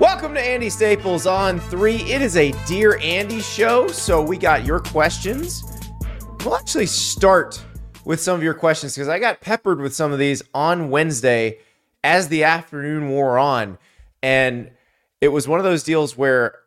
Welcome 0.00 0.34
to 0.34 0.40
Andy 0.40 0.70
Staples 0.70 1.24
on 1.24 1.60
three. 1.60 1.98
It 1.98 2.20
is 2.20 2.36
a 2.36 2.50
Dear 2.66 2.98
Andy 3.00 3.40
show, 3.40 3.86
so 3.86 4.20
we 4.20 4.36
got 4.36 4.64
your 4.64 4.80
questions. 4.80 5.62
We'll 6.44 6.56
actually 6.56 6.86
start 6.86 7.64
with 8.04 8.20
some 8.20 8.34
of 8.34 8.42
your 8.42 8.54
questions 8.54 8.96
because 8.96 9.06
I 9.06 9.20
got 9.20 9.40
peppered 9.40 9.80
with 9.80 9.94
some 9.94 10.10
of 10.10 10.18
these 10.18 10.42
on 10.52 10.90
Wednesday 10.90 11.58
as 12.02 12.26
the 12.26 12.42
afternoon 12.42 13.08
wore 13.10 13.38
on. 13.38 13.78
And 14.20 14.72
it 15.20 15.28
was 15.28 15.46
one 15.46 15.60
of 15.60 15.64
those 15.64 15.84
deals 15.84 16.16
where 16.16 16.58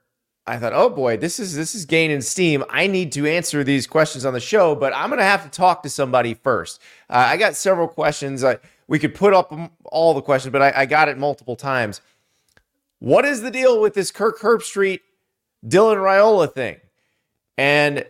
I 0.48 0.57
thought, 0.57 0.71
oh 0.71 0.90
boy, 0.90 1.18
this 1.18 1.38
is 1.38 1.54
this 1.54 1.76
is 1.76 1.84
gaining 1.84 2.21
steam. 2.21 2.63
I 2.70 2.88
need 2.88 3.12
to 3.12 3.27
answer 3.27 3.62
these 3.62 3.88
questions 3.88 4.23
on 4.23 4.34
the 4.34 4.40
show, 4.40 4.73
but 4.73 4.94
I'm 4.96 5.09
gonna 5.09 5.23
have 5.23 5.44
to 5.44 5.49
talk 5.49 5.84
to 5.84 5.90
somebody 5.90 6.34
first. 6.34 6.82
Uh, 7.09 7.26
I 7.27 7.35
got 7.35 7.55
several 7.55 7.90
questions. 7.90 8.46
I, 8.46 8.59
we 8.88 8.99
could 8.99 9.13
put 9.13 9.34
up 9.34 9.54
all 9.84 10.13
the 10.13 10.21
questions, 10.21 10.54
but 10.54 10.62
I, 10.62 10.73
I 10.77 10.85
got 10.85 11.09
it 11.09 11.18
multiple 11.18 11.57
times. 11.57 11.99
What 12.99 13.25
is 13.25 13.41
the 13.41 13.51
deal 13.51 13.79
with 13.79 13.93
this 13.93 14.11
Kirk 14.11 14.39
Herbstreit, 14.39 15.01
Dylan 15.65 15.98
Raiola 15.98 16.51
thing? 16.51 16.77
And 17.57 18.05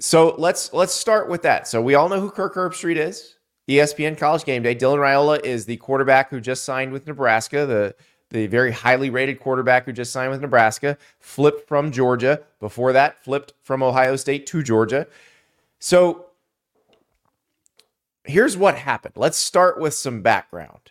so 0.00 0.34
let's 0.38 0.72
let's 0.72 0.92
start 0.92 1.28
with 1.28 1.42
that. 1.42 1.68
So 1.68 1.80
we 1.80 1.94
all 1.94 2.08
know 2.08 2.20
who 2.20 2.30
Kirk 2.30 2.54
Herbstreit 2.54 2.96
is. 2.96 3.36
ESPN 3.68 4.18
College 4.18 4.44
Game 4.44 4.62
Day. 4.62 4.74
Dylan 4.74 4.98
Raiola 4.98 5.44
is 5.44 5.64
the 5.64 5.76
quarterback 5.76 6.30
who 6.30 6.40
just 6.40 6.64
signed 6.64 6.92
with 6.92 7.06
Nebraska, 7.06 7.66
the 7.66 7.94
the 8.30 8.46
very 8.46 8.72
highly 8.72 9.10
rated 9.10 9.38
quarterback 9.40 9.84
who 9.84 9.92
just 9.92 10.12
signed 10.12 10.30
with 10.30 10.40
Nebraska, 10.40 10.96
flipped 11.20 11.68
from 11.68 11.92
Georgia. 11.92 12.40
Before 12.60 12.92
that, 12.92 13.22
flipped 13.22 13.52
from 13.62 13.82
Ohio 13.82 14.16
State 14.16 14.46
to 14.46 14.62
Georgia. 14.62 15.06
So 15.78 16.26
here's 18.24 18.56
what 18.56 18.76
happened. 18.76 19.14
Let's 19.16 19.36
start 19.36 19.78
with 19.78 19.94
some 19.94 20.22
background. 20.22 20.81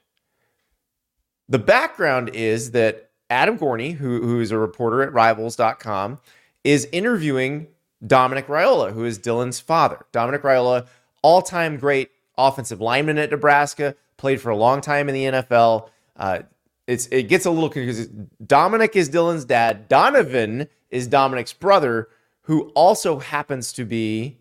The 1.52 1.60
background 1.60 2.30
is 2.30 2.72
that 2.72 3.10
Adam 3.30 3.60
Gorney, 3.60 3.94
who, 3.94 4.22
who 4.22 4.40
is 4.40 4.52
a 4.52 4.58
reporter 4.58 5.02
at 5.02 5.12
rivals.com, 5.12 6.18
is 6.64 6.88
interviewing 6.94 7.68
Dominic 8.08 8.48
Raiola, 8.48 8.94
who 8.94 9.04
is 9.04 9.20
Dylan's 9.20 9.60
father. 9.60 10.06
Dominic 10.14 10.44
Raiola, 10.44 10.88
all 11.22 11.42
time 11.42 11.76
great 11.76 12.10
offensive 12.38 12.80
lineman 12.80 13.18
at 13.18 13.32
Nebraska, 13.32 13.96
played 14.16 14.40
for 14.40 14.50
a 14.50 14.56
long 14.56 14.80
time 14.80 15.10
in 15.10 15.14
the 15.14 15.26
NFL. 15.26 15.90
Uh, 16.16 16.40
it's 16.88 17.08
it 17.08 17.24
gets 17.24 17.46
a 17.46 17.52
little 17.52 17.70
confusing. 17.70 18.30
Dominic 18.48 18.96
is 18.96 19.10
Dylan's 19.10 19.44
dad. 19.44 19.90
Donovan 19.90 20.70
is 20.90 21.06
Dominic's 21.06 21.52
brother, 21.52 22.08
who 22.44 22.70
also 22.76 23.20
happens 23.20 23.74
to 23.74 23.84
be 23.84 24.38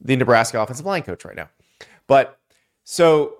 the 0.00 0.16
Nebraska 0.16 0.60
offensive 0.60 0.86
line 0.86 1.04
coach 1.04 1.24
right 1.24 1.36
now. 1.36 1.50
But 2.08 2.36
so 2.82 3.36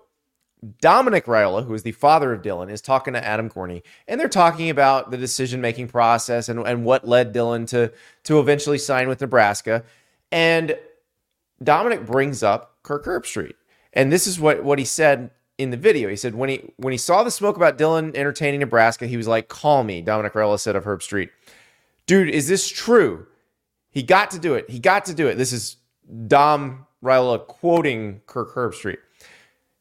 Dominic 0.80 1.26
Raiola, 1.26 1.64
who 1.66 1.74
is 1.74 1.82
the 1.82 1.92
father 1.92 2.32
of 2.32 2.42
Dylan, 2.42 2.70
is 2.70 2.80
talking 2.80 3.14
to 3.14 3.24
Adam 3.24 3.48
Gorney, 3.48 3.82
and 4.08 4.20
they're 4.20 4.28
talking 4.28 4.70
about 4.70 5.10
the 5.10 5.16
decision 5.16 5.60
making 5.60 5.88
process 5.88 6.48
and, 6.48 6.60
and 6.66 6.84
what 6.84 7.06
led 7.06 7.34
Dylan 7.34 7.68
to, 7.68 7.92
to 8.24 8.40
eventually 8.40 8.78
sign 8.78 9.08
with 9.08 9.20
Nebraska. 9.20 9.84
And 10.32 10.76
Dominic 11.62 12.06
brings 12.06 12.42
up 12.42 12.78
Kirk 12.82 13.04
Herbstreit. 13.04 13.54
And 13.92 14.12
this 14.12 14.26
is 14.26 14.40
what, 14.40 14.64
what 14.64 14.78
he 14.78 14.84
said 14.84 15.30
in 15.58 15.70
the 15.70 15.76
video. 15.76 16.08
He 16.08 16.16
said 16.16 16.34
when 16.34 16.48
he 16.48 16.72
when 16.76 16.92
he 16.92 16.98
saw 16.98 17.22
the 17.22 17.30
smoke 17.30 17.56
about 17.56 17.78
Dylan 17.78 18.14
entertaining 18.14 18.60
Nebraska, 18.60 19.06
he 19.06 19.16
was 19.16 19.26
like, 19.26 19.48
call 19.48 19.84
me, 19.84 20.02
Dominic 20.02 20.34
Raiola 20.34 20.60
said 20.60 20.76
of 20.76 20.84
Herbstreit. 20.84 21.30
Dude, 22.06 22.28
is 22.28 22.48
this 22.48 22.68
true? 22.68 23.26
He 23.90 24.02
got 24.02 24.30
to 24.32 24.38
do 24.38 24.54
it. 24.54 24.68
He 24.68 24.78
got 24.78 25.06
to 25.06 25.14
do 25.14 25.26
it. 25.28 25.36
This 25.36 25.52
is 25.52 25.76
Dom 26.26 26.86
Raiola 27.02 27.46
quoting 27.46 28.20
Kirk 28.26 28.54
Herbstreit. 28.54 28.98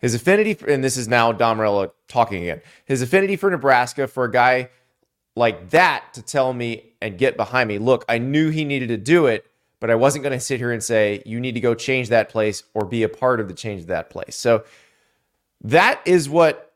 His 0.05 0.13
affinity, 0.13 0.53
for, 0.53 0.67
and 0.67 0.83
this 0.83 0.97
is 0.97 1.07
now 1.07 1.31
Dom 1.31 1.57
Raiola 1.57 1.89
talking 2.07 2.43
again, 2.43 2.61
his 2.85 3.01
affinity 3.01 3.35
for 3.35 3.49
Nebraska 3.49 4.05
for 4.07 4.25
a 4.25 4.31
guy 4.31 4.69
like 5.35 5.71
that 5.71 6.13
to 6.13 6.21
tell 6.21 6.53
me 6.53 6.93
and 7.01 7.17
get 7.17 7.35
behind 7.35 7.69
me. 7.69 7.79
Look, 7.79 8.05
I 8.07 8.19
knew 8.19 8.51
he 8.51 8.65
needed 8.65 8.89
to 8.89 8.97
do 8.97 9.25
it, 9.25 9.47
but 9.79 9.89
I 9.89 9.95
wasn't 9.95 10.21
going 10.21 10.38
to 10.38 10.39
sit 10.39 10.59
here 10.59 10.71
and 10.71 10.83
say, 10.83 11.23
you 11.25 11.39
need 11.39 11.53
to 11.53 11.59
go 11.59 11.73
change 11.73 12.09
that 12.09 12.29
place 12.29 12.61
or 12.75 12.85
be 12.85 13.01
a 13.01 13.09
part 13.09 13.39
of 13.39 13.47
the 13.47 13.55
change 13.55 13.81
of 13.81 13.88
that 13.88 14.11
place. 14.11 14.35
So 14.35 14.63
that 15.61 16.01
is 16.05 16.29
what 16.29 16.73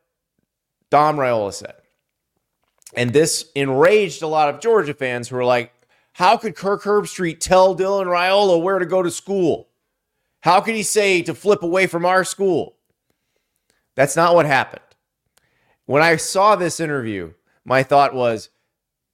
Dom 0.89 1.17
Raiola 1.17 1.53
said. 1.53 1.75
And 2.95 3.13
this 3.13 3.51
enraged 3.53 4.23
a 4.23 4.27
lot 4.27 4.51
of 4.51 4.59
Georgia 4.59 4.95
fans 4.95 5.29
who 5.29 5.35
were 5.35 5.45
like, 5.45 5.71
how 6.13 6.35
could 6.35 6.55
Kirk 6.55 6.81
Herbstreit 6.81 7.39
tell 7.39 7.75
Dylan 7.75 8.07
Raiola 8.07 8.59
where 8.59 8.79
to 8.79 8.87
go 8.87 9.03
to 9.03 9.11
school? 9.11 9.67
How 10.39 10.61
could 10.61 10.73
he 10.73 10.81
say 10.81 11.21
to 11.21 11.35
flip 11.35 11.61
away 11.61 11.85
from 11.85 12.07
our 12.07 12.23
school? 12.23 12.77
That's 13.99 14.15
not 14.15 14.33
what 14.33 14.45
happened. 14.45 14.81
When 15.85 16.01
I 16.01 16.15
saw 16.15 16.55
this 16.55 16.79
interview, 16.79 17.33
my 17.65 17.83
thought 17.83 18.15
was 18.15 18.49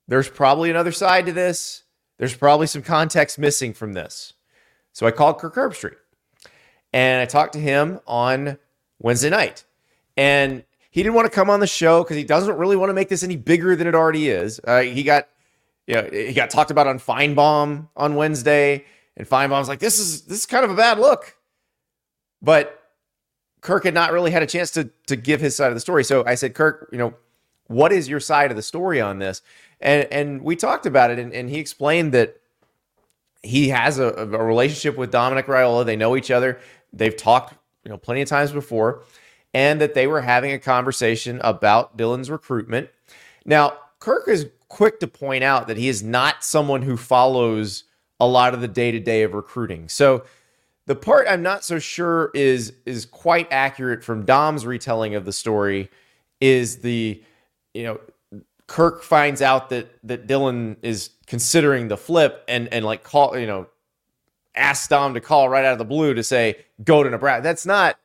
there's 0.08 0.30
probably 0.30 0.70
another 0.70 0.92
side 0.92 1.26
to 1.26 1.32
this. 1.32 1.82
There's 2.20 2.36
probably 2.36 2.68
some 2.68 2.84
context 2.84 3.40
missing 3.40 3.74
from 3.74 3.94
this. 3.94 4.34
So 4.94 5.08
I 5.08 5.12
called 5.12 5.40
Kirk 5.40 5.56
Herbstreit 5.56 5.96
and 6.94 7.20
I 7.20 7.26
talked 7.26 7.54
to 7.54 7.60
him 7.60 8.00
on 8.06 8.60
Wednesday 9.00 9.32
night. 9.32 9.64
And 10.18 10.64
he 10.92 11.02
didn't 11.02 11.16
want 11.16 11.26
to 11.26 11.36
come 11.36 11.50
on 11.50 11.62
the 11.62 11.66
show 11.66 12.04
because 12.04 12.18
he 12.18 12.24
doesn't 12.24 12.56
really 12.56 12.76
want 12.76 12.92
to 12.92 12.94
make 12.94 13.10
this 13.10 13.24
any 13.24 13.38
bigger 13.38 13.76
than 13.76 13.88
it 13.88 13.96
already 13.96 14.30
is. 14.30 14.62
Uh, 14.64 14.82
he 14.82 15.02
got, 15.02 15.28
you 15.88 15.96
know, 15.96 16.10
he 16.12 16.34
got 16.34 16.52
talked 16.52 16.70
about 16.70 16.86
on 16.86 17.00
Finebaum 17.00 17.90
on 17.98 18.14
Wednesday, 18.14 18.86
and 19.18 19.28
Finebaum's 19.28 19.68
like, 19.68 19.80
"This 19.80 19.98
is 19.98 20.26
this 20.26 20.38
is 20.38 20.46
kind 20.46 20.64
of 20.64 20.70
a 20.70 20.76
bad 20.76 21.00
look," 21.00 21.36
but 22.40 22.85
Kirk 23.66 23.84
had 23.84 23.96
not 23.96 24.12
really 24.12 24.30
had 24.30 24.44
a 24.44 24.46
chance 24.46 24.70
to 24.72 24.92
to 25.08 25.16
give 25.16 25.42
his 25.42 25.56
side 25.56 25.70
of 25.70 25.74
the 25.74 25.80
story. 25.80 26.04
So 26.04 26.24
I 26.24 26.36
said, 26.36 26.54
Kirk, 26.54 26.88
you 26.92 27.00
know, 27.00 27.16
what 27.66 27.92
is 27.92 28.08
your 28.08 28.20
side 28.20 28.52
of 28.52 28.58
the 28.58 28.62
story 28.62 29.02
on 29.02 29.18
this? 29.18 29.42
And 29.82 30.08
and 30.12 30.44
we 30.44 30.56
talked 30.56 30.86
about 30.86 31.10
it, 31.10 31.18
and, 31.18 31.34
and 31.34 31.50
he 31.50 31.58
explained 31.58 32.14
that 32.14 32.40
he 33.42 33.70
has 33.70 33.98
a, 33.98 34.10
a 34.10 34.26
relationship 34.28 34.98
with 34.98 35.10
Dominic 35.10 35.48
Raiola. 35.48 35.84
They 35.84 35.96
know 35.96 36.16
each 36.16 36.30
other. 36.30 36.60
They've 36.94 37.18
talked, 37.18 37.56
you 37.84 37.90
know, 37.90 37.98
plenty 37.98 38.22
of 38.22 38.30
times 38.30 38.52
before, 38.52 39.02
and 39.52 39.82
that 39.82 39.96
they 39.96 40.06
were 40.06 40.22
having 40.22 40.52
a 40.52 40.60
conversation 40.60 41.42
about 41.44 41.98
Dylan's 41.98 42.30
recruitment. 42.30 42.90
Now, 43.46 43.80
Kirk 43.98 44.28
is 44.28 44.46
quick 44.68 45.00
to 45.00 45.08
point 45.08 45.44
out 45.44 45.68
that 45.68 45.78
he 45.78 45.90
is 45.90 46.04
not 46.04 46.44
someone 46.44 46.84
who 46.84 46.98
follows 46.98 47.86
a 48.20 48.28
lot 48.28 48.54
of 48.54 48.62
the 48.62 48.68
day 48.68 48.92
to 48.92 49.00
day 49.00 49.24
of 49.24 49.34
recruiting. 49.34 49.90
So 49.90 50.24
the 50.88 50.96
part 50.96 51.28
I'm 51.30 51.42
not 51.42 51.64
so 51.64 51.80
sure 51.80 52.32
is 52.34 52.74
is 52.86 53.06
quite 53.06 53.48
accurate 53.52 54.04
from 54.04 54.26
Dom's 54.26 54.66
retelling 54.66 55.16
of 55.16 55.26
the 55.26 55.34
story 55.34 55.90
is 56.40 56.78
the 56.78 57.22
you 57.74 57.84
know 57.84 58.00
Kirk 58.68 59.04
finds 59.04 59.42
out 59.42 59.70
that 59.70 59.90
that 60.04 60.28
Dylan 60.28 60.78
is 60.82 61.12
considering 61.28 61.88
the 61.88 61.98
flip 61.98 62.44
and 62.48 62.68
and 62.70 62.86
like 62.86 63.04
call 63.04 63.38
you 63.38 63.48
know 63.48 63.68
ask 64.56 64.90
Dom 64.90 65.14
to 65.16 65.22
call 65.22 65.50
right 65.50 65.66
out 65.66 65.74
of 65.74 65.80
the 65.80 65.86
blue 65.86 66.14
to 66.14 66.24
say 66.24 66.66
go 66.84 67.04
to 67.04 67.10
Nebraska. 67.10 67.44
That's 67.44 67.66
not 67.66 67.98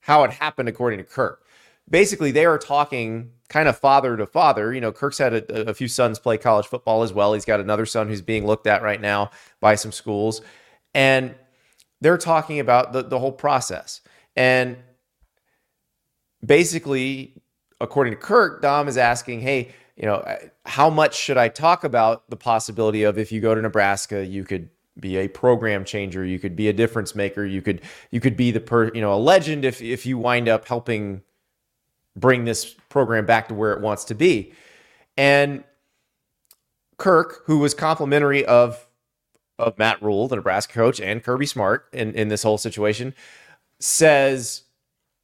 how 0.00 0.24
it 0.24 0.30
happened 0.30 0.68
according 0.68 0.98
to 0.98 1.04
Kirk. 1.04 1.42
Basically, 1.88 2.32
they 2.32 2.44
are 2.46 2.58
talking 2.58 3.30
kind 3.48 3.68
of 3.68 3.78
father 3.78 4.16
to 4.16 4.26
father. 4.26 4.74
You 4.74 4.80
know, 4.80 4.90
Kirk's 4.90 5.18
had 5.18 5.34
a, 5.34 5.70
a 5.70 5.74
few 5.74 5.86
sons 5.86 6.18
play 6.18 6.36
college 6.36 6.66
football 6.66 7.04
as 7.04 7.12
well. 7.12 7.32
He's 7.32 7.44
got 7.44 7.60
another 7.60 7.86
son 7.86 8.08
who's 8.08 8.22
being 8.22 8.44
looked 8.44 8.66
at 8.66 8.82
right 8.82 9.00
now 9.00 9.30
by 9.60 9.76
some 9.76 9.92
schools, 9.92 10.40
and 10.94 11.34
they're 12.00 12.18
talking 12.18 12.60
about 12.60 12.92
the, 12.92 13.02
the 13.02 13.18
whole 13.18 13.32
process. 13.32 14.00
And 14.36 14.76
basically, 16.44 17.34
according 17.80 18.12
to 18.12 18.18
Kirk, 18.18 18.62
Dom 18.62 18.88
is 18.88 18.96
asking, 18.96 19.40
hey, 19.40 19.72
you 19.96 20.04
know, 20.04 20.24
how 20.66 20.90
much 20.90 21.16
should 21.16 21.38
I 21.38 21.48
talk 21.48 21.84
about 21.84 22.28
the 22.28 22.36
possibility 22.36 23.02
of 23.02 23.18
if 23.18 23.32
you 23.32 23.40
go 23.40 23.54
to 23.54 23.62
Nebraska, 23.62 24.24
you 24.24 24.44
could 24.44 24.68
be 24.98 25.16
a 25.16 25.28
program 25.28 25.84
changer, 25.84 26.24
you 26.24 26.38
could 26.38 26.56
be 26.56 26.68
a 26.68 26.72
difference 26.72 27.14
maker, 27.14 27.44
you 27.44 27.62
could 27.62 27.82
you 28.10 28.20
could 28.20 28.36
be 28.36 28.50
the 28.50 28.60
per, 28.60 28.90
you 28.94 29.00
know, 29.00 29.12
a 29.12 29.16
legend 29.16 29.64
if 29.64 29.80
if 29.80 30.04
you 30.06 30.18
wind 30.18 30.48
up 30.48 30.68
helping 30.68 31.22
bring 32.14 32.44
this 32.44 32.74
program 32.88 33.26
back 33.26 33.48
to 33.48 33.54
where 33.54 33.72
it 33.72 33.80
wants 33.80 34.04
to 34.04 34.14
be. 34.14 34.52
And 35.16 35.64
Kirk, 36.98 37.42
who 37.44 37.58
was 37.58 37.74
complimentary 37.74 38.44
of 38.44 38.85
of 39.58 39.78
Matt 39.78 40.02
Rhule, 40.02 40.28
the 40.28 40.36
Nebraska 40.36 40.72
coach, 40.72 41.00
and 41.00 41.22
Kirby 41.22 41.46
Smart 41.46 41.88
in, 41.92 42.14
in 42.14 42.28
this 42.28 42.42
whole 42.42 42.58
situation, 42.58 43.14
says, 43.78 44.62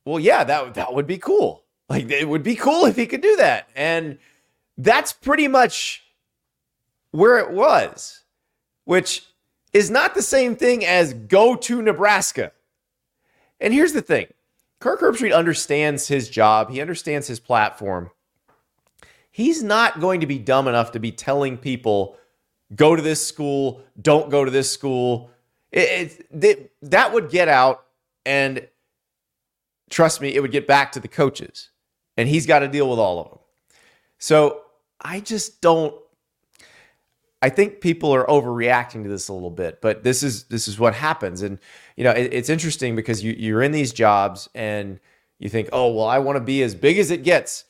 Well, 0.04 0.18
yeah, 0.20 0.44
that 0.44 0.74
that 0.74 0.94
would 0.94 1.06
be 1.06 1.18
cool. 1.18 1.64
Like 1.88 2.10
it 2.10 2.28
would 2.28 2.42
be 2.42 2.56
cool 2.56 2.86
if 2.86 2.96
he 2.96 3.06
could 3.06 3.20
do 3.20 3.36
that. 3.36 3.68
And 3.76 4.18
that's 4.78 5.12
pretty 5.12 5.46
much 5.46 6.02
where 7.10 7.38
it 7.38 7.50
was, 7.50 8.24
which 8.84 9.26
is 9.72 9.90
not 9.90 10.14
the 10.14 10.22
same 10.22 10.56
thing 10.56 10.84
as 10.84 11.12
go 11.12 11.54
to 11.56 11.82
Nebraska. 11.82 12.52
And 13.60 13.72
here's 13.72 13.92
the 13.92 14.02
thing 14.02 14.26
Kirk 14.80 15.00
Herbstreit 15.00 15.34
understands 15.34 16.08
his 16.08 16.28
job, 16.28 16.70
he 16.70 16.80
understands 16.80 17.26
his 17.26 17.40
platform. 17.40 18.10
He's 19.30 19.62
not 19.62 20.00
going 20.00 20.20
to 20.20 20.26
be 20.26 20.38
dumb 20.38 20.68
enough 20.68 20.92
to 20.92 20.98
be 20.98 21.10
telling 21.10 21.56
people, 21.56 22.18
go 22.74 22.96
to 22.96 23.02
this 23.02 23.26
school, 23.26 23.82
don't 24.00 24.30
go 24.30 24.44
to 24.44 24.50
this 24.50 24.70
school. 24.70 25.30
It, 25.70 26.26
it, 26.30 26.72
that 26.82 27.12
would 27.12 27.30
get 27.30 27.48
out, 27.48 27.84
and 28.26 28.66
trust 29.90 30.20
me, 30.20 30.34
it 30.34 30.40
would 30.40 30.52
get 30.52 30.66
back 30.66 30.92
to 30.92 31.00
the 31.00 31.08
coaches, 31.08 31.70
and 32.16 32.28
he's 32.28 32.46
got 32.46 32.60
to 32.60 32.68
deal 32.68 32.88
with 32.88 32.98
all 32.98 33.20
of 33.20 33.30
them. 33.30 33.38
So 34.18 34.62
I 35.00 35.20
just 35.20 35.60
don't 35.60 35.94
I 37.42 37.48
think 37.48 37.80
people 37.80 38.14
are 38.14 38.24
overreacting 38.26 39.02
to 39.02 39.08
this 39.08 39.26
a 39.26 39.32
little 39.32 39.50
bit, 39.50 39.80
but 39.82 40.04
this 40.04 40.22
is 40.22 40.44
this 40.44 40.68
is 40.68 40.78
what 40.78 40.94
happens, 40.94 41.42
and 41.42 41.58
you 41.96 42.04
know 42.04 42.12
it, 42.12 42.32
it's 42.32 42.48
interesting 42.48 42.94
because 42.94 43.22
you 43.24 43.34
you're 43.36 43.62
in 43.62 43.72
these 43.72 43.92
jobs 43.92 44.48
and 44.54 45.00
you 45.40 45.48
think, 45.48 45.68
oh 45.72 45.92
well, 45.92 46.06
I 46.06 46.20
want 46.20 46.36
to 46.36 46.40
be 46.40 46.62
as 46.62 46.76
big 46.76 46.98
as 46.98 47.10
it 47.10 47.24
gets. 47.24 47.64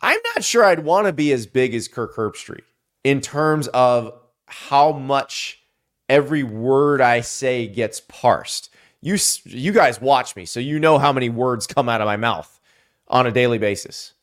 I'm 0.00 0.18
not 0.34 0.42
sure 0.42 0.64
I'd 0.64 0.80
want 0.80 1.06
to 1.06 1.12
be 1.12 1.32
as 1.32 1.46
big 1.46 1.72
as 1.72 1.86
Kirk 1.86 2.16
Herbstreit 2.16 2.64
in 3.04 3.20
terms 3.20 3.68
of 3.68 4.12
how 4.46 4.92
much 4.92 5.62
every 6.08 6.42
word 6.42 7.00
I 7.00 7.20
say 7.20 7.66
gets 7.66 8.00
parsed. 8.00 8.70
You 9.00 9.16
you 9.44 9.72
guys 9.72 10.00
watch 10.00 10.34
me, 10.36 10.44
so 10.46 10.60
you 10.60 10.78
know 10.78 10.98
how 10.98 11.12
many 11.12 11.28
words 11.28 11.66
come 11.66 11.88
out 11.88 12.00
of 12.00 12.06
my 12.06 12.16
mouth 12.16 12.60
on 13.08 13.26
a 13.26 13.32
daily 13.32 13.58
basis, 13.58 14.14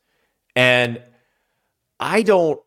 and 0.56 1.02
I 2.00 2.22
don't 2.22 2.60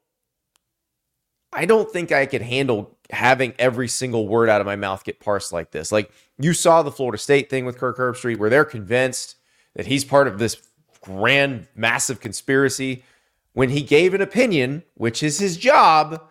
I 1.53 1.64
don't 1.64 1.91
think 1.91 2.12
I 2.12 2.26
could 2.26 2.43
handle 2.43 2.97
having 3.11 3.55
every 3.58 3.88
single 3.88 4.26
word 4.29 4.49
out 4.49 4.61
of 4.61 4.67
my 4.67 4.76
mouth 4.76 5.05
get 5.05 5.20
parsed 5.20 5.53
like 5.53 5.70
this. 5.70 5.93
Like 5.93 6.11
you 6.38 6.53
saw 6.53 6.82
the 6.82 6.91
Florida 6.91 7.19
State 7.19 7.49
thing 7.49 7.64
with 7.64 7.79
Kirk 7.79 7.99
Herbstreit, 7.99 8.38
where 8.38 8.50
they're 8.50 8.64
convinced 8.64 9.37
that 9.75 9.87
he's 9.87 10.05
part 10.05 10.29
of 10.29 10.38
this 10.38 10.56
grand, 11.00 11.69
massive 11.75 12.20
conspiracy. 12.20 13.05
When 13.53 13.70
he 13.70 13.82
gave 13.82 14.12
an 14.12 14.20
opinion, 14.20 14.82
which 14.94 15.23
is 15.23 15.38
his 15.38 15.56
job, 15.56 16.23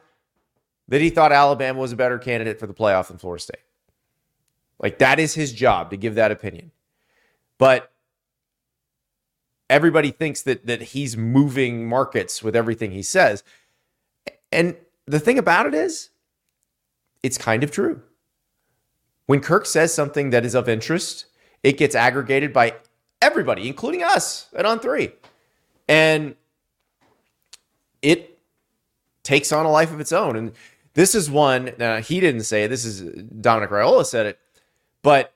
that 0.87 1.01
he 1.01 1.09
thought 1.09 1.31
Alabama 1.31 1.79
was 1.79 1.91
a 1.91 1.95
better 1.95 2.17
candidate 2.17 2.59
for 2.59 2.67
the 2.67 2.73
playoff 2.73 3.07
than 3.07 3.17
Florida 3.17 3.41
State. 3.41 3.61
Like 4.79 4.99
that 4.99 5.19
is 5.19 5.33
his 5.33 5.51
job 5.53 5.89
to 5.89 5.97
give 5.97 6.15
that 6.15 6.31
opinion. 6.31 6.71
But 7.57 7.91
everybody 9.69 10.11
thinks 10.11 10.41
that 10.43 10.65
that 10.67 10.81
he's 10.81 11.17
moving 11.17 11.87
markets 11.87 12.43
with 12.43 12.55
everything 12.55 12.91
he 12.91 13.01
says. 13.01 13.43
And 14.51 14.75
the 15.05 15.19
thing 15.19 15.39
about 15.39 15.65
it 15.65 15.73
is, 15.73 16.09
it's 17.23 17.37
kind 17.37 17.63
of 17.63 17.71
true. 17.71 18.01
When 19.25 19.39
Kirk 19.39 19.65
says 19.65 19.93
something 19.93 20.29
that 20.29 20.45
is 20.45 20.53
of 20.53 20.69
interest, 20.69 21.25
it 21.63 21.77
gets 21.77 21.95
aggregated 21.95 22.53
by 22.53 22.75
everybody, 23.21 23.67
including 23.67 24.03
us 24.03 24.47
at 24.55 24.65
On 24.65 24.79
Three. 24.79 25.11
And 25.87 26.35
it 28.01 28.39
takes 29.23 29.51
on 29.51 29.65
a 29.65 29.71
life 29.71 29.91
of 29.91 29.99
its 29.99 30.11
own. 30.11 30.35
And 30.35 30.51
this 30.95 31.13
is 31.13 31.29
one, 31.29 31.67
he 32.03 32.19
didn't 32.19 32.43
say 32.43 32.63
it, 32.63 32.69
this 32.69 32.85
is 32.85 33.01
Dominic 33.23 33.69
Raiola 33.69 34.05
said 34.05 34.25
it, 34.25 34.39
but 35.03 35.33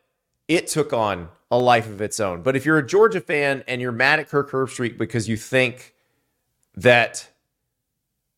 it 0.48 0.68
took 0.68 0.94
on 0.94 1.30
a 1.52 1.58
life 1.58 1.88
of 1.88 2.02
its 2.02 2.20
own. 2.20 2.42
But 2.42 2.56
if 2.56 2.66
you're 2.66 2.78
a 2.78 2.86
Georgia 2.86 3.22
fan 3.22 3.64
and 3.68 3.82
you're 3.82 3.92
mad 3.92 4.20
at 4.20 4.30
Kirk 4.30 4.52
Herbstreit 4.52 4.98
because 4.98 5.30
you 5.30 5.38
think 5.38 5.94
that 6.76 7.30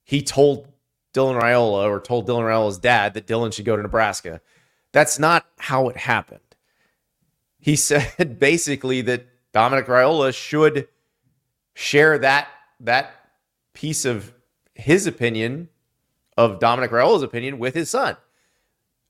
he 0.04 0.22
told 0.22 0.68
Dylan 1.14 1.40
Raiola 1.40 1.90
or 1.90 2.00
told 2.00 2.28
Dylan 2.28 2.42
Raiola's 2.42 2.80
dad 2.80 3.14
that 3.14 3.28
Dylan 3.28 3.54
should 3.54 3.66
go 3.66 3.76
to 3.76 3.82
Nebraska. 3.82 4.42
That's 4.92 5.20
not 5.20 5.46
how 5.58 5.90
it 5.90 5.98
happened. 5.98 6.40
He 7.60 7.76
said 7.78 8.40
basically 8.40 9.02
that 9.02 9.28
Dominic 9.54 9.88
Raiola 9.88 10.34
should 10.34 10.88
share 11.74 12.18
that 12.20 12.48
that 12.80 13.14
piece 13.74 14.06
of 14.06 14.34
his 14.74 15.06
opinion 15.06 15.70
of 16.38 16.60
Dominic 16.60 16.92
Raiola's 16.92 17.24
opinion 17.24 17.60
with 17.60 17.74
his 17.74 17.90
son, 17.90 18.18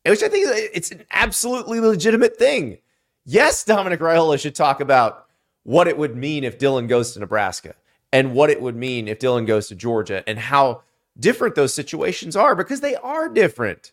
which 0.06 0.24
I 0.24 0.30
think 0.30 0.48
it's 0.74 0.92
an 0.92 1.06
absolutely 1.12 1.80
legitimate 1.80 2.38
thing. 2.38 2.80
Yes, 3.26 3.64
Dominic 3.64 4.00
Raiola 4.00 4.40
should 4.40 4.56
talk 4.56 4.80
about 4.82 5.28
what 5.64 5.88
it 5.88 5.98
would 5.98 6.16
mean 6.16 6.44
if 6.44 6.58
Dylan 6.58 6.88
goes 6.88 7.14
to 7.14 7.20
Nebraska 7.20 7.76
and 8.12 8.34
what 8.34 8.50
it 8.50 8.62
would 8.62 8.76
mean 8.76 9.08
if 9.08 9.20
Dylan 9.20 9.46
goes 9.46 9.68
to 9.68 9.76
Georgia 9.76 10.24
and 10.28 10.40
how 10.40 10.82
different 11.20 11.56
those 11.56 11.74
situations 11.74 12.36
are 12.36 12.56
because 12.56 12.82
they 12.82 12.96
are 12.96 13.30
different. 13.30 13.92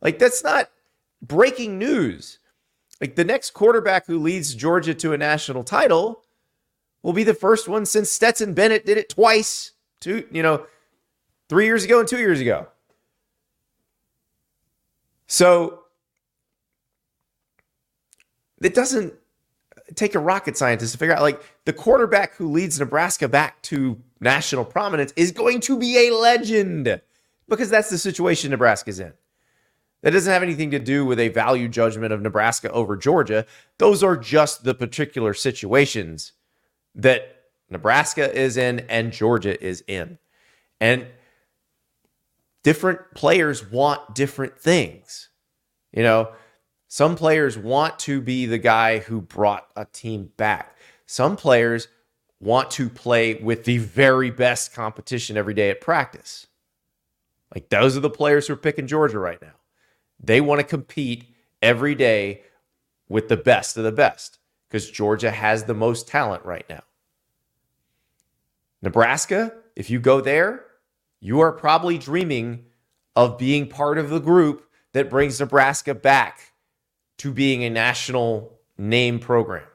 Like, 0.00 0.18
that's 0.18 0.42
not 0.42 0.70
breaking 1.20 1.78
news. 1.78 2.38
Like, 3.00 3.16
the 3.16 3.24
next 3.24 3.50
quarterback 3.50 4.06
who 4.06 4.18
leads 4.18 4.54
Georgia 4.54 4.94
to 4.94 5.12
a 5.12 5.18
national 5.18 5.64
title 5.64 6.22
will 7.02 7.12
be 7.12 7.24
the 7.24 7.34
first 7.34 7.68
one 7.68 7.84
since 7.84 8.10
Stetson 8.10 8.54
Bennett 8.54 8.86
did 8.86 8.96
it 8.96 9.10
twice, 9.10 9.72
two, 10.00 10.26
you 10.30 10.42
know, 10.42 10.66
three 11.50 11.66
years 11.66 11.84
ago 11.84 11.98
and 11.98 12.08
two 12.08 12.18
years 12.18 12.40
ago. 12.40 12.68
So, 15.26 15.80
it 18.62 18.72
doesn't 18.72 19.14
take 19.96 20.14
a 20.14 20.20
rocket 20.20 20.56
scientist 20.56 20.92
to 20.92 20.98
figure 20.98 21.14
out 21.14 21.22
like 21.22 21.42
the 21.64 21.72
quarterback 21.72 22.34
who 22.36 22.50
leads 22.50 22.78
Nebraska 22.78 23.28
back 23.28 23.60
to 23.62 24.00
national 24.20 24.64
prominence 24.64 25.12
is 25.16 25.32
going 25.32 25.60
to 25.60 25.76
be 25.78 26.08
a 26.08 26.14
legend 26.14 27.00
because 27.48 27.68
that's 27.68 27.90
the 27.90 27.98
situation 27.98 28.52
Nebraska's 28.52 29.00
in. 29.00 29.12
That 30.02 30.12
doesn't 30.12 30.32
have 30.32 30.44
anything 30.44 30.70
to 30.70 30.78
do 30.78 31.04
with 31.04 31.18
a 31.18 31.28
value 31.28 31.68
judgment 31.68 32.12
of 32.12 32.22
Nebraska 32.22 32.70
over 32.70 32.96
Georgia. 32.96 33.44
Those 33.78 34.04
are 34.04 34.16
just 34.16 34.62
the 34.62 34.74
particular 34.74 35.34
situations 35.34 36.32
that 36.94 37.46
Nebraska 37.68 38.32
is 38.32 38.56
in 38.56 38.80
and 38.88 39.12
Georgia 39.12 39.60
is 39.62 39.82
in. 39.88 40.18
And 40.80 41.06
different 42.62 43.00
players 43.14 43.68
want 43.70 44.14
different 44.14 44.58
things. 44.58 45.28
You 45.92 46.02
know, 46.02 46.32
some 46.88 47.16
players 47.16 47.56
want 47.56 47.98
to 48.00 48.20
be 48.20 48.46
the 48.46 48.58
guy 48.58 48.98
who 48.98 49.20
brought 49.20 49.66
a 49.76 49.84
team 49.84 50.30
back. 50.36 50.76
Some 51.06 51.36
players 51.36 51.88
want 52.40 52.70
to 52.72 52.88
play 52.88 53.34
with 53.34 53.64
the 53.64 53.78
very 53.78 54.30
best 54.30 54.72
competition 54.74 55.36
every 55.36 55.54
day 55.54 55.70
at 55.70 55.80
practice. 55.80 56.46
Like 57.54 57.68
those 57.68 57.96
are 57.96 58.00
the 58.00 58.10
players 58.10 58.46
who 58.46 58.54
are 58.54 58.56
picking 58.56 58.86
Georgia 58.86 59.18
right 59.18 59.40
now. 59.42 59.54
They 60.22 60.40
want 60.40 60.60
to 60.60 60.66
compete 60.66 61.24
every 61.62 61.94
day 61.94 62.42
with 63.08 63.28
the 63.28 63.36
best 63.36 63.76
of 63.76 63.84
the 63.84 63.92
best 63.92 64.38
because 64.68 64.90
Georgia 64.90 65.30
has 65.30 65.64
the 65.64 65.74
most 65.74 66.06
talent 66.06 66.44
right 66.44 66.64
now. 66.68 66.82
Nebraska, 68.82 69.52
if 69.76 69.90
you 69.90 70.00
go 70.00 70.20
there, 70.20 70.64
you 71.20 71.40
are 71.40 71.52
probably 71.52 71.98
dreaming 71.98 72.64
of 73.14 73.38
being 73.38 73.68
part 73.68 73.98
of 73.98 74.08
the 74.10 74.20
group 74.20 74.66
that 74.92 75.10
brings 75.10 75.38
Nebraska 75.38 75.94
back 75.94 76.54
to 77.18 77.32
being 77.32 77.62
a 77.64 77.70
national 77.70 78.58
name 78.78 79.18
program. 79.18 79.66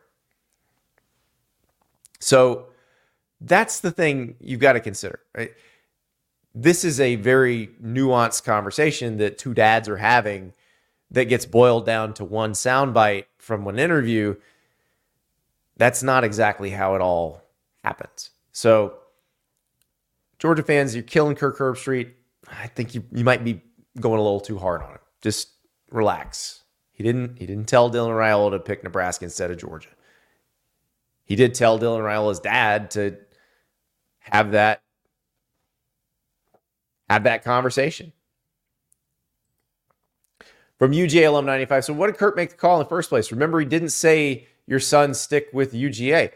So 2.20 2.68
that's 3.40 3.80
the 3.82 3.92
thing 3.92 4.36
you've 4.40 4.60
got 4.60 4.74
to 4.74 4.80
consider, 4.80 5.20
right? 5.38 5.54
This 6.56 6.84
is 6.84 7.00
a 7.00 7.16
very 7.16 7.70
nuanced 7.84 8.46
conversation 8.46 9.18
that 9.18 9.38
two 9.38 9.54
dads 9.54 9.88
are 9.88 9.98
having 9.98 10.54
that 11.12 11.26
gets 11.26 11.46
boiled 11.46 11.86
down 11.86 12.14
to 12.16 12.26
one 12.26 12.54
soundbite 12.54 13.26
from 13.38 13.66
one 13.66 13.78
interview. 13.78 14.36
That's 15.78 16.02
not 16.02 16.24
exactly 16.24 16.72
how 16.72 16.96
it 16.96 17.02
all 17.02 17.44
happens. 17.84 18.32
So, 18.52 18.96
Georgia 20.40 20.64
fans, 20.64 20.94
you're 20.94 21.04
killing 21.04 21.36
Kirk 21.36 21.58
Herbstreit. 21.58 22.12
I 22.50 22.68
think 22.68 22.94
you, 22.94 23.04
you 23.12 23.24
might 23.24 23.44
be 23.44 23.62
going 24.00 24.20
a 24.20 24.24
little 24.24 24.42
too 24.42 24.58
hard 24.58 24.82
on 24.84 24.92
him. 24.92 25.00
Just 25.22 25.50
relax. 25.90 26.64
He 26.92 27.04
didn't 27.04 27.38
he 27.38 27.46
didn't 27.46 27.68
tell 27.68 27.92
Dylan 27.92 28.12
Raiola 28.12 28.52
to 28.52 28.60
pick 28.60 28.84
Nebraska 28.84 29.26
instead 29.26 29.52
of 29.52 29.58
Georgia. 29.58 29.90
He 31.26 31.36
did 31.36 31.54
tell 31.54 31.80
Dylan 31.80 32.02
Raiola's 32.02 32.40
dad 32.40 32.92
to 32.92 33.18
have 34.20 34.52
that 34.52 34.82
have 37.10 37.24
that 37.24 37.44
conversation. 37.44 38.14
From 40.78 40.92
UGA 40.92 41.28
alum 41.28 41.46
95. 41.46 41.86
So 41.86 41.94
what 41.94 42.08
did 42.08 42.18
Kurt 42.18 42.36
make 42.36 42.50
the 42.50 42.56
call 42.56 42.80
in 42.80 42.84
the 42.84 42.90
first 42.90 43.10
place? 43.10 43.32
Remember, 43.32 43.60
he 43.60 43.66
didn't 43.66 43.90
say 43.90 44.48
your 44.68 44.80
son 44.80 45.14
stick 45.14 45.48
with 45.54 45.74
UGA 45.74 46.32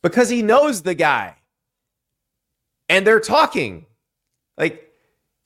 because 0.00 0.30
he 0.30 0.42
knows 0.42 0.82
the 0.82 0.94
guy. 0.94 1.36
And 2.92 3.06
they're 3.06 3.20
talking. 3.20 3.86
Like, 4.58 4.92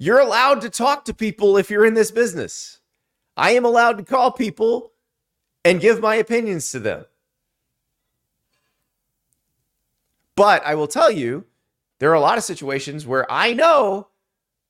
you're 0.01 0.19
allowed 0.19 0.63
to 0.63 0.69
talk 0.69 1.05
to 1.05 1.15
people 1.15 1.57
if 1.57 1.71
you're 1.71 1.87
in 1.87 1.95
this 1.95 2.11
business. 2.11 2.81
I 3.37 3.53
am 3.53 3.65
allowed 3.65 3.99
to 3.99 4.05
call 4.05 4.33
people 4.33 4.91
and 5.65 5.81
give 5.81 6.01
my 6.01 6.17
opinions 6.17 6.73
to 6.73 6.81
them. 6.81 7.05
But 10.35 10.67
I 10.67 10.75
will 10.75 10.89
tell 10.89 11.11
you, 11.11 11.45
there 12.01 12.11
are 12.11 12.15
a 12.15 12.21
lot 12.21 12.37
of 12.37 12.43
situations 12.43 13.07
where 13.07 13.31
I 13.31 13.53
know 13.53 14.09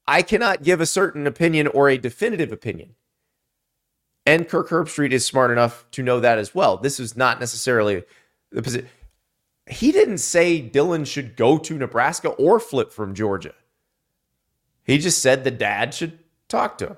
I 0.06 0.21
cannot 0.21 0.62
give 0.62 0.83
a 0.83 0.87
certain 0.87 1.26
opinion 1.26 1.68
or 1.68 1.88
a 1.88 1.97
definitive 1.97 2.52
opinion. 2.52 2.95
And 4.26 4.47
Kirk 4.47 4.68
Herbstreit 4.68 5.12
is 5.12 5.25
smart 5.25 5.50
enough 5.50 5.87
to 5.92 6.02
know 6.02 6.21
that 6.21 6.38
as 6.38 6.54
well. 6.54 6.76
This 6.76 7.00
is 7.00 7.16
not 7.16 7.40
necessarily 7.40 8.04
the 8.52 8.61
position. 8.61 8.90
He 9.69 9.91
didn't 9.91 10.19
say 10.19 10.63
Dylan 10.63 11.07
should 11.07 11.37
go 11.37 11.59
to 11.59 11.77
Nebraska 11.77 12.29
or 12.31 12.61
flip 12.61 12.93
from 12.93 13.15
Georgia. 13.15 13.55
He 14.85 14.99
just 14.99 15.21
said 15.21 15.43
the 15.43 15.51
dad 15.51 15.93
should 15.93 16.19
talk 16.49 16.79
to 16.79 16.87
him. 16.89 16.97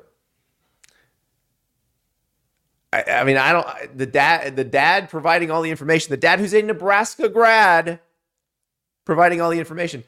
I, 2.93 3.05
I 3.05 3.25
mean, 3.25 3.37
I 3.37 3.53
don't. 3.53 3.97
The 3.97 4.07
dad, 4.07 4.57
the 4.57 4.65
dad 4.65 5.09
providing 5.09 5.51
all 5.51 5.63
the 5.63 5.71
information. 5.71 6.11
The 6.11 6.17
dad 6.17 6.39
who's 6.39 6.55
a 6.55 6.63
Nebraska 6.63 7.29
grad, 7.29 8.01
providing 9.05 9.41
all 9.41 9.51
the 9.51 9.59
information. 9.59 10.05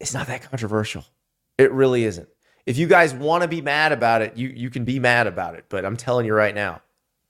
It's 0.00 0.14
not 0.14 0.26
that 0.26 0.42
controversial. 0.42 1.04
It 1.58 1.72
really 1.72 2.04
isn't. 2.04 2.28
If 2.66 2.76
you 2.76 2.86
guys 2.86 3.14
want 3.14 3.42
to 3.42 3.48
be 3.48 3.60
mad 3.60 3.92
about 3.92 4.22
it, 4.22 4.36
you 4.36 4.48
you 4.48 4.70
can 4.70 4.84
be 4.84 4.98
mad 4.98 5.26
about 5.26 5.54
it. 5.54 5.66
But 5.68 5.84
I'm 5.84 5.96
telling 5.96 6.26
you 6.26 6.34
right 6.34 6.54
now, 6.54 6.82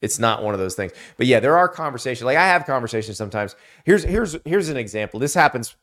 it's 0.03 0.19
not 0.19 0.43
one 0.43 0.55
of 0.55 0.61
those 0.61 0.75
things. 0.75 0.93
But 1.17 1.27
yeah, 1.27 1.41
there 1.41 1.57
are 1.57 1.69
conversations. 1.69 2.25
Like 2.25 2.37
I 2.37 2.47
have 2.47 2.67
conversations 2.67 3.17
sometimes. 3.17 3.57
Here's 3.85 4.05
here's 4.05 4.37
here's 4.45 4.69
an 4.69 4.77
example. 4.77 5.21
This 5.21 5.35
happens 5.35 5.75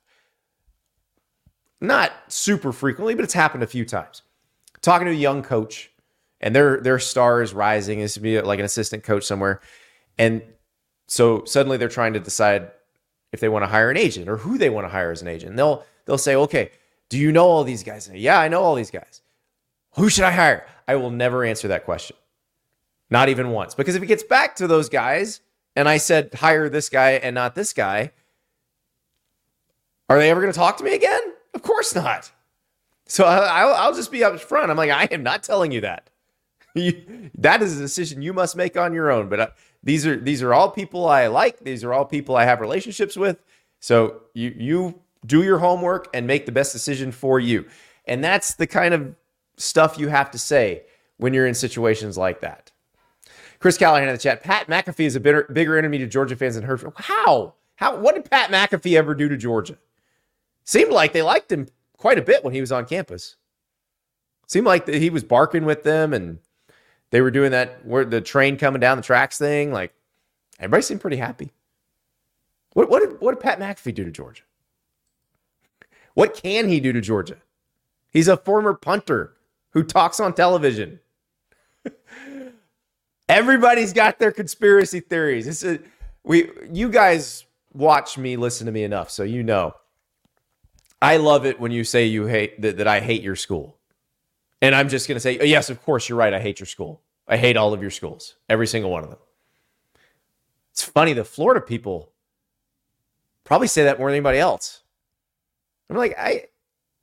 not 1.82 2.12
super 2.28 2.72
frequently, 2.72 3.16
but 3.16 3.24
it's 3.24 3.34
happened 3.34 3.64
a 3.64 3.68
few 3.68 3.86
times. 3.86 4.22
Talking 4.82 5.06
to 5.06 5.12
a 5.12 5.16
young 5.16 5.44
coach, 5.44 5.92
and 6.40 6.56
their 6.56 6.80
their 6.80 7.00
star 7.00 7.42
is 7.42 7.54
rising. 7.54 8.00
This 8.00 8.14
to 8.16 8.20
be 8.20 8.40
like 8.42 8.60
an 8.60 8.66
assistant 8.66 9.04
coach 9.04 9.24
somewhere, 9.24 9.62
and 10.18 10.42
so 11.08 11.44
suddenly 11.46 11.78
they're 11.78 11.90
trying 11.90 12.14
to 12.14 12.20
decide 12.20 12.72
if 13.32 13.40
they 13.40 13.50
want 13.50 13.64
to 13.64 13.68
hire 13.68 13.90
an 13.90 13.98
agent 13.98 14.30
or 14.30 14.38
who 14.38 14.58
they 14.58 14.70
want 14.70 14.86
to 14.86 14.90
hire 14.90 15.12
as 15.12 15.22
an 15.22 15.28
agent. 15.28 15.52
And 15.52 15.60
they'll 15.60 15.84
they'll 16.06 16.18
say, 16.18 16.36
okay, 16.36 16.72
do 17.10 17.18
you 17.18 17.32
know 17.32 17.46
all 17.46 17.64
these 17.64 17.84
guys? 17.84 18.10
yeah, 18.14 18.40
I 18.40 18.48
know 18.48 18.62
all 18.62 18.76
these 18.76 18.92
guys. 18.92 19.22
Who 19.96 20.10
should 20.10 20.24
I 20.24 20.32
hire? 20.32 20.66
I 20.88 20.96
will 20.96 21.12
never 21.12 21.44
answer 21.44 21.68
that 21.70 21.86
question. 21.86 22.16
Not 23.10 23.30
even 23.30 23.50
once. 23.50 23.76
Because 23.76 23.96
if 23.96 24.04
it 24.04 24.08
gets 24.08 24.24
back 24.24 24.56
to 24.58 24.68
those 24.68 24.90
guys 24.90 25.42
and 25.76 25.88
I 25.88 25.98
said 25.98 26.34
hire 26.34 26.70
this 26.70 26.90
guy 26.90 27.12
and 27.12 27.36
not 27.36 27.56
this 27.56 27.74
guy, 27.74 28.12
are 30.10 30.18
they 30.18 30.30
ever 30.30 30.42
going 30.42 30.54
to 30.54 30.58
talk 30.58 30.78
to 30.78 30.84
me 30.84 30.94
again? 30.94 31.22
Of 31.54 31.62
course 31.62 31.96
not. 31.96 32.32
So 33.06 33.26
I, 33.26 33.88
will 33.88 33.96
just 33.96 34.12
be 34.12 34.24
up 34.24 34.40
front. 34.40 34.72
I'm 34.72 34.78
like, 34.78 34.90
I 34.90 35.06
am 35.06 35.24
not 35.24 35.44
telling 35.44 35.72
you 35.72 35.82
that. 35.82 36.10
That 37.38 37.62
is 37.62 37.78
a 37.78 37.82
decision 37.82 38.22
you 38.22 38.34
must 38.34 38.56
make 38.56 38.78
on 38.78 38.94
your 38.94 39.12
own. 39.12 39.30
But 39.30 39.40
uh, 39.40 39.48
these 39.84 40.08
are 40.08 40.16
these 40.16 40.42
are 40.42 40.54
all 40.54 40.72
people 40.72 41.08
I 41.08 41.28
like. 41.28 41.60
These 41.60 41.84
are 41.84 41.94
all 41.94 42.06
people 42.06 42.36
I 42.36 42.46
have 42.46 42.62
relationships 42.62 43.16
with. 43.16 43.44
So 43.80 44.22
you 44.34 44.56
you 44.58 45.02
do 45.26 45.44
your 45.44 45.60
homework 45.60 46.08
and 46.14 46.26
make 46.26 46.46
the 46.46 46.52
best 46.52 46.74
decision 46.74 47.12
for 47.12 47.40
you. 47.40 47.66
And 48.06 48.24
that's 48.24 48.56
the 48.56 48.68
kind 48.68 48.94
of 48.94 49.16
stuff 49.58 49.98
you 50.00 50.08
have 50.08 50.32
to 50.32 50.40
say 50.40 50.84
when 51.18 51.34
you're 51.34 51.48
in 51.48 51.54
situations 51.54 52.18
like 52.18 52.42
that. 52.42 52.72
Chris 53.64 53.78
Callahan 53.78 54.10
in 54.10 54.14
the 54.14 54.20
chat. 54.20 54.44
Pat 54.44 54.68
McAfee 54.68 55.06
is 55.06 55.16
a 55.16 55.22
bitter, 55.22 55.44
bigger 55.54 55.78
enemy 55.78 55.98
to 56.00 56.06
Georgia 56.06 56.36
fans 56.36 56.56
than 56.56 56.66
Herschel. 56.66 56.92
How? 56.98 57.54
How? 57.78 57.96
What 57.96 58.14
did 58.14 58.30
Pat 58.30 58.52
McAfee 58.52 58.98
ever 58.98 59.16
do 59.16 59.30
to 59.30 59.38
Georgia? 59.38 59.78
Seemed 60.66 60.92
like 60.92 61.14
they 61.14 61.22
liked 61.22 61.50
him 61.50 61.70
quite 61.96 62.20
a 62.20 62.22
bit 62.22 62.44
when 62.44 62.54
he 62.54 62.60
was 62.60 62.74
on 62.74 62.86
campus. 62.86 63.38
Seemed 64.48 64.68
like 64.68 64.90
he 64.90 65.10
was 65.10 65.24
barking 65.24 65.64
with 65.64 65.84
them 65.84 66.12
and 66.12 66.40
they 67.12 67.22
were 67.22 67.32
doing 67.32 67.52
that 67.52 67.86
where 67.86 68.04
the 68.04 68.20
train 68.20 68.58
coming 68.58 68.82
down 68.82 68.98
the 68.98 69.04
tracks 69.04 69.38
thing. 69.38 69.72
Like 69.72 69.94
everybody 70.60 70.84
seemed 70.84 71.00
pretty 71.00 71.16
happy. 71.16 71.54
What, 72.74 72.90
what 72.90 73.00
did 73.00 73.22
what 73.22 73.32
did 73.32 73.40
Pat 73.40 73.62
McAfee 73.62 73.96
do 73.96 74.04
to 74.04 74.12
Georgia? 74.12 74.44
What 76.16 76.34
can 76.36 76.68
he 76.68 76.82
do 76.82 76.92
to 76.92 77.00
Georgia? 77.00 77.38
He's 78.12 78.28
a 78.28 78.36
former 78.36 78.74
punter 78.74 79.38
who 79.70 79.84
talks 79.84 80.20
on 80.20 80.34
television. 80.34 81.00
Everybody's 83.30 83.94
got 83.94 84.20
their 84.20 84.32
conspiracy 84.32 85.00
theories. 85.00 85.46
This 85.46 85.64
is 85.64 85.80
we 86.24 86.50
you 86.72 86.90
guys 86.90 87.46
watch 87.74 88.18
me, 88.18 88.38
listen 88.38 88.66
to 88.66 88.72
me 88.72 88.84
enough, 88.84 89.10
so 89.10 89.24
you 89.24 89.44
know. 89.44 89.76
I 91.02 91.18
love 91.18 91.46
it 91.46 91.60
when 91.60 91.72
you 91.72 91.84
say 91.84 92.06
you 92.06 92.28
hate 92.28 92.62
that, 92.62 92.78
that 92.78 92.88
I 92.88 93.02
hate 93.02 93.22
your 93.24 93.36
school. 93.36 93.78
And 94.62 94.74
I'm 94.74 94.88
just 94.88 95.08
gonna 95.08 95.20
say, 95.20 95.38
oh, 95.40 95.44
yes, 95.44 95.70
of 95.70 95.82
course, 95.82 96.08
you're 96.08 96.18
right. 96.18 96.34
I 96.34 96.40
hate 96.40 96.60
your 96.60 96.68
school. 96.68 97.02
I 97.28 97.38
hate 97.38 97.58
all 97.58 97.74
of 97.74 97.82
your 97.82 97.92
schools, 97.92 98.36
every 98.50 98.68
single 98.68 98.92
one 98.92 99.04
of 99.04 99.10
them. 99.10 99.20
It's 100.72 100.84
funny, 100.84 101.14
the 101.14 101.24
Florida 101.24 101.62
people 101.62 102.12
probably 103.44 103.68
say 103.68 103.84
that 103.84 104.00
more 104.00 104.10
than 104.10 104.16
anybody 104.16 104.40
else. 104.40 104.82
I'm 105.90 105.98
like, 105.98 106.16
I 106.18 106.46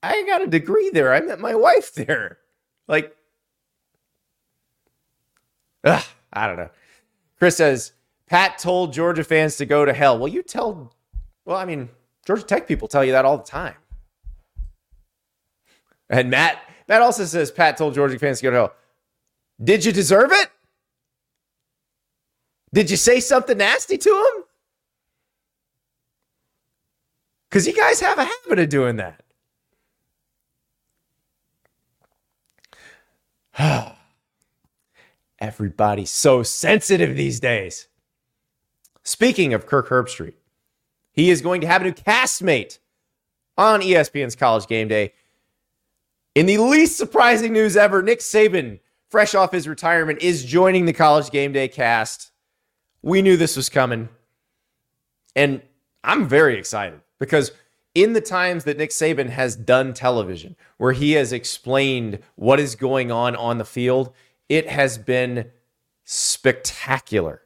I 0.03 0.25
got 0.27 0.43
a 0.43 0.47
degree 0.47 0.91
there. 0.91 1.13
I 1.13 1.21
met 1.21 1.39
my 1.41 1.55
wife 1.55 1.95
there. 1.95 2.39
Like, 2.89 3.15
ugh, 5.85 6.05
I 6.33 6.47
don't 6.47 6.57
know. 6.57 6.71
Chris 7.39 7.57
says, 7.57 7.93
Pat 8.27 8.59
told 8.59 8.93
Georgia 8.93 9.25
fans 9.25 9.57
to 9.57 9.67
go 9.67 9.85
to 9.85 9.93
hell. 9.93 10.19
Well, 10.19 10.29
you 10.29 10.43
tell, 10.43 10.93
well, 11.45 11.57
I 11.57 11.65
mean, 11.65 11.89
Georgia 12.27 12.45
Tech 12.45 12.69
people 12.69 12.87
tell 12.87 13.05
you 13.05 13.13
that 13.13 13.25
all 13.25 13.39
the 13.39 13.45
time. 13.45 13.75
And 16.09 16.31
Matt, 16.31 16.59
Matt 16.89 17.03
also 17.03 17.25
says 17.25 17.51
Pat 17.51 17.77
told 17.77 17.95
Georgia 17.95 18.19
fans 18.19 18.39
to 18.39 18.45
go 18.45 18.51
to 18.51 18.57
hell. 18.57 18.75
Did 19.63 19.85
you 19.85 19.93
deserve 19.93 20.33
it? 20.33 20.51
Did 22.73 22.91
you 22.91 22.97
say 22.97 23.21
something 23.21 23.59
nasty 23.59 23.99
to 23.99 24.11
him? 24.11 24.45
Because 27.49 27.67
you 27.67 27.75
guys 27.75 28.01
have 28.01 28.19
a 28.19 28.25
habit 28.25 28.59
of 28.61 28.69
doing 28.69 28.97
that. 28.97 29.23
Everybody's 35.41 36.11
so 36.11 36.43
sensitive 36.43 37.17
these 37.17 37.41
days. 37.41 37.89
Speaking 39.03 39.55
of 39.55 39.67
Kirk 39.67 39.89
Herbstreit, 39.89 40.35
he 41.13 41.31
is 41.31 41.41
going 41.41 41.61
to 41.63 41.67
have 41.67 41.81
a 41.81 41.85
new 41.85 41.93
castmate 41.93 42.79
on 43.57 43.81
ESPN's 43.81 44.37
College 44.37 44.67
Game 44.67 44.89
Day. 44.89 45.13
In 46.35 46.47
the 46.47 46.59
least 46.59 46.97
surprising 46.97 47.53
news 47.53 47.77
ever, 47.77 48.03
Nick 48.03 48.21
Saban, 48.21 48.81
fresh 49.09 49.35
off 49.35 49.53
his 49.53 49.67
retirement, 49.67 50.21
is 50.21 50.45
joining 50.45 50.85
the 50.85 50.93
College 50.93 51.31
Game 51.31 51.53
Day 51.53 51.69
cast. 51.69 52.31
We 53.03 53.23
knew 53.23 53.37
this 53.37 53.57
was 53.57 53.69
coming. 53.69 54.09
And 55.35 55.63
I'm 56.05 56.29
very 56.29 56.59
excited 56.59 57.01
because 57.19 57.53
in 57.95 58.13
the 58.13 58.21
times 58.21 58.65
that 58.65 58.79
Nick 58.79 58.91
Saban 58.91 59.31
has 59.31 59.57
done 59.57 59.95
television, 59.95 60.57
where 60.77 60.93
he 60.93 61.13
has 61.13 61.33
explained 61.33 62.21
what 62.37 62.61
is 62.61 62.75
going 62.77 63.11
on 63.11 63.35
on 63.37 63.59
the 63.59 63.65
field, 63.65 64.13
it 64.51 64.69
has 64.69 64.99
been 64.99 65.51
spectacular. 66.05 67.41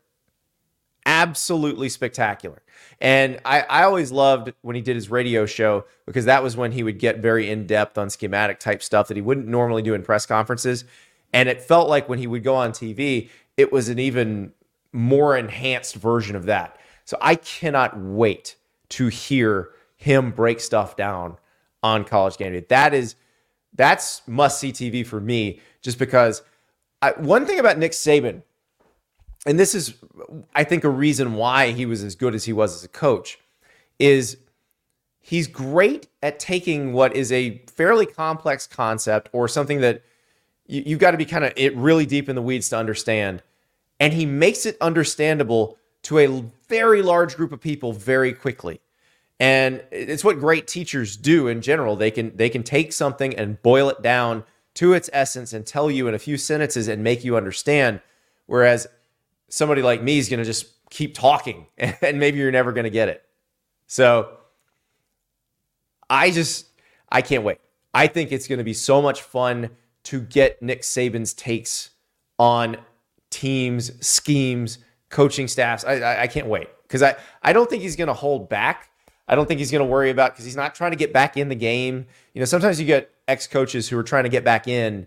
Absolutely 1.06 1.90
spectacular. 1.90 2.62
And 2.98 3.38
I, 3.44 3.60
I 3.60 3.82
always 3.84 4.10
loved 4.10 4.54
when 4.62 4.74
he 4.74 4.80
did 4.80 4.96
his 4.96 5.10
radio 5.10 5.44
show 5.44 5.84
because 6.06 6.24
that 6.24 6.42
was 6.42 6.56
when 6.56 6.72
he 6.72 6.82
would 6.82 6.98
get 6.98 7.18
very 7.18 7.50
in 7.50 7.66
depth 7.66 7.98
on 7.98 8.08
schematic 8.08 8.58
type 8.58 8.82
stuff 8.82 9.08
that 9.08 9.16
he 9.16 9.20
wouldn't 9.20 9.46
normally 9.46 9.82
do 9.82 9.92
in 9.92 10.02
press 10.02 10.24
conferences. 10.24 10.86
And 11.32 11.48
it 11.48 11.60
felt 11.60 11.90
like 11.90 12.08
when 12.08 12.18
he 12.18 12.26
would 12.26 12.42
go 12.42 12.54
on 12.54 12.72
TV, 12.72 13.28
it 13.58 13.70
was 13.70 13.90
an 13.90 13.98
even 13.98 14.52
more 14.90 15.36
enhanced 15.36 15.96
version 15.96 16.36
of 16.36 16.46
that. 16.46 16.78
So 17.04 17.18
I 17.20 17.34
cannot 17.34 17.98
wait 17.98 18.56
to 18.90 19.08
hear 19.08 19.70
him 19.96 20.30
break 20.30 20.58
stuff 20.58 20.96
down 20.96 21.36
on 21.82 22.04
college 22.04 22.38
game 22.38 22.52
day. 22.54 22.64
That 22.70 22.94
is 22.94 23.16
that's 23.74 24.22
must 24.26 24.58
see 24.58 24.72
TV 24.72 25.04
for 25.04 25.20
me, 25.20 25.60
just 25.82 25.98
because 25.98 26.42
I, 27.04 27.12
one 27.20 27.44
thing 27.44 27.58
about 27.58 27.76
Nick 27.76 27.92
Saban, 27.92 28.42
and 29.44 29.58
this 29.58 29.74
is 29.74 29.94
I 30.54 30.64
think 30.64 30.84
a 30.84 30.88
reason 30.88 31.34
why 31.34 31.72
he 31.72 31.84
was 31.84 32.02
as 32.02 32.14
good 32.14 32.34
as 32.34 32.44
he 32.44 32.54
was 32.54 32.74
as 32.74 32.82
a 32.82 32.88
coach, 32.88 33.38
is 33.98 34.38
he's 35.20 35.46
great 35.46 36.08
at 36.22 36.38
taking 36.38 36.94
what 36.94 37.14
is 37.14 37.30
a 37.30 37.58
fairly 37.66 38.06
complex 38.06 38.66
concept 38.66 39.28
or 39.32 39.48
something 39.48 39.82
that 39.82 40.02
you, 40.66 40.82
you've 40.86 40.98
got 40.98 41.10
to 41.10 41.18
be 41.18 41.26
kind 41.26 41.44
of 41.44 41.52
it 41.56 41.76
really 41.76 42.06
deep 42.06 42.30
in 42.30 42.36
the 42.36 42.42
weeds 42.42 42.70
to 42.70 42.78
understand, 42.78 43.42
and 44.00 44.14
he 44.14 44.24
makes 44.24 44.64
it 44.64 44.78
understandable 44.80 45.76
to 46.04 46.18
a 46.18 46.44
very 46.68 47.02
large 47.02 47.36
group 47.36 47.52
of 47.52 47.60
people 47.60 47.92
very 47.92 48.32
quickly. 48.32 48.80
And 49.38 49.82
it's 49.90 50.24
what 50.24 50.38
great 50.38 50.66
teachers 50.66 51.18
do 51.18 51.48
in 51.48 51.60
general. 51.60 51.96
They 51.96 52.10
can 52.10 52.34
they 52.34 52.48
can 52.48 52.62
take 52.62 52.94
something 52.94 53.36
and 53.36 53.60
boil 53.62 53.90
it 53.90 54.00
down 54.00 54.44
to 54.74 54.92
its 54.92 55.08
essence 55.12 55.52
and 55.52 55.64
tell 55.64 55.90
you 55.90 56.08
in 56.08 56.14
a 56.14 56.18
few 56.18 56.36
sentences 56.36 56.88
and 56.88 57.02
make 57.02 57.24
you 57.24 57.36
understand. 57.36 58.00
Whereas 58.46 58.86
somebody 59.48 59.82
like 59.82 60.02
me 60.02 60.18
is 60.18 60.28
going 60.28 60.38
to 60.38 60.44
just 60.44 60.66
keep 60.90 61.14
talking 61.14 61.66
and 61.78 62.18
maybe 62.18 62.38
you're 62.38 62.50
never 62.50 62.72
going 62.72 62.84
to 62.84 62.90
get 62.90 63.08
it. 63.08 63.24
So 63.86 64.36
I 66.10 66.30
just 66.30 66.66
I 67.10 67.22
can't 67.22 67.44
wait. 67.44 67.58
I 67.92 68.08
think 68.08 68.32
it's 68.32 68.48
going 68.48 68.58
to 68.58 68.64
be 68.64 68.74
so 68.74 69.00
much 69.00 69.22
fun 69.22 69.70
to 70.04 70.20
get 70.20 70.60
Nick 70.60 70.82
Saban's 70.82 71.32
takes 71.32 71.90
on 72.38 72.76
teams, 73.30 74.04
schemes, 74.04 74.78
coaching 75.10 75.48
staffs. 75.48 75.84
I, 75.84 75.94
I, 75.94 76.22
I 76.22 76.26
can't 76.26 76.48
wait 76.48 76.68
because 76.82 77.02
I, 77.02 77.14
I 77.42 77.52
don't 77.52 77.70
think 77.70 77.82
he's 77.82 77.96
going 77.96 78.08
to 78.08 78.14
hold 78.14 78.48
back. 78.48 78.90
I 79.28 79.34
don't 79.34 79.46
think 79.46 79.58
he's 79.58 79.70
going 79.70 79.84
to 79.84 79.90
worry 79.90 80.10
about 80.10 80.32
because 80.32 80.44
he's 80.44 80.56
not 80.56 80.74
trying 80.74 80.90
to 80.90 80.96
get 80.96 81.12
back 81.12 81.36
in 81.36 81.48
the 81.48 81.54
game. 81.54 82.06
You 82.34 82.40
know, 82.40 82.44
sometimes 82.44 82.78
you 82.80 82.86
get 82.86 83.13
ex 83.28 83.46
coaches 83.46 83.88
who 83.88 83.98
are 83.98 84.02
trying 84.02 84.24
to 84.24 84.30
get 84.30 84.44
back 84.44 84.68
in, 84.68 85.06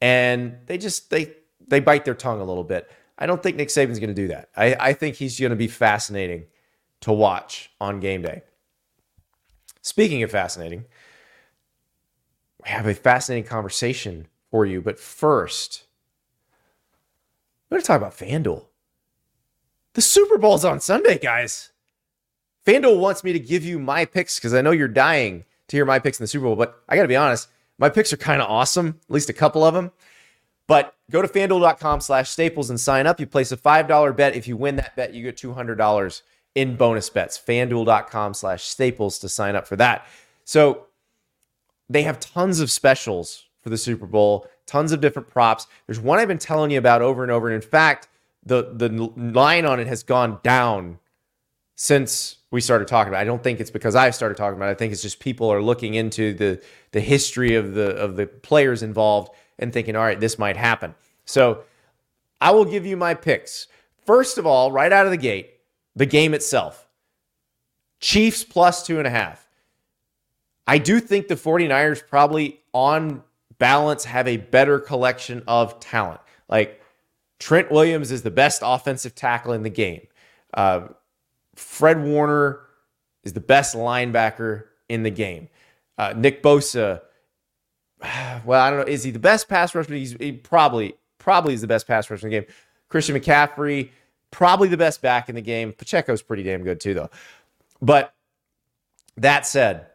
and 0.00 0.56
they 0.66 0.78
just 0.78 1.10
they 1.10 1.34
they 1.66 1.80
bite 1.80 2.04
their 2.04 2.14
tongue 2.14 2.40
a 2.40 2.44
little 2.44 2.64
bit. 2.64 2.90
I 3.18 3.26
don't 3.26 3.42
think 3.42 3.56
Nick 3.56 3.68
Saban's 3.68 3.98
going 3.98 4.08
to 4.08 4.14
do 4.14 4.28
that. 4.28 4.48
I, 4.56 4.76
I 4.78 4.92
think 4.92 5.16
he's 5.16 5.38
going 5.40 5.50
to 5.50 5.56
be 5.56 5.66
fascinating 5.66 6.46
to 7.00 7.12
watch 7.12 7.70
on 7.80 8.00
game 8.00 8.22
day. 8.22 8.42
Speaking 9.82 10.22
of 10.22 10.30
fascinating, 10.30 10.84
we 12.62 12.70
have 12.70 12.86
a 12.86 12.94
fascinating 12.94 13.48
conversation 13.48 14.28
for 14.50 14.64
you. 14.64 14.80
But 14.80 14.98
first, 15.00 15.84
we're 17.68 17.76
going 17.76 17.82
to 17.82 17.86
talk 17.86 17.96
about 17.96 18.16
FanDuel. 18.16 18.66
The 19.94 20.02
Super 20.02 20.38
Bowl's 20.38 20.64
on 20.64 20.80
Sunday, 20.80 21.18
guys. 21.18 21.70
FanDuel 22.66 23.00
wants 23.00 23.24
me 23.24 23.32
to 23.32 23.40
give 23.40 23.64
you 23.64 23.78
my 23.78 24.04
picks 24.04 24.38
because 24.38 24.54
I 24.54 24.60
know 24.60 24.70
you're 24.70 24.88
dying 24.88 25.44
to 25.68 25.76
hear 25.76 25.84
my 25.84 25.98
picks 25.98 26.18
in 26.18 26.24
the 26.24 26.28
Super 26.28 26.46
Bowl, 26.46 26.56
but 26.56 26.82
I 26.88 26.96
got 26.96 27.02
to 27.02 27.08
be 27.08 27.16
honest, 27.16 27.48
my 27.78 27.88
picks 27.88 28.12
are 28.12 28.16
kind 28.16 28.42
of 28.42 28.50
awesome, 28.50 29.00
at 29.08 29.10
least 29.10 29.30
a 29.30 29.34
couple 29.34 29.64
of 29.64 29.74
them. 29.74 29.92
But 30.66 30.94
go 31.10 31.22
to 31.22 31.28
fanduel.com 31.28 32.00
slash 32.00 32.28
staples 32.28 32.68
and 32.68 32.78
sign 32.78 33.06
up. 33.06 33.18
You 33.18 33.26
place 33.26 33.52
a 33.52 33.56
$5 33.56 34.16
bet. 34.16 34.36
If 34.36 34.46
you 34.46 34.56
win 34.56 34.76
that 34.76 34.96
bet, 34.96 35.14
you 35.14 35.22
get 35.22 35.36
$200 35.36 36.22
in 36.54 36.76
bonus 36.76 37.08
bets. 37.08 37.38
Fanduel.com 37.38 38.34
slash 38.34 38.64
staples 38.64 39.18
to 39.20 39.28
sign 39.28 39.56
up 39.56 39.66
for 39.66 39.76
that. 39.76 40.06
So 40.44 40.86
they 41.88 42.02
have 42.02 42.20
tons 42.20 42.60
of 42.60 42.70
specials 42.70 43.46
for 43.62 43.70
the 43.70 43.78
Super 43.78 44.06
Bowl, 44.06 44.46
tons 44.66 44.92
of 44.92 45.00
different 45.00 45.28
props. 45.28 45.66
There's 45.86 46.00
one 46.00 46.18
I've 46.18 46.28
been 46.28 46.38
telling 46.38 46.70
you 46.70 46.78
about 46.78 47.00
over 47.00 47.22
and 47.22 47.32
over. 47.32 47.48
And 47.48 47.62
in 47.62 47.68
fact, 47.68 48.08
the, 48.44 48.70
the 48.74 48.88
line 49.16 49.64
on 49.64 49.80
it 49.80 49.86
has 49.86 50.02
gone 50.02 50.38
down 50.42 50.98
since 51.80 52.38
we 52.50 52.60
started 52.60 52.88
talking 52.88 53.08
about. 53.08 53.20
It. 53.20 53.22
I 53.22 53.24
don't 53.24 53.42
think 53.42 53.60
it's 53.60 53.70
because 53.70 53.94
I 53.94 54.10
started 54.10 54.36
talking 54.36 54.56
about 54.56 54.68
it. 54.68 54.72
I 54.72 54.74
think 54.74 54.92
it's 54.92 55.00
just 55.00 55.20
people 55.20 55.48
are 55.50 55.62
looking 55.62 55.94
into 55.94 56.34
the 56.34 56.60
the 56.90 57.00
history 57.00 57.54
of 57.54 57.74
the 57.74 57.90
of 57.96 58.16
the 58.16 58.26
players 58.26 58.82
involved 58.82 59.32
and 59.60 59.72
thinking, 59.72 59.94
all 59.94 60.02
right, 60.02 60.18
this 60.18 60.38
might 60.38 60.56
happen. 60.56 60.94
So 61.24 61.62
I 62.40 62.50
will 62.50 62.64
give 62.64 62.84
you 62.84 62.96
my 62.96 63.14
picks. 63.14 63.68
First 64.04 64.38
of 64.38 64.46
all, 64.46 64.72
right 64.72 64.92
out 64.92 65.06
of 65.06 65.12
the 65.12 65.16
gate, 65.16 65.50
the 65.94 66.04
game 66.04 66.34
itself. 66.34 66.88
Chiefs 68.00 68.42
plus 68.42 68.84
two 68.84 68.98
and 68.98 69.06
a 69.06 69.10
half. 69.10 69.46
I 70.66 70.78
do 70.78 71.00
think 71.00 71.28
the 71.28 71.34
49ers 71.36 72.06
probably 72.06 72.60
on 72.74 73.22
balance 73.58 74.04
have 74.04 74.26
a 74.26 74.36
better 74.36 74.80
collection 74.80 75.44
of 75.46 75.78
talent. 75.78 76.20
Like 76.48 76.82
Trent 77.38 77.70
Williams 77.70 78.10
is 78.10 78.22
the 78.22 78.30
best 78.32 78.62
offensive 78.64 79.14
tackle 79.14 79.52
in 79.52 79.62
the 79.62 79.70
game. 79.70 80.06
Uh, 80.52 80.88
Fred 81.58 82.02
Warner 82.02 82.60
is 83.24 83.32
the 83.32 83.40
best 83.40 83.74
linebacker 83.74 84.64
in 84.88 85.02
the 85.02 85.10
game. 85.10 85.48
Uh, 85.96 86.14
Nick 86.16 86.42
Bosa, 86.42 87.02
well, 88.44 88.60
I 88.60 88.70
don't 88.70 88.80
know, 88.80 88.86
is 88.86 89.02
he 89.02 89.10
the 89.10 89.18
best 89.18 89.48
pass 89.48 89.74
rusher? 89.74 89.94
He's 89.94 90.12
he 90.12 90.32
probably 90.32 90.94
probably 91.18 91.54
is 91.54 91.60
the 91.60 91.66
best 91.66 91.86
pass 91.86 92.08
rusher 92.08 92.26
in 92.26 92.32
the 92.32 92.40
game. 92.40 92.48
Christian 92.88 93.16
McCaffrey, 93.16 93.90
probably 94.30 94.68
the 94.68 94.76
best 94.76 95.02
back 95.02 95.28
in 95.28 95.34
the 95.34 95.42
game. 95.42 95.72
Pacheco's 95.72 96.22
pretty 96.22 96.42
damn 96.42 96.62
good 96.62 96.80
too, 96.80 96.94
though. 96.94 97.10
But 97.82 98.14
that 99.16 99.44
said, 99.44 99.86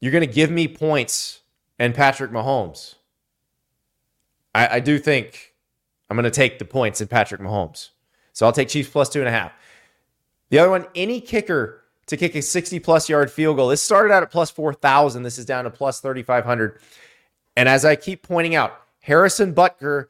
you're 0.00 0.12
going 0.12 0.26
to 0.26 0.32
give 0.32 0.50
me 0.50 0.68
points 0.68 1.40
and 1.78 1.94
Patrick 1.94 2.30
Mahomes. 2.30 2.96
I, 4.54 4.76
I 4.76 4.80
do 4.80 4.98
think 4.98 5.54
I'm 6.10 6.16
going 6.16 6.24
to 6.24 6.30
take 6.30 6.58
the 6.58 6.64
points 6.64 7.00
in 7.00 7.08
Patrick 7.08 7.40
Mahomes. 7.40 7.90
So 8.32 8.44
I'll 8.44 8.52
take 8.52 8.68
Chiefs 8.68 8.90
plus 8.90 9.08
two 9.08 9.20
and 9.20 9.28
a 9.28 9.32
half. 9.32 9.52
The 10.50 10.58
other 10.58 10.70
one, 10.70 10.86
any 10.94 11.20
kicker 11.20 11.82
to 12.06 12.16
kick 12.16 12.34
a 12.34 12.42
60 12.42 12.78
plus 12.80 13.08
yard 13.08 13.30
field 13.30 13.56
goal. 13.56 13.68
This 13.68 13.82
started 13.82 14.12
out 14.12 14.22
at 14.22 14.30
plus 14.30 14.50
4,000. 14.50 15.22
This 15.22 15.38
is 15.38 15.44
down 15.44 15.64
to 15.64 15.70
plus 15.70 16.00
3,500. 16.00 16.80
And 17.56 17.68
as 17.68 17.84
I 17.84 17.96
keep 17.96 18.22
pointing 18.22 18.54
out, 18.54 18.80
Harrison 19.00 19.54
Butker, 19.54 20.06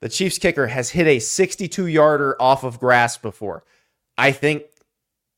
the 0.00 0.08
Chiefs 0.08 0.38
kicker, 0.38 0.68
has 0.68 0.90
hit 0.90 1.06
a 1.06 1.18
62 1.18 1.86
yarder 1.86 2.40
off 2.40 2.62
of 2.64 2.78
grass 2.78 3.16
before. 3.16 3.64
I 4.16 4.32
think 4.32 4.64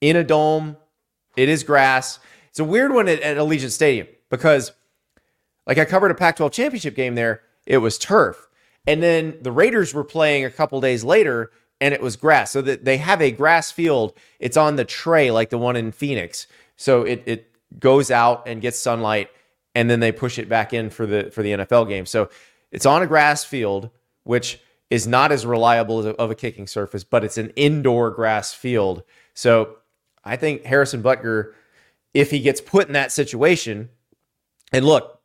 in 0.01 0.17
a 0.17 0.25
dome, 0.25 0.77
it 1.37 1.49
is 1.49 1.63
grass. 1.63 2.19
It's 2.51 2.59
a 2.59 2.65
weird 2.65 2.93
one 2.93 3.09
at, 3.09 3.21
at 3.21 3.37
Allegiant 3.37 3.71
Stadium 3.71 4.09
because, 4.29 4.73
like, 5.67 5.79
I 5.79 5.85
covered 5.85 6.11
a 6.11 6.15
Pac 6.15 6.37
12 6.37 6.53
championship 6.53 6.95
game 6.95 7.15
there, 7.15 7.43
it 7.67 7.79
was 7.79 7.97
turf. 7.97 8.49
And 8.87 9.03
then 9.03 9.39
the 9.41 9.53
Raiders 9.53 9.95
were 9.95 10.05
playing 10.05 10.45
a 10.45 10.51
couple 10.51 10.81
days 10.81 11.05
later 11.05 11.53
and 11.83 11.93
it 11.93 12.01
was 12.01 12.15
grass. 12.15 12.53
So 12.53 12.63
that 12.63 12.85
they 12.85 12.97
have 12.99 13.21
a 13.21 13.33
grass 13.33 13.73
field. 13.73 14.15
It's 14.39 14.57
on 14.57 14.77
the 14.77 14.85
tray 14.85 15.33
like 15.33 15.51
the 15.51 15.59
one 15.59 15.75
in 15.75 15.91
Phoenix. 15.91 16.47
So 16.77 17.03
it 17.03 17.25
it 17.27 17.53
goes 17.81 18.11
out 18.11 18.47
and 18.47 18.63
gets 18.63 18.79
sunlight, 18.79 19.31
and 19.75 19.91
then 19.91 19.99
they 19.99 20.13
push 20.13 20.39
it 20.39 20.49
back 20.49 20.73
in 20.73 20.91
for 20.91 21.07
the 21.07 21.31
for 21.33 21.43
the 21.43 21.51
NFL 21.51 21.89
game. 21.89 22.07
So 22.07 22.31
it's 22.71 22.87
on 22.87 23.03
a 23.03 23.07
grass 23.09 23.43
field, 23.43 23.91
which 24.23 24.61
is 24.91 25.09
not 25.09 25.33
as 25.33 25.45
reliable 25.45 25.99
as 25.99 26.07
a, 26.07 26.11
of 26.17 26.31
a 26.31 26.37
kicking 26.37 26.69
surface, 26.69 27.03
but 27.03 27.25
it's 27.25 27.37
an 27.37 27.51
indoor 27.57 28.11
grass 28.11 28.55
field. 28.55 29.03
So 29.35 29.79
I 30.25 30.37
think 30.37 30.65
Harrison 30.65 31.03
Butker, 31.03 31.53
if 32.15 32.31
he 32.31 32.39
gets 32.39 32.61
put 32.61 32.87
in 32.87 32.93
that 32.93 33.11
situation, 33.11 33.89
and 34.73 34.85
look, 34.85 35.21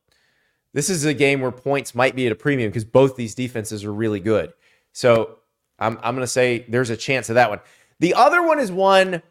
this 0.74 0.89
is 0.89 1.06
a 1.06 1.13
game 1.13 1.41
where 1.41 1.52
points 1.52 1.93
might 1.93 2.15
be 2.15 2.26
at 2.26 2.32
a 2.32 2.36
premium 2.36 2.72
because 2.72 2.86
both 2.86 3.15
these 3.15 3.36
defenses 3.36 3.84
are 3.84 3.93
really 3.93 4.20
good. 4.20 4.54
So 4.91 5.38
I'm, 5.80 5.98
I'm 6.02 6.16
going 6.16 6.24
to 6.24 6.28
say 6.28 6.66
there's 6.68 6.90
a 6.90 6.98
chance 6.98 7.30
of 7.30 7.36
that 7.36 7.50
one. 7.50 7.60
The 8.00 8.13
other 8.13 8.44
one 8.46 8.60
is 8.60 8.72
one, 8.72 9.22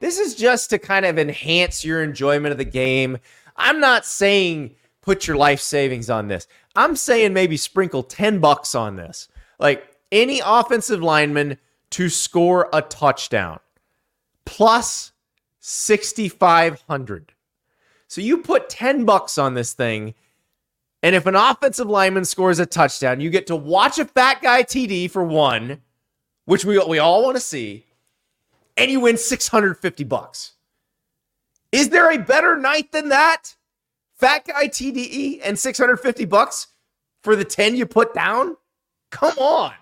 this 0.00 0.18
is 0.18 0.34
just 0.34 0.70
to 0.70 0.78
kind 0.78 1.06
of 1.06 1.18
enhance 1.18 1.84
your 1.84 2.02
enjoyment 2.02 2.52
of 2.52 2.58
the 2.58 2.64
game. 2.64 3.18
I'm 3.56 3.80
not 3.80 4.04
saying 4.04 4.74
put 5.02 5.26
your 5.26 5.36
life 5.36 5.60
savings 5.60 6.10
on 6.10 6.28
this. 6.28 6.46
I'm 6.74 6.96
saying 6.96 7.32
maybe 7.32 7.56
sprinkle 7.56 8.02
10 8.02 8.40
bucks 8.40 8.74
on 8.74 8.96
this. 8.96 9.28
Like 9.58 9.96
any 10.12 10.40
offensive 10.44 11.02
lineman 11.02 11.58
to 11.90 12.08
score 12.08 12.68
a 12.72 12.82
touchdown 12.82 13.60
plus 14.44 15.12
6500. 15.60 17.32
So 18.08 18.20
you 18.20 18.38
put 18.38 18.68
10 18.68 19.04
bucks 19.04 19.38
on 19.38 19.54
this 19.54 19.72
thing 19.72 20.14
and 21.06 21.14
if 21.14 21.24
an 21.26 21.36
offensive 21.36 21.88
lineman 21.88 22.24
scores 22.24 22.58
a 22.58 22.66
touchdown, 22.66 23.20
you 23.20 23.30
get 23.30 23.46
to 23.46 23.54
watch 23.54 24.00
a 24.00 24.04
fat 24.04 24.42
guy 24.42 24.64
TD 24.64 25.08
for 25.08 25.22
one, 25.22 25.80
which 26.46 26.64
we, 26.64 26.84
we 26.84 26.98
all 26.98 27.22
want 27.22 27.36
to 27.36 27.40
see, 27.40 27.86
and 28.76 28.90
you 28.90 28.98
win 28.98 29.16
650 29.16 30.02
bucks. 30.02 30.54
Is 31.70 31.90
there 31.90 32.10
a 32.10 32.18
better 32.18 32.56
night 32.56 32.90
than 32.90 33.10
that? 33.10 33.54
Fat 34.16 34.46
guy 34.48 34.66
TDE 34.66 35.42
and 35.44 35.56
650 35.56 36.24
bucks 36.24 36.66
for 37.22 37.36
the 37.36 37.44
10 37.44 37.76
you 37.76 37.86
put 37.86 38.12
down? 38.12 38.56
Come 39.12 39.38
on. 39.38 39.74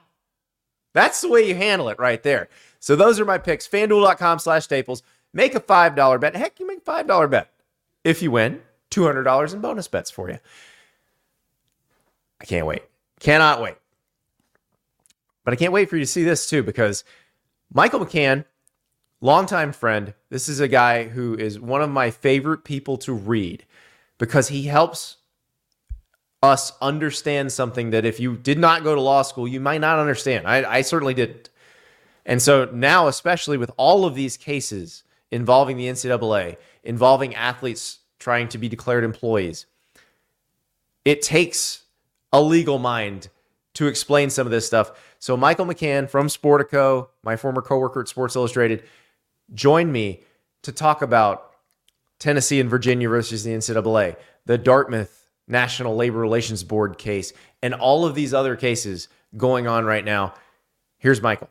That's 0.92 1.22
the 1.22 1.30
way 1.30 1.48
you 1.48 1.54
handle 1.54 1.88
it 1.88 1.98
right 1.98 2.22
there. 2.22 2.50
So 2.80 2.96
those 2.96 3.18
are 3.18 3.24
my 3.24 3.38
picks. 3.38 3.66
FanDuel.com 3.66 4.40
slash 4.40 4.64
staples. 4.64 5.02
Make 5.32 5.54
a 5.54 5.60
$5 5.60 6.20
bet. 6.20 6.37
Heck, 6.37 6.60
you 6.60 6.66
make 6.66 6.84
$5 6.84 7.30
bet. 7.30 7.50
If 8.04 8.20
you 8.20 8.30
win, 8.30 8.60
$200 8.90 9.54
in 9.54 9.60
bonus 9.62 9.88
bets 9.88 10.10
for 10.10 10.28
you. 10.28 10.38
I 12.44 12.46
can't 12.46 12.66
wait. 12.66 12.83
Cannot 13.20 13.62
wait. 13.62 13.76
But 15.44 15.54
I 15.54 15.57
can't 15.57 15.72
wait 15.72 15.88
for 15.88 15.96
you 15.96 16.04
to 16.04 16.11
see 16.11 16.24
this 16.24 16.46
too 16.46 16.62
because 16.62 17.02
Michael 17.72 18.00
McCann, 18.00 18.44
longtime 19.22 19.72
friend, 19.72 20.12
this 20.28 20.46
is 20.50 20.61
a 20.61 20.68
guy 20.68 21.04
who 21.04 21.35
is 21.35 21.59
one 21.59 21.80
of 21.80 21.88
my 21.88 22.11
favorite 22.11 22.62
people 22.62 22.98
to 22.98 23.14
read 23.14 23.64
because 24.18 24.48
he 24.48 24.64
helps 24.64 25.16
us 26.42 26.74
understand 26.83 27.50
something 27.50 27.88
that 27.88 28.04
if 28.04 28.20
you 28.20 28.37
did 28.37 28.59
not 28.59 28.85
go 28.85 28.94
to 28.94 29.00
law 29.00 29.22
school, 29.22 29.48
you 29.48 29.59
might 29.59 29.80
not 29.80 29.98
understand. 29.98 30.46
I, 30.46 30.70
I 30.70 30.83
certainly 30.83 31.14
didn't. 31.14 31.48
And 32.26 32.42
so 32.42 32.66
now, 32.74 33.09
especially 33.09 33.57
with 33.57 33.70
all 33.78 34.04
of 34.04 34.14
these 34.14 34.37
cases 34.37 35.02
involving 35.30 35.78
the 35.78 35.87
NCAA, 35.87 36.59
involving 36.83 37.35
athletes 37.35 38.00
trying 38.18 38.48
to 38.48 38.59
be 38.59 38.68
declared 38.68 39.02
employees, 39.02 39.64
it 41.07 41.22
takes 41.22 41.84
a 42.35 42.42
legal 42.42 42.81
mind 42.81 43.29
to 43.75 43.87
explain 43.87 44.29
some 44.29 44.44
of 44.44 44.51
this 44.51 44.66
stuff. 44.66 44.90
So 45.20 45.37
Michael 45.37 45.66
McCann 45.66 46.11
from 46.11 46.27
Sportico, 46.27 47.09
my 47.23 47.37
former 47.37 47.62
coworker 47.62 48.01
at 48.01 48.09
Sports 48.09 48.35
Illustrated, 48.35 48.83
joined 49.55 49.92
me 49.92 50.23
to 50.62 50.73
talk 50.73 51.01
about 51.01 51.53
Tennessee 52.18 52.59
and 52.59 52.68
Virginia 52.68 53.09
versus 53.09 53.44
the 53.44 53.53
NCAA, 53.53 54.16
the 54.47 54.59
Dartmouth 54.59 55.29
National 55.47 55.94
Labor 55.94 56.18
Relations 56.18 56.64
Board 56.64 56.99
case, 56.99 57.33
and 57.62 57.73
all 57.73 58.05
of 58.05 58.16
these 58.16 58.35
other 58.35 58.57
cases 58.57 59.09
going 59.37 59.68
on 59.68 59.85
right 59.85 60.05
now. 60.05 60.35
Here's 60.99 61.23
Michael. 61.23 61.51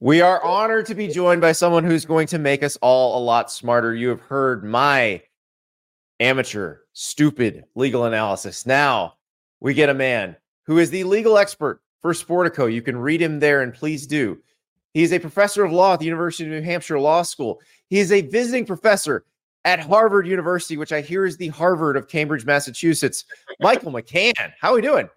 We 0.00 0.20
are 0.20 0.40
honored 0.44 0.86
to 0.86 0.94
be 0.94 1.08
joined 1.08 1.40
by 1.40 1.50
someone 1.50 1.82
who's 1.82 2.04
going 2.04 2.28
to 2.28 2.38
make 2.38 2.62
us 2.62 2.78
all 2.80 3.18
a 3.18 3.24
lot 3.24 3.50
smarter. 3.50 3.96
You 3.96 4.10
have 4.10 4.20
heard 4.20 4.62
my 4.62 5.20
amateur, 6.20 6.76
stupid 6.92 7.64
legal 7.74 8.04
analysis. 8.04 8.64
Now 8.64 9.14
we 9.58 9.74
get 9.74 9.88
a 9.88 9.94
man 9.94 10.36
who 10.66 10.78
is 10.78 10.90
the 10.90 11.02
legal 11.02 11.36
expert 11.36 11.82
for 12.00 12.12
Sportico. 12.12 12.72
You 12.72 12.80
can 12.80 12.96
read 12.96 13.20
him 13.20 13.40
there, 13.40 13.62
and 13.62 13.74
please 13.74 14.06
do. 14.06 14.38
He 14.94 15.02
is 15.02 15.12
a 15.12 15.18
professor 15.18 15.64
of 15.64 15.72
law 15.72 15.94
at 15.94 15.98
the 15.98 16.04
University 16.04 16.44
of 16.44 16.50
New 16.50 16.62
Hampshire 16.62 17.00
Law 17.00 17.22
School. 17.22 17.60
He 17.90 17.98
is 17.98 18.12
a 18.12 18.20
visiting 18.20 18.66
professor 18.66 19.24
at 19.64 19.80
Harvard 19.80 20.28
University, 20.28 20.76
which 20.76 20.92
I 20.92 21.00
hear 21.00 21.26
is 21.26 21.36
the 21.36 21.48
Harvard 21.48 21.96
of 21.96 22.06
Cambridge, 22.06 22.46
Massachusetts. 22.46 23.24
Michael 23.58 23.90
McCann, 23.90 24.52
how 24.60 24.70
are 24.70 24.76
we 24.76 24.82
doing? 24.82 25.08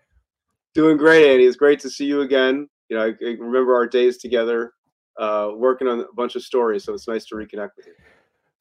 Doing 0.74 0.98
great, 0.98 1.32
Andy. 1.32 1.46
It's 1.46 1.56
great 1.56 1.80
to 1.82 1.90
see 1.92 2.06
you 2.06 2.22
again 2.22 2.68
you 2.92 2.98
know, 2.98 3.06
I, 3.06 3.08
I 3.08 3.38
remember 3.40 3.74
our 3.74 3.88
days 3.88 4.18
together 4.18 4.74
uh, 5.18 5.52
working 5.56 5.88
on 5.88 6.02
a 6.02 6.14
bunch 6.14 6.36
of 6.36 6.44
stories. 6.44 6.84
So 6.84 6.94
it's 6.94 7.08
nice 7.08 7.26
to 7.28 7.36
reconnect 7.36 7.70
with 7.78 7.88
you. 7.88 7.94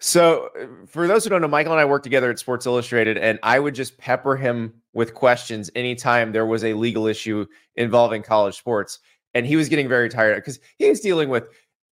So, 0.03 0.49
for 0.87 1.07
those 1.07 1.25
who 1.25 1.31
don't 1.31 1.43
know, 1.43 1.49
Michael 1.49 1.73
and 1.73 1.81
I 1.81 1.85
worked 1.85 2.05
together 2.05 2.31
at 2.31 2.39
Sports 2.39 2.65
Illustrated, 2.65 3.19
and 3.19 3.39
I 3.43 3.59
would 3.59 3.75
just 3.75 3.99
pepper 3.99 4.35
him 4.35 4.73
with 4.95 5.13
questions 5.13 5.71
anytime 5.75 6.33
there 6.33 6.47
was 6.47 6.65
a 6.65 6.73
legal 6.73 7.07
issue 7.07 7.45
involving 7.77 8.23
college 8.23 8.57
sports. 8.57 9.01
And 9.35 9.45
he 9.45 9.57
was 9.57 9.69
getting 9.69 9.89
very 9.89 10.09
tired 10.09 10.37
because 10.37 10.59
he 10.79 10.89
was 10.89 11.01
dealing 11.01 11.29
with 11.29 11.49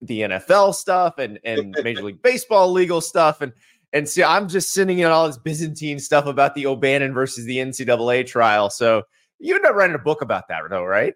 the 0.03 0.21
NFL 0.21 0.75
stuff 0.75 1.17
and, 1.17 1.39
and 1.45 1.75
Major 1.83 2.03
League 2.03 2.21
Baseball 2.21 2.71
legal 2.71 3.01
stuff. 3.01 3.41
And 3.41 3.53
and 3.95 4.07
see, 4.07 4.25
I'm 4.25 4.49
just 4.49 4.75
sending 4.75 4.99
in 4.99 5.07
all 5.07 5.27
this 5.27 5.39
Byzantine 5.39 6.01
stuff 6.01 6.27
about 6.27 6.55
the 6.57 6.67
O'Bannon 6.67 7.15
versus 7.15 7.47
the 7.47 7.59
NCAA 7.59 8.27
trial. 8.27 8.69
So 8.69 9.05
you 9.39 9.55
end 9.55 9.65
up 9.65 9.77
writing 9.77 9.95
a 9.95 10.01
book 10.01 10.21
about 10.21 10.49
that, 10.49 10.63
though, 10.69 10.85
right? 10.85 11.15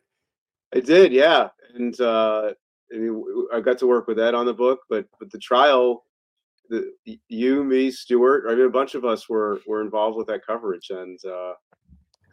I 0.74 0.80
did, 0.80 1.12
yeah, 1.12 1.48
and 1.74 1.98
uh, 2.00 2.52
I 2.92 2.96
mean, 2.96 3.24
I 3.52 3.60
got 3.60 3.78
to 3.78 3.86
work 3.86 4.06
with 4.06 4.18
Ed 4.18 4.34
on 4.34 4.46
the 4.46 4.54
book, 4.54 4.80
but 4.88 5.06
but 5.18 5.30
the 5.30 5.38
trial, 5.38 6.04
the 6.68 6.92
you, 7.28 7.64
me, 7.64 7.90
Stewart, 7.90 8.44
I 8.48 8.54
mean, 8.54 8.66
a 8.66 8.70
bunch 8.70 8.94
of 8.94 9.04
us 9.04 9.28
were 9.28 9.60
were 9.66 9.80
involved 9.80 10.16
with 10.16 10.26
that 10.28 10.46
coverage, 10.46 10.90
and 10.90 11.18
uh, 11.24 11.54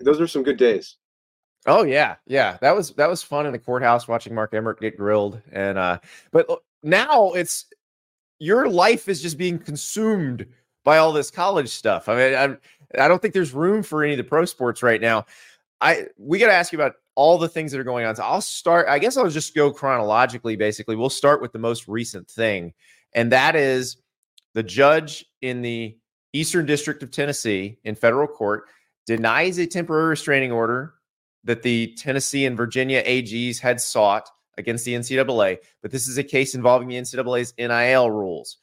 those 0.02 0.20
are 0.20 0.28
some 0.28 0.44
good 0.44 0.58
days. 0.58 0.98
Oh 1.66 1.84
yeah, 1.84 2.16
yeah, 2.28 2.58
that 2.62 2.76
was 2.76 2.92
that 2.92 3.10
was 3.10 3.24
fun 3.24 3.46
in 3.46 3.52
the 3.52 3.60
courthouse 3.60 4.08
watching 4.08 4.36
Mark 4.36 4.54
Emmert 4.54 4.80
get 4.80 4.98
grilled, 4.98 5.42
and 5.52 5.78
uh, 5.78 6.00
but 6.32 6.48
now 6.84 7.32
it's 7.32 7.66
your 8.40 8.70
life 8.70 9.08
is 9.08 9.22
just 9.22 9.38
being 9.38 9.58
consumed 9.58 10.46
by 10.84 10.98
all 10.98 11.12
this 11.12 11.32
college 11.32 11.70
stuff. 11.70 12.08
I 12.08 12.16
mean, 12.16 12.36
I 12.36 13.04
I 13.04 13.08
don't 13.08 13.22
think 13.22 13.34
there's 13.34 13.54
room 13.54 13.82
for 13.82 14.04
any 14.04 14.14
of 14.14 14.18
the 14.18 14.24
pro 14.24 14.46
sports 14.46 14.84
right 14.84 15.02
now. 15.02 15.26
I 15.82 16.06
we 16.18 16.38
got 16.38 16.48
to 16.48 16.54
ask 16.54 16.72
you 16.72 16.78
about 16.78 16.96
all 17.16 17.38
the 17.38 17.50
things 17.50 17.72
that 17.72 17.80
are 17.80 17.86
going 17.86 18.06
on. 18.06 18.16
So 18.16 18.24
I'll 18.24 18.42
start, 18.42 18.88
I 18.88 19.00
guess 19.00 19.18
I'll 19.18 19.30
just 19.30 19.56
go 19.56 19.72
chronologically, 19.72 20.56
basically. 20.56 20.96
We'll 20.96 21.10
start 21.10 21.42
with 21.42 21.52
the 21.54 21.60
most 21.60 21.88
recent 21.88 22.30
thing, 22.30 22.74
and 23.14 23.32
that 23.32 23.56
is 23.56 23.98
the 24.54 24.64
judge 24.64 25.26
in 25.42 25.62
the 25.62 25.98
Eastern 26.34 26.66
District 26.66 27.02
of 27.04 27.12
Tennessee 27.12 27.78
in 27.84 27.96
federal 27.96 28.28
court 28.28 28.66
denies 29.06 29.58
a 29.58 29.68
temporary 29.68 30.10
restraining 30.10 30.52
order 30.52 30.96
that 31.44 31.62
the 31.62 31.94
Tennessee 31.96 32.46
and 32.46 32.58
Virginia 32.58 33.04
AGs 33.04 33.60
had 33.60 33.80
sought 33.80 34.30
against 34.58 34.86
the 34.86 34.96
NCAA. 34.96 35.58
But 35.82 35.92
this 35.92 36.08
is 36.08 36.18
a 36.18 36.24
case 36.24 36.56
involving 36.56 36.88
the 36.88 36.96
NCAA's 36.96 37.54
NIL 37.58 38.12
rules. 38.12 38.58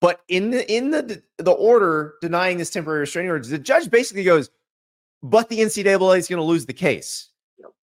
But 0.00 0.20
in 0.28 0.50
the 0.50 0.70
in 0.70 0.90
the 0.90 1.22
the 1.38 1.52
order 1.52 2.14
denying 2.20 2.58
this 2.58 2.70
temporary 2.70 3.00
restraining 3.00 3.30
order, 3.30 3.48
the 3.48 3.58
judge 3.58 3.90
basically 3.90 4.24
goes, 4.24 4.50
but 5.24 5.48
the 5.48 5.60
NCAA 5.60 6.18
is 6.18 6.28
going 6.28 6.38
to 6.38 6.44
lose 6.44 6.66
the 6.66 6.74
case. 6.74 7.30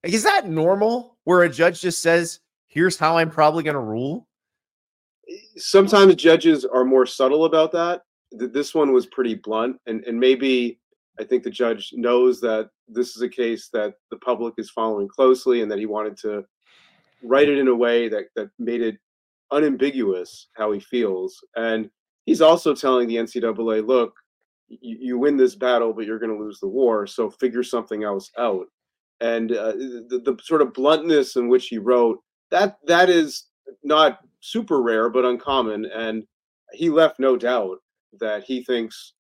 Like, 0.04 0.13
is 0.13 0.23
that 0.23 0.47
normal 0.47 1.17
where 1.23 1.41
a 1.41 1.49
judge 1.49 1.82
just 1.82 1.99
says, 1.99 2.39
here's 2.67 2.97
how 2.97 3.17
I'm 3.17 3.32
probably 3.32 3.63
going 3.63 3.73
to 3.73 3.80
rule? 3.80 4.27
Eh, 5.27 5.38
sometimes 5.58 6.13
judges 6.15 6.65
are 6.65 6.86
more 6.86 7.08
subtle 7.08 7.45
about 7.45 7.71
that. 7.71 8.04
This 8.32 8.75
one 8.75 8.93
was 8.93 9.08
pretty 9.08 9.34
blunt. 9.34 9.77
And, 9.88 10.04
and 10.06 10.19
maybe 10.19 10.80
I 11.19 11.23
think 11.23 11.43
the 11.43 11.49
judge 11.49 11.89
knows 11.93 12.39
that 12.41 12.69
this 12.88 13.15
is 13.15 13.23
a 13.23 13.30
case 13.30 13.69
that 13.73 13.95
the 14.12 14.17
public 14.17 14.54
is 14.60 14.69
following 14.69 15.08
closely 15.08 15.63
and 15.63 15.71
that 15.71 15.80
he 15.80 15.88
wanted 15.88 16.17
to 16.17 16.45
write 17.23 17.49
it 17.49 17.58
in 17.58 17.69
a 17.69 17.75
way 17.75 18.08
that, 18.08 18.25
that 18.36 18.51
made 18.60 18.84
it 18.84 18.99
unambiguous 19.49 20.49
how 20.54 20.71
he 20.71 20.80
feels. 20.80 21.43
And 21.56 21.89
he's 22.27 22.41
also 22.41 22.75
telling 22.75 23.08
the 23.08 23.15
NCAA, 23.15 23.86
look, 23.86 24.13
you, 24.81 24.97
you 24.99 25.17
win 25.17 25.38
this 25.38 25.55
battle, 25.55 25.93
but 25.93 26.05
you're 26.05 26.19
going 26.19 26.36
to 26.36 26.41
lose 26.41 26.60
the 26.60 26.67
war. 26.67 27.05
So 27.05 27.29
figure 27.29 27.63
something 27.63 28.03
else 28.03 28.31
out. 28.38 28.65
And 29.19 29.51
uh, 29.51 29.73
the, 29.73 30.21
the 30.23 30.38
sort 30.43 30.62
of 30.62 30.73
bluntness 30.73 31.36
in 31.36 31.47
which 31.47 31.67
he 31.67 31.77
wrote 31.77 32.19
that 32.49 32.77
that 32.88 33.10
is 33.10 33.45
not 33.84 34.19
super 34.39 34.81
rare, 34.81 35.10
but 35.10 35.25
uncommon. 35.25 35.86
And 35.86 36.23
he 36.73 36.89
left 36.89 37.19
no 37.19 37.38
doubt 37.38 37.77
that 38.19 38.43
he 38.43 38.63
thinks 38.63 39.13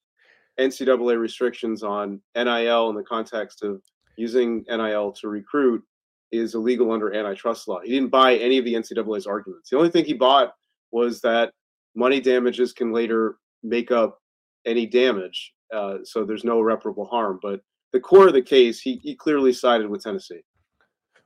NCAA 0.59 1.19
restrictions 1.19 1.83
on 1.83 2.21
NIL 2.35 2.89
in 2.89 2.95
the 2.95 3.03
context 3.03 3.63
of 3.63 3.81
using 4.17 4.65
NIL 4.67 5.11
to 5.13 5.27
recruit 5.27 5.83
is 6.31 6.55
illegal 6.55 6.91
under 6.91 7.13
antitrust 7.13 7.67
law. 7.67 7.79
He 7.81 7.91
didn't 7.91 8.09
buy 8.09 8.35
any 8.35 8.57
of 8.57 8.65
the 8.65 8.73
NCAA's 8.73 9.27
arguments. 9.27 9.69
The 9.69 9.77
only 9.77 9.89
thing 9.89 10.05
he 10.05 10.13
bought 10.13 10.53
was 10.91 11.21
that 11.21 11.53
money 11.95 12.19
damages 12.21 12.73
can 12.73 12.91
later 12.91 13.37
make 13.63 13.91
up 13.91 14.20
any 14.65 14.85
damage. 14.85 15.53
Uh, 15.73 15.97
so 16.03 16.23
there's 16.23 16.43
no 16.43 16.59
irreparable 16.59 17.05
harm. 17.05 17.39
But 17.41 17.61
the 17.93 17.99
core 17.99 18.27
of 18.27 18.33
the 18.33 18.41
case, 18.41 18.79
he, 18.79 18.95
he 19.03 19.15
clearly 19.15 19.53
sided 19.53 19.89
with 19.89 20.03
Tennessee. 20.03 20.41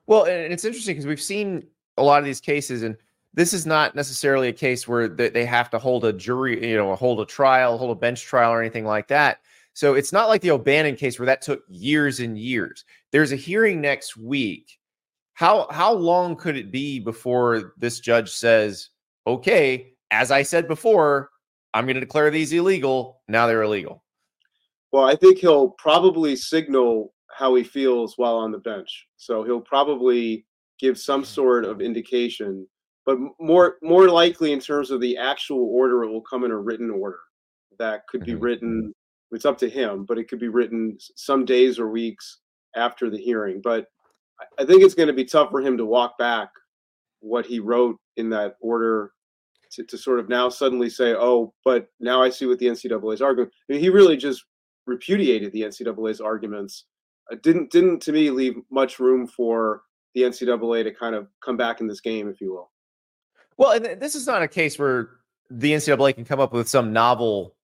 Well, 0.08 0.26
and 0.26 0.54
it's 0.54 0.66
interesting 0.66 0.96
because 0.96 1.08
we've 1.08 1.22
seen 1.22 1.66
a 1.98 2.04
lot 2.04 2.20
of 2.20 2.26
these 2.26 2.42
cases, 2.42 2.84
and 2.84 2.96
this 3.34 3.54
is 3.54 3.66
not 3.66 3.96
necessarily 3.96 4.48
a 4.50 4.54
case 4.54 4.88
where 4.88 5.08
they 5.08 5.46
have 5.46 5.70
to 5.72 5.80
hold 5.80 6.06
a 6.06 6.14
jury, 6.14 6.70
you 6.70 6.78
know, 6.78 6.96
hold 6.96 7.20
a 7.20 7.26
trial, 7.26 7.78
hold 7.78 7.92
a 7.92 8.00
bench 8.00 8.24
trial, 8.24 8.52
or 8.52 8.62
anything 8.62 8.86
like 8.86 9.08
that. 9.08 9.40
So 9.74 9.94
it's 9.94 10.14
not 10.14 10.30
like 10.30 10.42
the 10.42 10.52
O'Bannon 10.52 10.96
case 10.96 11.20
where 11.20 11.26
that 11.26 11.42
took 11.42 11.64
years 11.68 12.22
and 12.22 12.38
years. 12.38 12.86
There's 13.12 13.34
a 13.34 13.36
hearing 13.36 13.82
next 13.82 14.16
week. 14.16 14.80
How 15.34 15.68
how 15.70 15.94
long 15.94 16.38
could 16.38 16.56
it 16.56 16.72
be 16.72 17.00
before 17.00 17.74
this 17.78 18.00
judge 18.00 18.32
says, 18.32 18.90
"Okay, 19.28 19.96
as 20.12 20.32
I 20.32 20.44
said 20.44 20.70
before, 20.70 21.30
I'm 21.76 21.86
going 21.86 21.96
to 21.96 22.00
declare 22.00 22.32
these 22.32 22.54
illegal. 22.54 23.22
Now 23.28 23.48
they're 23.48 23.64
illegal. 23.64 24.02
Well, 24.94 25.04
I 25.04 25.16
think 25.16 25.40
he'll 25.40 25.72
probably 25.72 26.38
signal 26.38 27.14
how 27.30 27.54
he 27.56 27.64
feels 27.64 28.18
while 28.18 28.38
on 28.38 28.54
the 28.54 28.60
bench. 28.60 29.08
So 29.18 29.44
he'll 29.44 29.60
probably 29.60 30.46
give 30.80 30.98
some 30.98 31.22
mm-hmm. 31.22 31.34
sort 31.34 31.66
of 31.66 31.82
indication, 31.82 32.66
but 33.06 33.18
more 33.42 33.76
more 33.84 34.08
likely 34.08 34.54
in 34.54 34.62
terms 34.62 34.90
of 34.90 35.02
the 35.02 35.18
actual 35.18 35.70
order, 35.70 36.06
it 36.06 36.10
will 36.10 36.22
come 36.22 36.46
in 36.46 36.52
a 36.52 36.58
written 36.58 36.90
order 36.90 37.20
that 37.78 38.08
could 38.08 38.24
be 38.24 38.32
mm-hmm. 38.32 38.44
written. 38.44 38.94
It's 39.32 39.46
up 39.46 39.58
to 39.58 39.70
him, 39.70 40.06
but 40.06 40.18
it 40.18 40.30
could 40.30 40.40
be 40.40 40.48
written 40.48 40.98
some 41.18 41.44
days 41.44 41.78
or 41.78 41.90
weeks 41.90 42.40
after 42.78 43.10
the 43.10 43.18
hearing. 43.18 43.60
But 43.62 43.88
I 44.58 44.64
think 44.64 44.82
it's 44.82 44.94
going 44.94 45.08
to 45.08 45.14
be 45.14 45.26
tough 45.26 45.50
for 45.52 45.60
him 45.60 45.78
to 45.78 45.86
walk 45.86 46.18
back 46.18 46.50
what 47.20 47.46
he 47.46 47.60
wrote 47.60 47.98
in 48.16 48.30
that 48.30 48.56
order 48.62 49.12
to, 49.76 49.84
to 49.84 49.98
sort 49.98 50.20
of 50.20 50.30
now 50.30 50.50
suddenly 50.50 50.90
say, 50.90 51.14
oh, 51.14 51.54
but 51.64 51.88
now 52.00 52.22
I 52.22 52.30
see 52.30 52.46
what 52.46 52.60
the 52.60 52.68
NCAA's 52.68 53.22
arguing. 53.22 53.50
I 53.50 53.74
mean, 53.74 53.82
he 53.82 53.90
really 53.90 54.18
just 54.18 54.44
repudiated 54.86 55.52
the 55.52 55.62
NCAA's 55.62 56.22
arguments. 56.22 56.86
Didn't 57.42 57.72
didn't 57.72 58.02
to 58.04 58.12
me 58.12 58.30
leave 58.30 58.56
much 58.70 59.00
room 59.00 59.26
for 59.26 59.82
the 60.14 60.22
NCAA 60.22 60.84
to 60.84 60.92
kind 60.92 61.16
of 61.16 61.28
come 61.44 61.58
back 61.58 61.82
in 61.82 61.88
this 61.88 62.02
game, 62.02 62.30
if 62.30 62.40
you 62.40 62.54
will. 62.54 62.72
Well, 63.58 63.72
and 63.72 64.00
this 64.00 64.16
is 64.16 64.28
not 64.28 64.44
a 64.44 64.48
case 64.48 64.78
where 64.78 65.10
the 65.50 65.72
NCAA 65.72 66.16
can 66.16 66.26
come 66.26 66.40
up 66.40 66.54
with 66.54 66.70
some 66.70 66.94
novel 66.94 67.56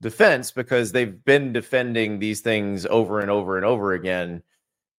defense 0.00 0.50
because 0.50 0.92
they've 0.92 1.24
been 1.24 1.52
defending 1.52 2.18
these 2.18 2.40
things 2.40 2.86
over 2.86 3.20
and 3.20 3.30
over 3.30 3.56
and 3.56 3.66
over 3.66 3.92
again. 3.92 4.42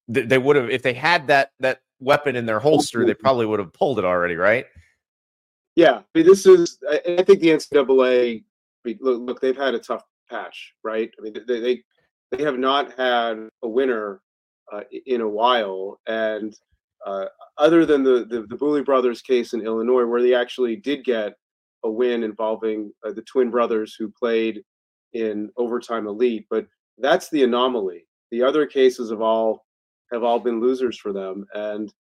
They 0.08 0.38
would 0.38 0.56
have, 0.58 0.70
if 0.70 0.84
they 0.84 0.94
had 0.94 1.28
that 1.28 1.52
that 1.60 1.82
weapon 2.00 2.36
in 2.36 2.46
their 2.46 2.60
holster, 2.60 3.06
they 3.06 3.14
probably 3.14 3.46
would 3.46 3.60
have 3.60 3.74
pulled 3.74 4.00
it 4.00 4.06
already, 4.06 4.36
right? 4.36 4.66
Yeah, 5.76 5.98
I 5.98 6.04
mean, 6.14 6.26
this 6.26 6.46
is. 6.46 6.78
I, 6.90 7.24
think 7.24 7.40
the 7.40 7.50
NCAA. 7.50 8.44
Look, 8.86 9.22
look, 9.22 9.42
they've 9.42 9.58
had 9.58 9.74
a 9.74 9.80
tough 9.80 10.04
patch, 10.30 10.74
right? 10.84 11.10
I 11.18 11.22
mean, 11.22 11.34
they 11.48 11.60
they, 11.60 11.84
they 12.32 12.44
have 12.44 12.58
not 12.60 12.94
had 12.98 13.48
a 13.64 13.68
winner 13.68 14.22
uh, 14.72 14.82
in 15.06 15.22
a 15.22 15.28
while, 15.28 16.00
and 16.08 16.56
uh, 17.06 17.26
other 17.58 17.86
than 17.86 18.04
the, 18.04 18.26
the 18.30 18.46
the 18.48 18.56
Bewley 18.56 18.84
brothers 18.84 19.22
case 19.22 19.54
in 19.54 19.66
Illinois, 19.66 20.06
where 20.06 20.22
they 20.22 20.36
actually 20.36 20.76
did 20.76 21.04
get 21.04 21.34
a 21.84 21.90
win 21.90 22.24
involving 22.24 22.92
uh, 23.06 23.12
the 23.12 23.24
twin 23.24 23.50
brothers 23.50 23.96
who 23.98 24.10
played 24.10 24.64
in 25.14 25.50
overtime 25.58 26.08
elite, 26.08 26.46
but 26.50 26.66
that's 26.98 27.30
the 27.30 27.44
anomaly. 27.44 28.06
The 28.32 28.44
other 28.44 28.66
cases 28.66 29.10
have 29.10 29.22
all 29.22 29.66
have 30.12 30.24
all 30.24 30.40
been 30.40 30.62
losers 30.62 30.98
for 31.00 31.14
them, 31.14 31.46
and 31.54 31.92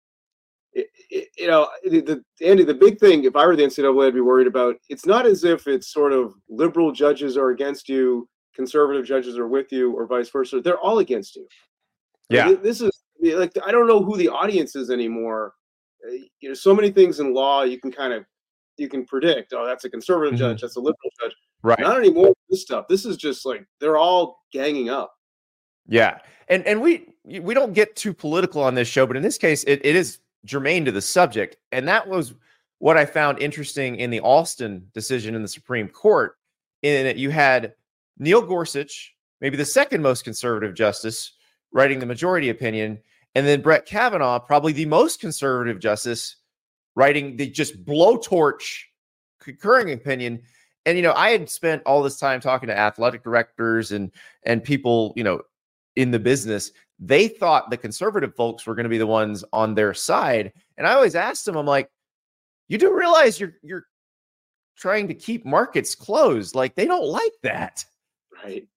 it, 0.74 0.88
it, 1.10 1.28
you 1.38 1.48
know, 1.48 1.68
the, 1.84 2.02
the, 2.02 2.24
Andy, 2.46 2.64
the 2.64 2.74
big 2.74 3.00
thing, 3.00 3.24
if 3.24 3.36
I 3.36 3.46
were 3.46 3.56
the 3.56 3.64
NCAA, 3.64 4.08
I'd 4.08 4.14
be 4.14 4.22
worried 4.22 4.48
about. 4.48 4.76
It's 4.90 5.06
not 5.06 5.26
as 5.26 5.44
if 5.44 5.68
it's 5.68 5.92
sort 5.92 6.14
of 6.14 6.34
liberal 6.50 6.92
judges 6.92 7.38
are 7.38 7.50
against 7.50 7.88
you, 7.90 8.28
conservative 8.56 9.06
judges 9.06 9.38
are 9.38 9.48
with 9.48 9.72
you, 9.72 9.92
or 9.94 10.08
vice 10.08 10.30
versa. 10.30 10.62
They're 10.62 10.80
all 10.80 11.00
against 11.00 11.36
you. 11.36 11.48
Yeah, 12.30 12.48
like, 12.48 12.64
this 12.64 12.82
is 12.82 12.92
like 13.22 13.52
I 13.66 13.72
don't 13.72 13.88
know 13.88 14.04
who 14.04 14.18
the 14.18 14.30
audience 14.30 14.76
is 14.76 14.90
anymore. 14.90 15.54
Uh, 16.08 16.14
you 16.40 16.50
know, 16.50 16.56
so 16.56 16.74
many 16.74 16.90
things 16.90 17.20
in 17.20 17.34
law 17.34 17.64
you 17.64 17.80
can 17.80 17.92
kind 17.92 18.14
of 18.14 18.26
you 18.78 18.90
can 18.90 19.06
predict. 19.06 19.54
Oh, 19.54 19.66
that's 19.66 19.86
a 19.86 19.90
conservative 19.90 20.34
mm-hmm. 20.34 20.40
judge. 20.40 20.62
That's 20.62 20.78
a 20.78 20.80
liberal 20.80 21.12
judge. 21.22 21.34
Right. 21.62 21.80
Not 21.80 21.98
anymore. 21.98 22.34
This 22.50 22.62
stuff. 22.62 22.88
This 22.90 23.06
is 23.06 23.18
just 23.18 23.46
like 23.46 23.66
they're 23.80 23.98
all 23.98 24.40
ganging 24.52 24.90
up. 24.90 25.14
Yeah, 25.88 26.20
and 26.48 26.66
and 26.66 26.82
we 26.82 27.14
we 27.26 27.54
don't 27.54 27.74
get 27.74 27.96
too 27.96 28.14
political 28.14 28.62
on 28.62 28.74
this 28.74 28.88
show, 28.88 29.06
but 29.06 29.18
in 29.18 29.24
this 29.24 29.38
case, 29.38 29.64
it, 29.66 29.86
it 29.86 29.96
is 29.96 30.20
germane 30.46 30.86
to 30.86 30.92
the 30.92 31.02
subject. 31.02 31.58
And 31.72 31.88
that 31.88 32.08
was 32.08 32.34
what 32.80 32.98
I 32.98 33.06
found 33.06 33.40
interesting 33.40 33.96
in 33.96 34.10
the 34.10 34.20
Alston 34.20 34.88
decision 34.94 35.36
in 35.36 35.42
the 35.42 35.48
Supreme 35.48 35.88
Court, 35.88 36.38
in 36.82 37.06
that 37.06 37.18
you 37.18 37.30
had 37.30 37.74
Neil 38.18 38.42
Gorsuch, 38.42 39.16
maybe 39.42 39.58
the 39.58 39.66
second 39.66 40.02
most 40.02 40.24
conservative 40.24 40.76
justice, 40.76 41.32
writing 41.72 42.00
the 42.00 42.06
majority 42.06 42.50
opinion, 42.50 43.00
and 43.36 43.48
then 43.48 43.62
Brett 43.62 43.86
Kavanaugh, 43.86 44.40
probably 44.40 44.74
the 44.74 44.86
most 44.86 45.20
conservative 45.20 45.80
justice, 45.80 46.36
writing 46.96 47.38
the 47.38 47.50
just 47.50 47.84
blowtorch 47.84 48.82
concurring 49.40 49.92
opinion. 49.92 50.42
And 50.86 50.98
you 50.98 51.04
know, 51.04 51.14
I 51.14 51.30
had 51.30 51.50
spent 51.50 51.84
all 51.86 52.04
this 52.04 52.20
time 52.20 52.42
talking 52.42 52.68
to 52.68 52.78
athletic 52.78 53.24
directors 53.24 53.92
and 53.92 54.12
and 54.44 54.64
people, 54.64 55.14
you 55.16 55.24
know, 55.24 55.42
in 55.96 56.12
the 56.12 56.20
business 56.20 56.72
they 57.06 57.28
thought 57.28 57.70
the 57.70 57.78
conservative 57.78 58.36
folks 58.36 58.66
were 58.66 58.76
going 58.76 58.86
to 58.86 58.90
be 58.90 58.98
the 58.98 59.08
ones 59.08 59.44
on 59.52 59.76
their 59.76 59.94
side. 59.94 60.54
And 60.78 60.88
I 60.88 60.94
always 60.94 61.16
asked 61.16 61.46
them, 61.46 61.58
I'm 61.58 61.66
like, 61.66 61.90
you 62.70 62.78
do 62.78 62.96
realize 62.96 63.40
you're 63.40 63.56
you're 63.62 63.86
trying 64.78 65.08
to 65.10 65.14
keep 65.14 65.46
markets 65.46 65.96
closed. 65.96 66.56
Like 66.56 66.76
they 66.76 66.86
don't 66.86 67.06
like 67.06 67.34
that. 67.44 67.86
Right. 68.44 68.68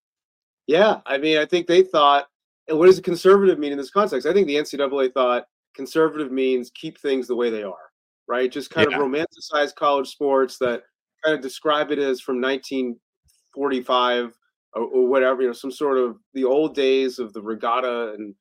Yeah. 0.66 1.00
I 1.06 1.18
mean, 1.18 1.38
I 1.38 1.46
think 1.46 1.66
they 1.66 1.82
thought, 1.82 2.26
and 2.68 2.78
what 2.78 2.86
does 2.86 2.98
a 2.98 3.02
conservative 3.02 3.58
mean 3.58 3.72
in 3.72 3.78
this 3.78 3.90
context? 3.90 4.26
I 4.26 4.32
think 4.32 4.48
the 4.48 4.56
NCAA 4.56 5.14
thought 5.14 5.46
conservative 5.74 6.32
means 6.32 6.70
keep 6.74 6.98
things 6.98 7.28
the 7.28 7.36
way 7.36 7.48
they 7.48 7.62
are, 7.62 7.90
right? 8.26 8.50
Just 8.50 8.70
kind 8.70 8.90
yeah. 8.90 8.98
of 8.98 9.02
romanticize 9.02 9.74
college 9.74 10.08
sports 10.08 10.58
that 10.58 10.82
kind 11.24 11.36
of 11.36 11.42
describe 11.42 11.92
it 11.92 11.98
as 11.98 12.20
from 12.20 12.40
1945 12.40 14.32
or, 14.76 14.84
or, 14.84 15.08
whatever, 15.08 15.42
you 15.42 15.48
know, 15.48 15.54
some 15.54 15.72
sort 15.72 15.98
of 15.98 16.18
the 16.34 16.44
old 16.44 16.74
days 16.74 17.18
of 17.18 17.32
the 17.32 17.42
regatta 17.42 18.12
and 18.12 18.34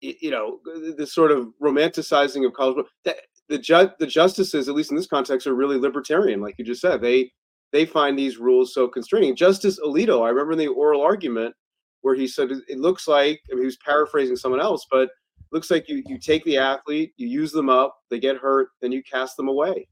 you 0.00 0.30
know 0.30 0.60
the 0.96 1.06
sort 1.06 1.30
of 1.30 1.48
romanticizing 1.62 2.46
of 2.46 2.52
college. 2.52 2.86
That 3.04 3.16
the 3.48 3.58
ju- 3.58 3.90
the 3.98 4.06
justices, 4.06 4.68
at 4.68 4.74
least 4.74 4.90
in 4.90 4.96
this 4.96 5.06
context, 5.06 5.46
are 5.46 5.54
really 5.54 5.78
libertarian, 5.78 6.40
like 6.40 6.56
you 6.58 6.64
just 6.64 6.80
said. 6.80 7.00
They 7.00 7.32
they 7.72 7.86
find 7.86 8.18
these 8.18 8.38
rules 8.38 8.74
so 8.74 8.88
constraining. 8.88 9.36
Justice 9.36 9.78
Alito, 9.80 10.24
I 10.24 10.30
remember 10.30 10.52
in 10.52 10.58
the 10.58 10.68
oral 10.68 11.02
argument 11.02 11.54
where 12.02 12.14
he 12.14 12.26
said 12.26 12.50
it 12.50 12.78
looks 12.78 13.08
like 13.08 13.40
I 13.50 13.54
mean, 13.54 13.62
he 13.62 13.66
was 13.66 13.78
paraphrasing 13.78 14.36
someone 14.36 14.60
else, 14.60 14.86
but 14.90 15.10
looks 15.52 15.70
like 15.70 15.88
you 15.88 16.02
you 16.06 16.18
take 16.18 16.44
the 16.44 16.58
athlete, 16.58 17.12
you 17.16 17.28
use 17.28 17.52
them 17.52 17.70
up, 17.70 17.96
they 18.10 18.18
get 18.18 18.36
hurt, 18.36 18.68
then 18.80 18.92
you 18.92 19.02
cast 19.02 19.36
them 19.36 19.48
away. 19.48 19.88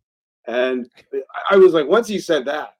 And 0.46 0.88
uh, 1.14 1.18
I 1.50 1.56
was 1.56 1.74
like, 1.74 1.86
once 1.86 2.08
he 2.08 2.18
said 2.18 2.44
that, 2.46 2.70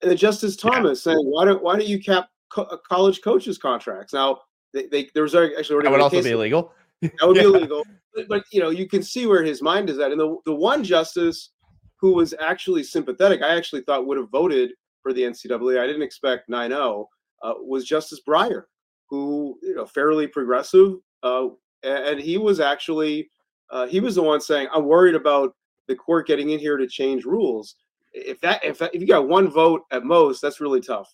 and 0.00 0.10
then 0.10 0.18
Justice 0.18 0.56
Thomas 0.56 1.04
yeah. 1.04 1.12
saying, 1.12 1.24
why 1.26 1.44
don't 1.44 1.62
why 1.62 1.76
don't 1.76 1.88
you 1.88 2.00
cap 2.00 2.28
co- 2.52 2.64
uh, 2.64 2.76
college 2.76 3.22
coaches 3.22 3.58
contracts. 3.58 4.12
Now, 4.12 4.40
they, 4.72 4.86
they 4.86 5.10
there 5.14 5.22
was 5.22 5.34
actually 5.34 5.74
already 5.74 5.86
that 5.86 5.92
would 5.92 6.00
also 6.00 6.22
be 6.22 6.30
illegal. 6.30 6.72
That 7.00 7.26
would 7.26 7.36
yeah. 7.36 7.42
be 7.42 7.48
illegal. 7.48 7.84
But, 8.14 8.28
but, 8.28 8.44
you 8.52 8.60
know, 8.60 8.70
you 8.70 8.86
can 8.86 9.02
see 9.02 9.26
where 9.26 9.42
his 9.42 9.60
mind 9.60 9.90
is 9.90 9.98
at. 9.98 10.12
And 10.12 10.20
the 10.20 10.36
the 10.46 10.54
one 10.54 10.84
justice 10.84 11.50
who 11.96 12.12
was 12.12 12.34
actually 12.40 12.84
sympathetic, 12.84 13.42
I 13.42 13.56
actually 13.56 13.82
thought 13.82 14.06
would 14.06 14.18
have 14.18 14.30
voted 14.30 14.70
for 15.02 15.12
the 15.12 15.22
NCAA. 15.22 15.80
I 15.80 15.86
didn't 15.86 16.02
expect 16.02 16.48
9-0, 16.48 17.06
uh, 17.42 17.54
was 17.58 17.84
Justice 17.84 18.20
Breyer, 18.26 18.64
who 19.08 19.58
you 19.62 19.74
know 19.74 19.86
fairly 19.86 20.26
progressive, 20.26 20.96
uh, 21.22 21.48
and 21.82 22.20
he 22.20 22.38
was 22.38 22.60
actually 22.60 23.30
uh, 23.70 23.86
he 23.86 24.00
was 24.00 24.14
the 24.14 24.22
one 24.22 24.40
saying, 24.40 24.68
"I'm 24.72 24.84
worried 24.84 25.14
about 25.14 25.54
the 25.88 25.96
court 25.96 26.26
getting 26.26 26.50
in 26.50 26.58
here 26.58 26.76
to 26.76 26.86
change 26.86 27.24
rules." 27.24 27.76
If 28.12 28.40
that 28.40 28.64
if 28.64 28.78
that, 28.78 28.94
if 28.94 29.00
you 29.00 29.08
got 29.08 29.28
one 29.28 29.48
vote 29.48 29.82
at 29.90 30.04
most, 30.04 30.40
that's 30.40 30.60
really 30.60 30.80
tough. 30.80 31.12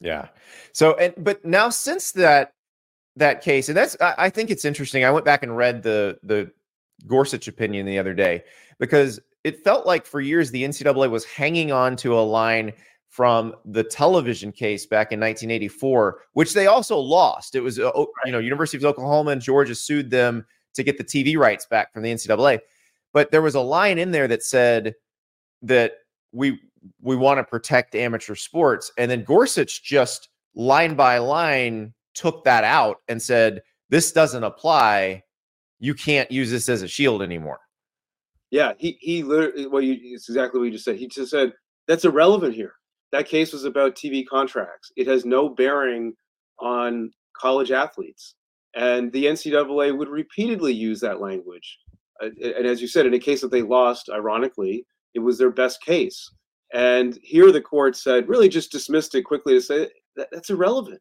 Yeah. 0.00 0.28
So 0.72 0.94
and 0.94 1.14
but 1.18 1.44
now 1.44 1.70
since 1.70 2.12
that 2.12 2.52
that 3.16 3.42
case, 3.42 3.68
and 3.68 3.76
that's 3.76 3.96
I, 4.00 4.14
I 4.18 4.30
think 4.30 4.50
it's 4.50 4.64
interesting. 4.64 5.04
I 5.04 5.10
went 5.10 5.24
back 5.24 5.42
and 5.42 5.56
read 5.56 5.82
the 5.82 6.18
the 6.22 6.50
Gorsuch 7.06 7.48
opinion 7.48 7.86
the 7.86 7.98
other 7.98 8.14
day 8.14 8.44
because 8.78 9.20
it 9.44 9.62
felt 9.64 9.86
like 9.86 10.06
for 10.06 10.20
years 10.20 10.50
the 10.50 10.64
NCAA 10.64 11.10
was 11.10 11.24
hanging 11.24 11.72
on 11.72 11.96
to 11.96 12.18
a 12.18 12.20
line 12.20 12.72
from 13.08 13.54
the 13.64 13.82
television 13.82 14.52
case 14.52 14.86
back 14.86 15.12
in 15.12 15.20
1984, 15.20 16.20
which 16.34 16.52
they 16.52 16.66
also 16.66 16.98
lost. 16.98 17.54
It 17.54 17.60
was, 17.60 17.78
uh, 17.78 17.90
you 18.26 18.32
know, 18.32 18.38
University 18.38 18.76
of 18.76 18.84
Oklahoma 18.84 19.30
and 19.30 19.40
Georgia 19.40 19.74
sued 19.74 20.10
them 20.10 20.44
to 20.74 20.82
get 20.82 20.98
the 20.98 21.04
TV 21.04 21.36
rights 21.36 21.66
back 21.66 21.92
from 21.92 22.02
the 22.02 22.12
NCAA. 22.12 22.60
But 23.12 23.30
there 23.30 23.42
was 23.42 23.54
a 23.54 23.60
line 23.60 23.98
in 23.98 24.10
there 24.10 24.28
that 24.28 24.42
said 24.42 24.94
that 25.62 25.94
we 26.32 26.60
we 27.00 27.16
want 27.16 27.38
to 27.38 27.44
protect 27.44 27.94
amateur 27.94 28.34
sports. 28.34 28.90
And 28.98 29.10
then 29.10 29.24
Gorsuch 29.24 29.82
just 29.82 30.28
line 30.54 30.94
by 30.94 31.18
line 31.18 31.94
took 32.14 32.44
that 32.44 32.64
out 32.64 32.98
and 33.08 33.20
said, 33.20 33.62
this 33.90 34.12
doesn't 34.12 34.44
apply. 34.44 35.22
You 35.78 35.94
can't 35.94 36.30
use 36.30 36.50
this 36.50 36.68
as 36.68 36.82
a 36.82 36.88
shield 36.88 37.22
anymore. 37.22 37.60
Yeah, 38.50 38.72
he 38.78 38.96
he 39.00 39.22
literally 39.22 39.66
well, 39.66 39.82
you, 39.82 39.96
it's 40.00 40.28
exactly 40.28 40.58
what 40.58 40.66
you 40.66 40.72
just 40.72 40.84
said. 40.84 40.96
He 40.96 41.06
just 41.06 41.30
said 41.30 41.52
that's 41.86 42.04
irrelevant 42.04 42.54
here. 42.54 42.72
That 43.12 43.28
case 43.28 43.52
was 43.52 43.64
about 43.64 43.94
TV 43.94 44.26
contracts. 44.26 44.90
It 44.96 45.06
has 45.06 45.24
no 45.24 45.48
bearing 45.48 46.14
on 46.58 47.10
college 47.36 47.70
athletes, 47.70 48.34
and 48.74 49.12
the 49.12 49.26
NCAA 49.26 49.96
would 49.96 50.08
repeatedly 50.08 50.72
use 50.72 51.00
that 51.00 51.20
language. 51.20 51.78
And 52.20 52.66
as 52.66 52.80
you 52.80 52.88
said, 52.88 53.06
in 53.06 53.14
a 53.14 53.18
case 53.18 53.42
that 53.42 53.50
they 53.50 53.62
lost, 53.62 54.10
ironically, 54.12 54.84
it 55.14 55.20
was 55.20 55.38
their 55.38 55.50
best 55.50 55.82
case. 55.82 56.30
And 56.72 57.18
here 57.22 57.50
the 57.50 57.60
court 57.60 57.96
said, 57.96 58.28
really 58.28 58.48
just 58.48 58.70
dismissed 58.70 59.14
it 59.14 59.22
quickly 59.22 59.54
to 59.54 59.60
say 59.60 59.88
that, 60.16 60.28
that's 60.30 60.50
irrelevant. 60.50 61.00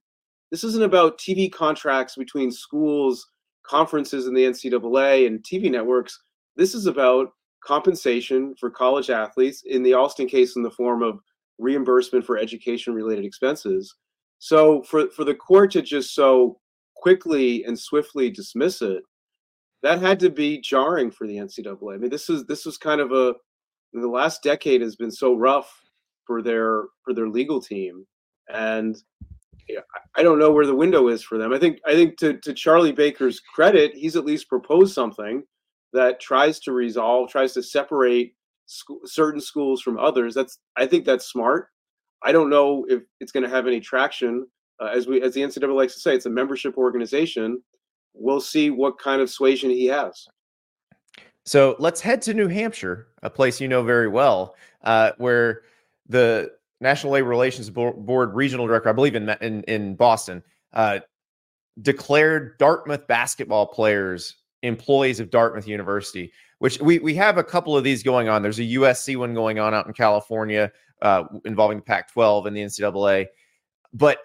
This 0.52 0.64
isn't 0.64 0.84
about 0.84 1.18
TV 1.18 1.52
contracts 1.52 2.16
between 2.16 2.52
schools, 2.52 3.28
conferences 3.64 4.28
in 4.28 4.34
the 4.34 4.46
NCAA, 4.46 5.28
and 5.28 5.44
TV 5.44 5.70
networks. 5.70 6.18
This 6.56 6.74
is 6.74 6.86
about 6.86 7.34
compensation 7.64 8.56
for 8.58 8.70
college 8.70 9.10
athletes, 9.10 9.64
in 9.66 9.84
the 9.84 9.94
Alston 9.94 10.28
case, 10.28 10.56
in 10.56 10.64
the 10.64 10.72
form 10.72 11.04
of 11.04 11.20
reimbursement 11.60 12.26
for 12.26 12.38
education 12.38 12.94
related 12.94 13.26
expenses. 13.26 13.94
So 14.40 14.84
for, 14.84 15.10
for 15.10 15.26
the 15.26 15.36
court 15.36 15.72
to 15.72 15.82
just 15.82 16.16
so 16.16 16.60
quickly 16.96 17.66
and 17.66 17.78
swiftly 17.78 18.30
dismiss 18.30 18.82
it, 18.82 19.04
that 19.84 20.02
had 20.02 20.20
to 20.22 20.30
be 20.30 20.62
jarring 20.62 21.12
for 21.12 21.28
the 21.28 21.36
NCAA. 21.36 21.94
I 21.94 21.98
mean, 21.98 22.10
this 22.10 22.30
is 22.30 22.46
this 22.46 22.66
was 22.66 22.78
kind 22.78 23.00
of 23.00 23.12
a 23.12 23.36
the 23.94 24.08
last 24.08 24.44
decade 24.44 24.82
has 24.82 24.96
been 24.96 25.12
so 25.12 25.36
rough 25.36 25.72
for 26.26 26.42
their 26.42 26.84
for 27.04 27.14
their 27.14 27.30
legal 27.30 27.62
team, 27.62 28.06
and 28.54 28.98
I 30.16 30.24
don't 30.24 30.40
know 30.40 30.52
where 30.52 30.66
the 30.66 30.76
window 30.76 31.08
is 31.08 31.24
for 31.24 31.38
them. 31.38 31.54
I 31.54 31.60
think 31.60 31.80
I 31.86 31.94
think 31.94 32.18
to 32.18 32.38
to 32.40 32.54
Charlie 32.54 32.92
Baker's 32.92 33.40
credit, 33.40 33.94
he's 33.94 34.16
at 34.16 34.26
least 34.26 34.50
proposed 34.50 34.94
something 34.94 35.44
that 35.94 36.20
tries 36.20 36.60
to 36.60 36.72
resolve, 36.72 37.30
tries 37.30 37.54
to 37.54 37.64
separate 37.64 38.34
certain 39.06 39.42
schools 39.42 39.82
from 39.82 39.98
others. 39.98 40.34
That's 40.34 40.60
I 40.76 40.86
think 40.86 41.06
that's 41.06 41.28
smart. 41.28 41.70
I 42.24 42.32
don't 42.32 42.50
know 42.50 42.86
if 42.90 43.04
it's 43.20 43.32
going 43.32 43.44
to 43.44 43.50
have 43.50 43.68
any 43.68 43.80
traction. 43.80 44.48
Uh, 44.82 44.88
as 44.88 45.08
we 45.08 45.22
as 45.22 45.34
the 45.34 45.42
NCAA 45.42 45.76
likes 45.76 45.94
to 45.96 46.00
say, 46.00 46.16
it's 46.16 46.26
a 46.26 46.30
membership 46.32 46.78
organization. 46.78 47.62
We'll 48.14 48.42
see 48.42 48.70
what 48.70 49.00
kind 49.00 49.22
of 49.22 49.30
suasion 49.30 49.70
he 49.70 49.86
has. 49.86 50.28
So 51.48 51.78
let's 51.80 52.02
head 52.02 52.22
to 52.24 52.34
New 52.34 52.50
Hampshire, 52.50 53.08
a 53.24 53.30
place 53.30 53.62
you 53.62 53.70
know 53.70 53.82
very 53.82 54.10
well, 54.10 54.58
uh, 54.84 55.12
where 55.18 55.62
the 56.10 56.52
National 56.82 57.14
Labor 57.14 57.30
Relations 57.30 57.70
Board 57.70 58.36
regional 58.36 58.68
director, 58.68 58.90
I 58.90 58.92
believe 58.92 59.16
in 59.16 59.30
in, 59.42 59.64
in 59.64 59.96
Boston, 59.96 60.44
uh, 60.74 61.00
declared 61.82 62.58
Dartmouth 62.58 63.08
basketball 63.08 63.66
players 63.66 64.36
employees 64.62 65.22
of 65.22 65.30
Dartmouth 65.30 65.70
University. 65.70 66.34
Which 66.60 66.82
we 66.82 67.00
we 67.00 67.16
have 67.16 67.38
a 67.38 67.46
couple 67.46 67.78
of 67.78 67.86
these 67.86 68.04
going 68.04 68.28
on. 68.28 68.42
There's 68.42 68.60
a 68.60 68.64
USC 68.64 69.16
one 69.16 69.34
going 69.34 69.58
on 69.58 69.74
out 69.74 69.88
in 69.88 69.94
California 69.94 70.70
uh, 71.02 71.24
involving 71.46 71.78
the 71.78 71.84
Pac-12 71.84 72.48
and 72.48 72.58
the 72.58 72.62
NCAA, 72.62 73.28
but 73.94 74.18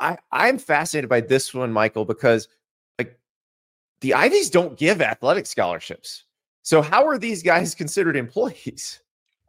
I 0.00 0.16
I'm 0.32 0.56
fascinated 0.56 1.10
by 1.10 1.20
this 1.20 1.52
one, 1.52 1.74
Michael, 1.74 2.06
because 2.06 2.48
like 2.98 3.20
the 4.00 4.14
Ivies 4.14 4.48
don't 4.48 4.78
give 4.78 5.02
athletic 5.02 5.44
scholarships. 5.44 6.24
So 6.64 6.80
how 6.80 7.06
are 7.06 7.18
these 7.18 7.42
guys 7.42 7.74
considered 7.74 8.16
employees? 8.16 9.00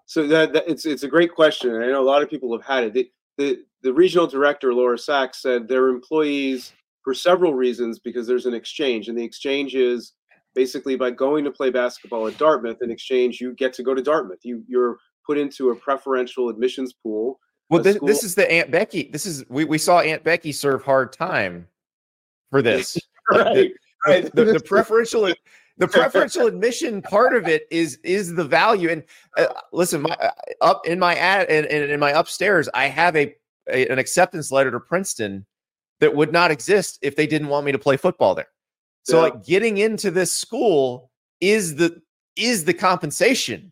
So 0.05 0.27
that, 0.27 0.53
that 0.53 0.65
it's 0.67 0.85
it's 0.85 1.03
a 1.03 1.07
great 1.07 1.33
question. 1.33 1.73
I 1.73 1.87
know 1.87 2.01
a 2.01 2.05
lot 2.05 2.21
of 2.21 2.29
people 2.29 2.55
have 2.55 2.63
had 2.63 2.83
it. 2.83 2.93
The, 2.93 3.09
the 3.37 3.63
the 3.81 3.93
regional 3.93 4.27
director 4.27 4.73
Laura 4.73 4.99
Sacks 4.99 5.41
said 5.41 5.67
they're 5.67 5.87
employees 5.87 6.73
for 7.03 7.13
several 7.13 7.53
reasons 7.53 7.99
because 7.99 8.27
there's 8.27 8.45
an 8.45 8.53
exchange, 8.53 9.07
and 9.07 9.17
the 9.17 9.23
exchange 9.23 9.75
is 9.75 10.11
basically 10.53 10.95
by 10.95 11.09
going 11.09 11.43
to 11.45 11.51
play 11.51 11.69
basketball 11.71 12.27
at 12.27 12.37
Dartmouth. 12.37 12.77
In 12.81 12.91
exchange, 12.91 13.41
you 13.41 13.53
get 13.53 13.73
to 13.73 13.83
go 13.83 13.95
to 13.95 14.01
Dartmouth. 14.01 14.39
You 14.43 14.63
you're 14.67 14.97
put 15.25 15.37
into 15.37 15.71
a 15.71 15.75
preferential 15.75 16.49
admissions 16.49 16.93
pool. 16.93 17.39
Well, 17.69 17.81
this, 17.81 17.97
this 18.03 18.23
is 18.23 18.35
the 18.35 18.49
Aunt 18.51 18.69
Becky. 18.69 19.09
This 19.11 19.25
is 19.25 19.43
we, 19.49 19.63
we 19.63 19.77
saw 19.77 20.01
Aunt 20.01 20.23
Becky 20.23 20.51
serve 20.51 20.83
hard 20.83 21.13
time 21.13 21.67
for 22.51 22.61
this. 22.61 22.97
right, 23.31 23.55
the, 23.55 23.73
right. 24.05 24.35
The, 24.35 24.45
the, 24.45 24.53
the 24.53 24.59
preferential 24.59 25.33
the 25.77 25.87
preferential 25.87 26.47
admission 26.47 27.01
part 27.01 27.35
of 27.35 27.47
it 27.47 27.67
is 27.69 27.99
is 28.03 28.33
the 28.35 28.45
value. 28.45 28.89
And 28.89 29.03
uh, 29.37 29.47
listen, 29.73 30.01
my 30.01 30.15
uh, 30.15 30.31
up 30.61 30.87
in 30.87 30.99
my 30.99 31.15
ad 31.15 31.47
and 31.49 31.65
in, 31.65 31.83
in, 31.83 31.91
in, 31.91 31.99
my 31.99 32.11
upstairs, 32.11 32.69
I 32.73 32.87
have 32.87 33.15
a, 33.15 33.35
a 33.69 33.87
an 33.87 33.99
acceptance 33.99 34.51
letter 34.51 34.71
to 34.71 34.79
Princeton 34.79 35.45
that 35.99 36.15
would 36.15 36.31
not 36.31 36.51
exist 36.51 36.99
if 37.01 37.15
they 37.15 37.27
didn't 37.27 37.47
want 37.47 37.65
me 37.65 37.71
to 37.71 37.79
play 37.79 37.97
football 37.97 38.35
there. 38.35 38.47
So 39.03 39.17
yeah. 39.17 39.23
like 39.23 39.45
getting 39.45 39.77
into 39.77 40.11
this 40.11 40.31
school 40.31 41.11
is 41.41 41.75
the 41.75 42.01
is 42.35 42.65
the 42.65 42.73
compensation 42.73 43.71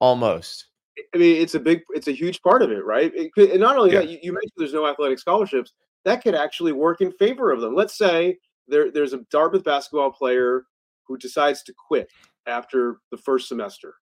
almost. 0.00 0.66
I 1.14 1.18
mean, 1.18 1.40
it's 1.40 1.54
a 1.54 1.60
big, 1.60 1.82
it's 1.90 2.06
a 2.06 2.12
huge 2.12 2.40
part 2.42 2.62
of 2.62 2.70
it, 2.70 2.84
right? 2.84 3.12
It 3.14 3.32
and 3.36 3.60
not 3.60 3.76
only 3.76 3.92
yeah. 3.92 4.00
that, 4.00 4.08
you, 4.08 4.18
you, 4.22 4.32
mentioned 4.32 4.52
there's 4.56 4.72
no 4.72 4.86
athletic 4.86 5.18
scholarships. 5.18 5.72
That 6.04 6.22
could 6.22 6.34
actually 6.34 6.72
work 6.72 7.00
in 7.00 7.10
favor 7.12 7.50
of 7.50 7.60
them. 7.60 7.74
Let's 7.74 7.96
say 7.96 8.38
there, 8.68 8.90
there's 8.90 9.12
a 9.12 9.18
Dartmouth 9.30 9.64
basketball 9.64 10.12
player 10.12 10.66
who 11.06 11.16
decides 11.16 11.62
to 11.64 11.74
quit 11.88 12.10
after 12.46 12.98
the 13.10 13.16
first 13.16 13.48
semester. 13.48 13.94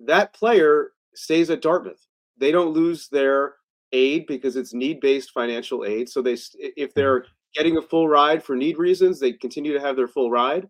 That 0.00 0.34
player 0.34 0.92
stays 1.14 1.50
at 1.50 1.62
Dartmouth. 1.62 2.04
They 2.36 2.50
don't 2.50 2.72
lose 2.72 3.08
their 3.08 3.54
aid 3.92 4.26
because 4.26 4.56
it's 4.56 4.74
need-based 4.74 5.30
financial 5.30 5.84
aid. 5.84 6.08
So 6.08 6.20
they, 6.20 6.32
if 6.32 6.40
mm-hmm. 6.40 6.84
they're 6.96 7.26
getting 7.54 7.76
a 7.76 7.82
full 7.82 8.08
ride 8.08 8.42
for 8.42 8.56
need 8.56 8.78
reasons, 8.78 9.20
they 9.20 9.32
continue 9.32 9.72
to 9.72 9.80
have 9.80 9.94
their 9.94 10.08
full 10.08 10.30
ride, 10.30 10.68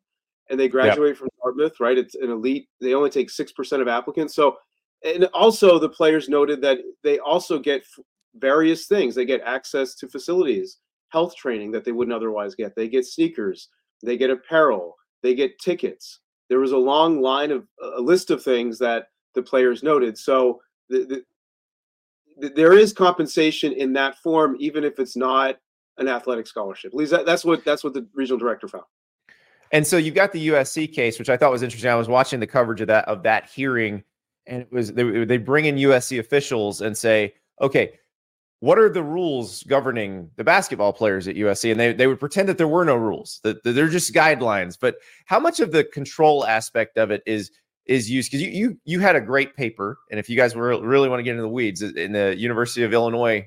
and 0.51 0.61
they 0.61 0.69
graduate 0.69 1.11
yep. 1.11 1.17
from 1.17 1.29
Dartmouth. 1.43 1.81
Right, 1.81 1.97
it's 1.97 2.15
an 2.15 2.31
elite. 2.31 2.69
They 2.81 2.95
only 2.95 3.11
take 3.11 3.31
six 3.31 3.53
percent 3.53 3.81
of 3.81 3.89
applicants. 3.89 4.35
So, 4.35 4.59
and 5.03 5.25
also 5.33 5.79
the 5.79 5.89
players 5.89 6.29
noted 6.29 6.61
that 6.63 6.79
they 7.03 7.19
also 7.19 7.59
get 7.59 7.85
various 8.37 8.87
things. 8.87 9.15
They 9.15 9.25
get 9.25 9.41
access 9.43 9.95
to 9.95 10.09
facilities, 10.09 10.81
health 11.09 11.35
training 11.35 11.73
that 11.73 11.85
they 11.85 11.93
wouldn't 11.93 12.15
otherwise 12.15 12.55
get. 12.55 12.75
They 12.77 12.89
get 12.89 13.07
sneakers. 13.07 13.69
They 14.03 14.19
get 14.19 14.29
apparel. 14.29 14.97
They 15.25 15.35
get 15.35 15.59
tickets. 15.59 16.21
There 16.51 16.61
was 16.61 16.73
a 16.73 16.77
long 16.77 17.23
line 17.23 17.51
of 17.51 17.67
a 17.83 18.01
list 18.01 18.31
of 18.31 18.43
things 18.43 18.79
that 18.79 19.07
the 19.35 19.43
players 19.43 19.83
noted. 19.83 20.19
So 20.19 20.61
the, 20.91 21.25
the, 22.39 22.51
there 22.51 22.77
is 22.77 22.93
compensation 22.93 23.73
in 23.73 23.95
that 23.95 24.19
form, 24.19 24.55
even 24.61 24.85
if 24.85 24.99
it's 24.99 25.17
not 25.17 25.57
an 25.97 26.09
athletic 26.09 26.47
scholarship. 26.47 26.93
At 26.93 26.99
least 26.99 27.13
that, 27.13 27.25
that's 27.25 27.43
what 27.43 27.65
that's 27.65 27.83
what 27.83 27.95
the 27.95 28.07
regional 28.13 28.39
director 28.39 28.69
found. 28.69 28.85
And 29.73 29.87
so 29.87 29.97
you've 29.97 30.15
got 30.15 30.33
the 30.33 30.49
USC 30.49 30.93
case, 30.93 31.19
which 31.19 31.31
I 31.31 31.39
thought 31.39 31.51
was 31.51 31.63
interesting. 31.63 31.91
I 31.91 31.95
was 31.95 32.09
watching 32.09 32.39
the 32.39 32.47
coverage 32.47 32.83
of 32.83 32.89
that 32.89 33.09
of 33.09 33.23
that 33.23 33.49
hearing, 33.49 34.05
and 34.47 34.61
it 34.61 34.71
was 34.71 34.93
they, 34.93 35.25
they 35.25 35.39
bring 35.39 35.65
in 35.65 35.77
USC 35.77 36.19
officials 36.19 36.83
and 36.83 36.95
say, 36.95 37.33
okay, 37.63 37.95
what 38.61 38.79
are 38.79 38.89
the 38.89 39.03
rules 39.03 39.63
governing 39.65 40.31
the 40.37 40.45
basketball 40.45 40.93
players 40.93 41.29
at 41.29 41.37
USC? 41.37 41.71
And 41.71 41.79
they, 41.79 41.93
they 41.93 42.07
would 42.07 42.21
pretend 42.21 42.49
that 42.49 42.59
there 42.59 42.69
were 42.69 42.85
no 42.85 42.97
rules, 42.97 43.41
that, 43.43 43.63
that 43.65 43.73
they're 43.73 43.89
just 43.89 44.15
guidelines. 44.15 44.79
But 44.81 44.97
how 45.27 45.39
much 45.39 45.61
of 45.61 45.73
the 45.73 45.85
control 45.85 46.47
aspect 46.47 46.97
of 46.97 47.11
it 47.11 47.23
is 47.27 47.51
is 47.87 48.11
used? 48.11 48.31
Because 48.31 48.43
you, 48.43 48.51
you 48.51 48.81
you 48.85 49.01
had 49.01 49.17
a 49.17 49.21
great 49.21 49.55
paper, 49.55 49.99
and 50.11 50.19
if 50.19 50.29
you 50.29 50.37
guys 50.37 50.55
were, 50.55 50.81
really 50.83 51.09
want 51.09 51.19
to 51.19 51.23
get 51.23 51.33
into 51.33 51.43
the 51.43 51.49
weeds, 51.49 51.83
in 51.83 52.13
the 52.13 52.35
University 52.37 52.83
of 52.83 52.93
Illinois 52.93 53.47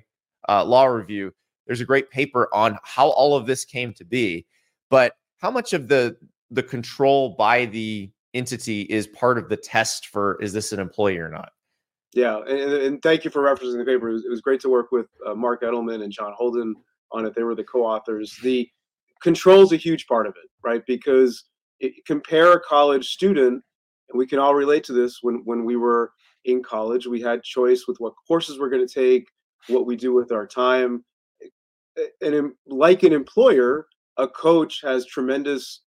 uh, 0.49 0.63
Law 0.63 0.85
Review, 0.85 1.33
there's 1.65 1.81
a 1.81 1.85
great 1.85 2.11
paper 2.11 2.47
on 2.53 2.77
how 2.83 3.09
all 3.09 3.35
of 3.35 3.47
this 3.47 3.65
came 3.65 3.93
to 3.95 4.05
be. 4.05 4.45
But 4.89 5.13
how 5.39 5.51
much 5.51 5.73
of 5.73 5.87
the 5.87 6.17
the 6.51 6.63
control 6.63 7.29
by 7.29 7.65
the 7.65 8.11
entity 8.33 8.81
is 8.83 9.07
part 9.07 9.37
of 9.37 9.49
the 9.49 9.57
test 9.57 10.07
for 10.07 10.39
is 10.41 10.53
this 10.53 10.71
an 10.71 10.79
employee 10.79 11.17
or 11.17 11.29
not? 11.29 11.49
Yeah, 12.17 12.39
and, 12.47 12.73
and, 12.73 13.01
thank 13.03 13.25
you 13.25 13.29
for 13.29 13.43
referencing 13.43 13.77
the 13.77 13.85
paper. 13.85 14.09
It 14.09 14.13
was, 14.13 14.25
it 14.25 14.31
was 14.31 14.41
great 14.41 14.59
to 14.61 14.69
work 14.69 14.91
with 14.91 15.05
uh, 15.27 15.35
Marc 15.35 15.61
Edelman 15.61 16.03
and 16.03 16.11
John 16.11 16.33
Holden 16.35 16.73
on 17.11 17.27
it. 17.27 17.35
They 17.35 17.43
were 17.43 17.53
the 17.53 17.63
co-authors. 17.63 18.35
The 18.41 18.67
control 19.21 19.61
is 19.61 19.71
a 19.71 19.77
huge 19.77 20.07
part 20.07 20.25
of 20.25 20.33
it, 20.43 20.49
right? 20.63 20.81
Because 20.87 21.43
it, 21.79 21.93
compare 22.07 22.53
a 22.53 22.59
college 22.59 23.05
student, 23.05 23.63
and 24.09 24.17
we 24.17 24.25
can 24.25 24.39
all 24.39 24.55
relate 24.55 24.83
to 24.85 24.93
this. 24.93 25.19
When 25.21 25.43
when 25.45 25.63
we 25.63 25.75
were 25.75 26.11
in 26.45 26.63
college, 26.63 27.05
we 27.05 27.21
had 27.21 27.43
choice 27.43 27.85
with 27.87 27.97
what 27.99 28.13
courses 28.27 28.57
we're 28.57 28.71
going 28.71 28.87
to 28.87 28.91
take, 28.91 29.27
what 29.67 29.85
we 29.85 29.95
do 29.95 30.11
with 30.11 30.31
our 30.31 30.47
time. 30.47 31.05
And 32.21 32.51
like 32.65 33.03
an 33.03 33.13
employer, 33.13 33.85
a 34.17 34.27
coach 34.27 34.81
has 34.81 35.05
tremendous 35.05 35.83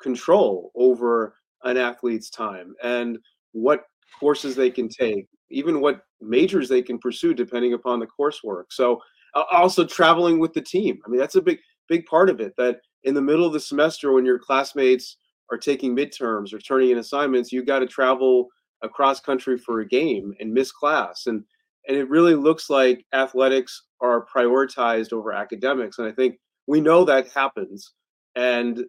control 0.00 0.70
over 0.76 1.34
an 1.64 1.76
athlete's 1.76 2.30
time 2.30 2.74
and 2.84 3.18
what 3.50 3.82
courses 4.18 4.54
they 4.54 4.70
can 4.70 4.88
take, 4.88 5.26
even 5.50 5.80
what 5.80 6.02
majors 6.20 6.68
they 6.68 6.82
can 6.82 6.98
pursue 6.98 7.34
depending 7.34 7.72
upon 7.72 8.00
the 8.00 8.06
coursework. 8.06 8.64
So 8.70 9.00
uh, 9.34 9.44
also 9.50 9.84
traveling 9.84 10.38
with 10.38 10.52
the 10.52 10.60
team. 10.60 10.98
I 11.04 11.08
mean, 11.08 11.20
that's 11.20 11.36
a 11.36 11.42
big 11.42 11.58
big 11.88 12.06
part 12.06 12.30
of 12.30 12.40
it. 12.40 12.54
That 12.56 12.80
in 13.04 13.14
the 13.14 13.22
middle 13.22 13.46
of 13.46 13.52
the 13.52 13.60
semester, 13.60 14.12
when 14.12 14.24
your 14.24 14.38
classmates 14.38 15.16
are 15.50 15.58
taking 15.58 15.96
midterms 15.96 16.52
or 16.52 16.58
turning 16.58 16.90
in 16.90 16.98
assignments, 16.98 17.52
you 17.52 17.64
got 17.64 17.80
to 17.80 17.86
travel 17.86 18.48
across 18.82 19.20
country 19.20 19.58
for 19.58 19.80
a 19.80 19.88
game 19.88 20.32
and 20.40 20.52
miss 20.52 20.72
class. 20.72 21.26
And 21.26 21.44
and 21.88 21.96
it 21.96 22.08
really 22.08 22.34
looks 22.34 22.70
like 22.70 23.04
athletics 23.12 23.82
are 24.00 24.26
prioritized 24.34 25.12
over 25.12 25.32
academics. 25.32 25.98
And 25.98 26.06
I 26.06 26.12
think 26.12 26.36
we 26.66 26.80
know 26.80 27.04
that 27.04 27.28
happens, 27.32 27.92
and 28.36 28.84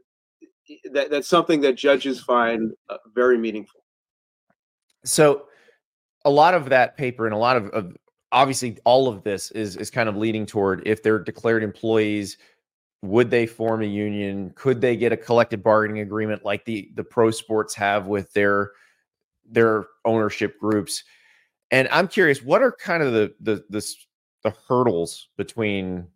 that, 0.92 1.10
that's 1.10 1.28
something 1.28 1.62
that 1.62 1.76
judges 1.76 2.22
find 2.22 2.72
uh, 2.90 2.98
very 3.16 3.38
meaningful. 3.38 3.83
So 5.06 5.46
a 6.26 6.30
lot 6.30 6.54
of 6.54 6.70
that 6.70 6.98
paper 6.98 7.26
and 7.26 7.34
a 7.34 7.38
lot 7.38 7.58
of, 7.58 7.68
of 7.70 7.98
obviously 8.32 8.78
all 8.86 9.08
of 9.08 9.24
this 9.24 9.52
is 9.52 9.76
is 9.76 9.89
kind 9.89 10.10
of 10.10 10.16
leading 10.18 10.46
toward 10.46 10.82
if 10.86 11.04
they're 11.04 11.20
declared 11.20 11.63
employees 11.63 12.38
would 13.04 13.30
they 13.30 13.46
form 13.46 13.82
a 13.82 13.86
union? 13.86 14.54
Could 14.56 14.80
they 14.80 14.96
get 14.96 15.12
a 15.12 15.18
collective 15.18 15.62
bargaining 15.62 16.02
agreement 16.02 16.46
like 16.46 16.63
the 16.63 16.89
the 16.96 17.04
pro 17.04 17.32
sports 17.32 17.76
have 17.76 18.08
with 18.08 18.32
their 18.34 18.72
their 19.46 19.88
ownership 20.06 20.58
groups? 20.60 21.04
And 21.72 21.88
i'm 21.92 22.08
curious 22.08 22.42
what 22.42 22.62
are 22.62 22.72
kind 22.72 23.04
of 23.04 23.13
the 23.13 23.34
the 23.42 23.63
the, 23.70 23.96
the 24.44 24.54
hurdles 24.68 25.30
between 25.38 26.08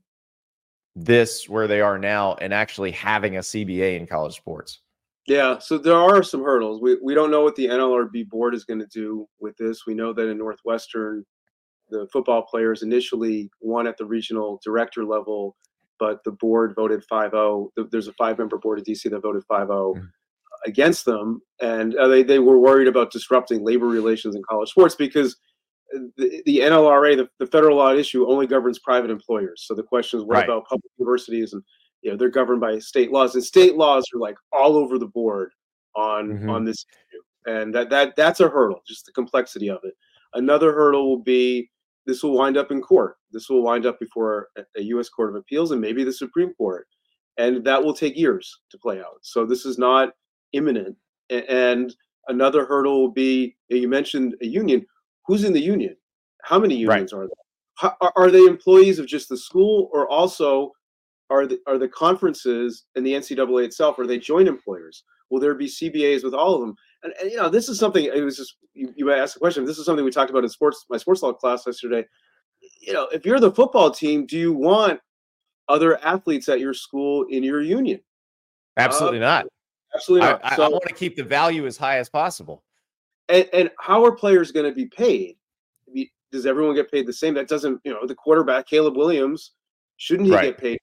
this 0.96 1.48
where 1.48 1.68
they 1.68 1.82
are 1.82 1.98
now 1.98 2.36
and 2.36 2.54
actually 2.54 2.92
having 2.92 3.38
a 3.38 3.42
cba 3.42 4.00
in 4.00 4.08
college 4.08 4.36
sports 4.36 4.82
yeah, 5.28 5.60
so 5.60 5.78
there 5.78 5.96
are 5.96 6.24
some 6.24 6.42
hurdles. 6.42 6.82
We 6.82 6.98
we 7.04 7.14
don't 7.14 7.32
know 7.32 7.42
what 7.42 7.56
the 7.56 7.68
NLRB 7.68 8.30
board 8.30 8.56
is 8.56 8.64
going 8.64 8.80
to 8.80 8.88
do 8.88 9.28
with 9.40 9.58
this. 9.58 9.86
We 9.86 9.94
know 9.94 10.14
that 10.14 10.30
in 10.30 10.38
Northwestern, 10.38 11.26
the 11.90 12.08
football 12.14 12.44
players 12.44 12.82
initially 12.82 13.50
won 13.60 13.88
at 13.88 13.98
the 13.98 14.06
regional 14.06 14.62
director 14.64 15.04
level, 15.04 15.58
but 16.00 16.24
the 16.24 16.32
board 16.32 16.74
voted 16.76 17.04
5-0. 17.12 17.70
There's 17.92 18.08
a 18.08 18.14
five-member 18.14 18.58
board 18.58 18.80
at 18.80 18.86
DC 18.86 19.10
that 19.10 19.22
voted 19.22 19.44
5-0 19.52 19.68
mm-hmm. 19.68 20.06
against 20.66 21.04
them, 21.04 21.42
and 21.62 21.94
uh, 21.96 22.08
they 22.08 22.24
they 22.24 22.40
were 22.40 22.58
worried 22.58 22.88
about 22.88 23.12
disrupting 23.12 23.66
labor 23.66 23.88
relations 23.88 24.34
in 24.34 24.42
college 24.50 24.70
sports 24.70 24.96
because 24.96 25.36
the, 25.92 26.42
the 26.46 26.60
NLRA, 26.60 27.18
the, 27.18 27.30
the 27.40 27.48
federal 27.48 27.78
law 27.78 27.94
issue, 27.94 28.28
only 28.28 28.48
governs 28.48 28.80
private 28.80 29.12
employers. 29.12 29.66
So 29.68 29.74
the 29.74 29.84
question 29.84 30.20
is, 30.20 30.26
what 30.26 30.36
right. 30.36 30.46
about 30.46 30.68
public 30.68 30.92
universities 30.98 31.54
and 31.54 31.64
you 32.08 32.14
know 32.14 32.18
they're 32.18 32.30
governed 32.30 32.62
by 32.62 32.80
state 32.80 33.12
laws 33.12 33.36
and 33.36 33.44
state 33.44 33.76
laws 33.76 34.06
are 34.16 34.20
like 34.20 34.38
all 34.54 34.78
over 34.78 34.98
the 34.98 35.08
board 35.08 35.52
on 35.98 36.30
mm-hmm. 36.30 36.50
on 36.50 36.64
this 36.64 36.86
issue 36.86 37.54
and 37.54 37.76
that 37.76 37.90
that 37.90 38.16
that's 38.16 38.40
a 38.40 38.48
hurdle 38.48 38.82
just 38.88 39.06
the 39.06 39.12
complexity 39.12 39.70
of 39.70 39.80
it. 39.84 39.94
Another 40.34 40.72
hurdle 40.72 41.10
will 41.10 41.24
be 41.24 41.70
this 42.06 42.24
will 42.24 42.32
wind 42.32 42.56
up 42.56 42.72
in 42.72 42.82
court. 42.82 43.18
This 43.34 43.50
will 43.50 43.62
wind 43.62 43.86
up 43.86 44.00
before 44.00 44.48
a, 44.78 44.82
us 44.82 45.10
court 45.10 45.32
of 45.32 45.36
appeals 45.36 45.72
and 45.72 45.82
maybe 45.82 46.06
the 46.06 46.14
supreme 46.14 46.54
court 46.54 46.88
and 47.38 47.62
that 47.66 47.84
will 47.84 47.94
take 47.94 48.16
years 48.16 48.62
to 48.72 48.78
play 48.78 49.00
out 49.00 49.20
so 49.22 49.46
this 49.46 49.66
is 49.66 49.78
not 49.78 50.14
imminent 50.54 50.96
and 51.30 51.94
another 52.30 52.66
hurdle 52.66 53.02
will 53.02 53.12
be 53.12 53.58
you 53.68 53.90
mentioned 53.90 54.36
a 54.42 54.46
union. 54.46 54.86
Who's 55.26 55.44
in 55.44 55.52
the 55.52 55.60
union? 55.60 55.98
How 56.44 56.58
many 56.58 56.76
unions 56.76 57.12
right. 57.12 57.20
are 57.20 57.28
there? 57.28 58.12
Are 58.16 58.32
they 58.32 58.46
employees 58.46 58.98
of 58.98 59.08
just 59.08 59.28
the 59.28 59.38
school 59.38 59.90
or 59.92 60.08
also 60.08 60.72
are 61.30 61.46
the 61.46 61.60
are 61.68 61.78
the 61.78 61.88
conferences 61.88 62.86
and 62.96 63.06
the 63.06 63.14
NCAA 63.14 63.66
itself 63.66 64.00
are 64.00 64.08
they 64.08 64.18
joint 64.18 64.48
employers? 64.48 65.04
Will 65.30 65.40
there 65.40 65.56
be 65.56 65.68
CBAs 65.68 66.24
with 66.24 66.34
all 66.34 66.56
of 66.56 66.62
them? 66.62 66.76
And, 67.04 67.14
and 67.22 67.32
you 67.32 67.38
know, 67.38 67.50
this 67.50 67.68
is 67.68 67.78
something. 67.78 68.06
It 68.06 68.24
was 68.24 68.38
just 68.38 68.56
you, 68.74 68.94
you 68.96 69.12
asked 69.12 69.36
a 69.36 69.40
question. 69.40 69.66
This 69.66 69.78
is 69.78 69.86
something 69.86 70.06
we 70.06 70.12
talked 70.12 70.30
about 70.30 70.44
in 70.44 70.50
sports 70.50 70.86
my 70.90 70.98
sports 70.98 71.22
law 71.22 71.34
class 71.34 71.66
yesterday. 71.66 72.06
You 72.80 72.94
know, 72.94 73.08
if 73.12 73.26
you're 73.26 73.40
the 73.40 73.52
football 73.52 73.92
team, 73.92 74.26
do 74.26 74.38
you 74.38 74.54
want 74.54 75.00
other 75.68 76.04
athletes 76.04 76.48
at 76.50 76.60
your 76.60 76.74
school 76.74 77.26
in 77.30 77.44
your 77.44 77.62
union? 77.62 78.00
Absolutely 78.78 79.20
uh, 79.20 79.22
not. 79.22 79.46
Absolutely 79.94 80.28
not. 80.28 80.42
I, 80.44 80.56
so, 80.56 80.64
I 80.64 80.70
want 80.70 80.84
to 80.88 80.94
keep 80.94 81.16
the 81.16 81.24
value 81.24 81.66
as 81.66 81.78
high 81.78 81.98
as 81.98 82.10
possible. 82.10 82.64
and, 83.30 83.48
and 83.54 83.72
how 83.80 84.04
are 84.06 84.12
players 84.12 84.52
going 84.52 84.66
to 84.66 84.74
be 84.76 84.86
paid? 84.86 85.36
Does 86.32 86.46
everyone 86.46 86.76
get 86.76 86.92
paid 86.92 87.08
the 87.08 87.14
same? 87.14 87.34
That 87.34 87.48
doesn't, 87.48 87.80
you 87.84 87.94
know, 87.94 88.06
the 88.06 88.16
quarterback 88.16 88.68
Caleb 88.68 88.98
Williams 88.98 89.54
shouldn't 89.98 90.28
he 90.28 90.34
Right. 90.34 90.44
get 90.44 90.58
paid? 90.58 90.80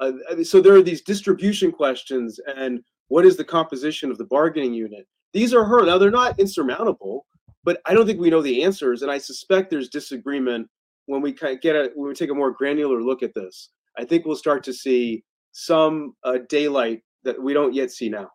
Uh, 0.00 0.42
so 0.42 0.60
there 0.60 0.74
are 0.74 0.82
these 0.82 1.02
distribution 1.02 1.70
questions, 1.70 2.40
and 2.56 2.82
what 3.08 3.24
is 3.24 3.36
the 3.36 3.44
composition 3.44 4.10
of 4.10 4.18
the 4.18 4.24
bargaining 4.24 4.74
unit? 4.74 5.06
These 5.32 5.54
are 5.54 5.64
her. 5.64 5.84
Now 5.84 5.98
they're 5.98 6.10
not 6.10 6.38
insurmountable, 6.38 7.26
but 7.64 7.80
I 7.86 7.94
don't 7.94 8.06
think 8.06 8.20
we 8.20 8.30
know 8.30 8.42
the 8.42 8.62
answers, 8.62 9.02
and 9.02 9.10
I 9.10 9.18
suspect 9.18 9.70
there's 9.70 9.88
disagreement 9.88 10.68
when 11.06 11.20
we 11.20 11.32
get 11.32 11.76
a 11.76 11.90
when 11.94 12.08
we 12.08 12.14
take 12.14 12.30
a 12.30 12.34
more 12.34 12.50
granular 12.50 13.02
look 13.02 13.22
at 13.22 13.34
this. 13.34 13.70
I 13.98 14.04
think 14.04 14.24
we'll 14.24 14.36
start 14.36 14.64
to 14.64 14.72
see 14.72 15.22
some 15.52 16.14
uh, 16.24 16.38
daylight 16.48 17.02
that 17.24 17.40
we 17.40 17.52
don't 17.52 17.74
yet 17.74 17.90
see 17.90 18.08
now. 18.08 18.30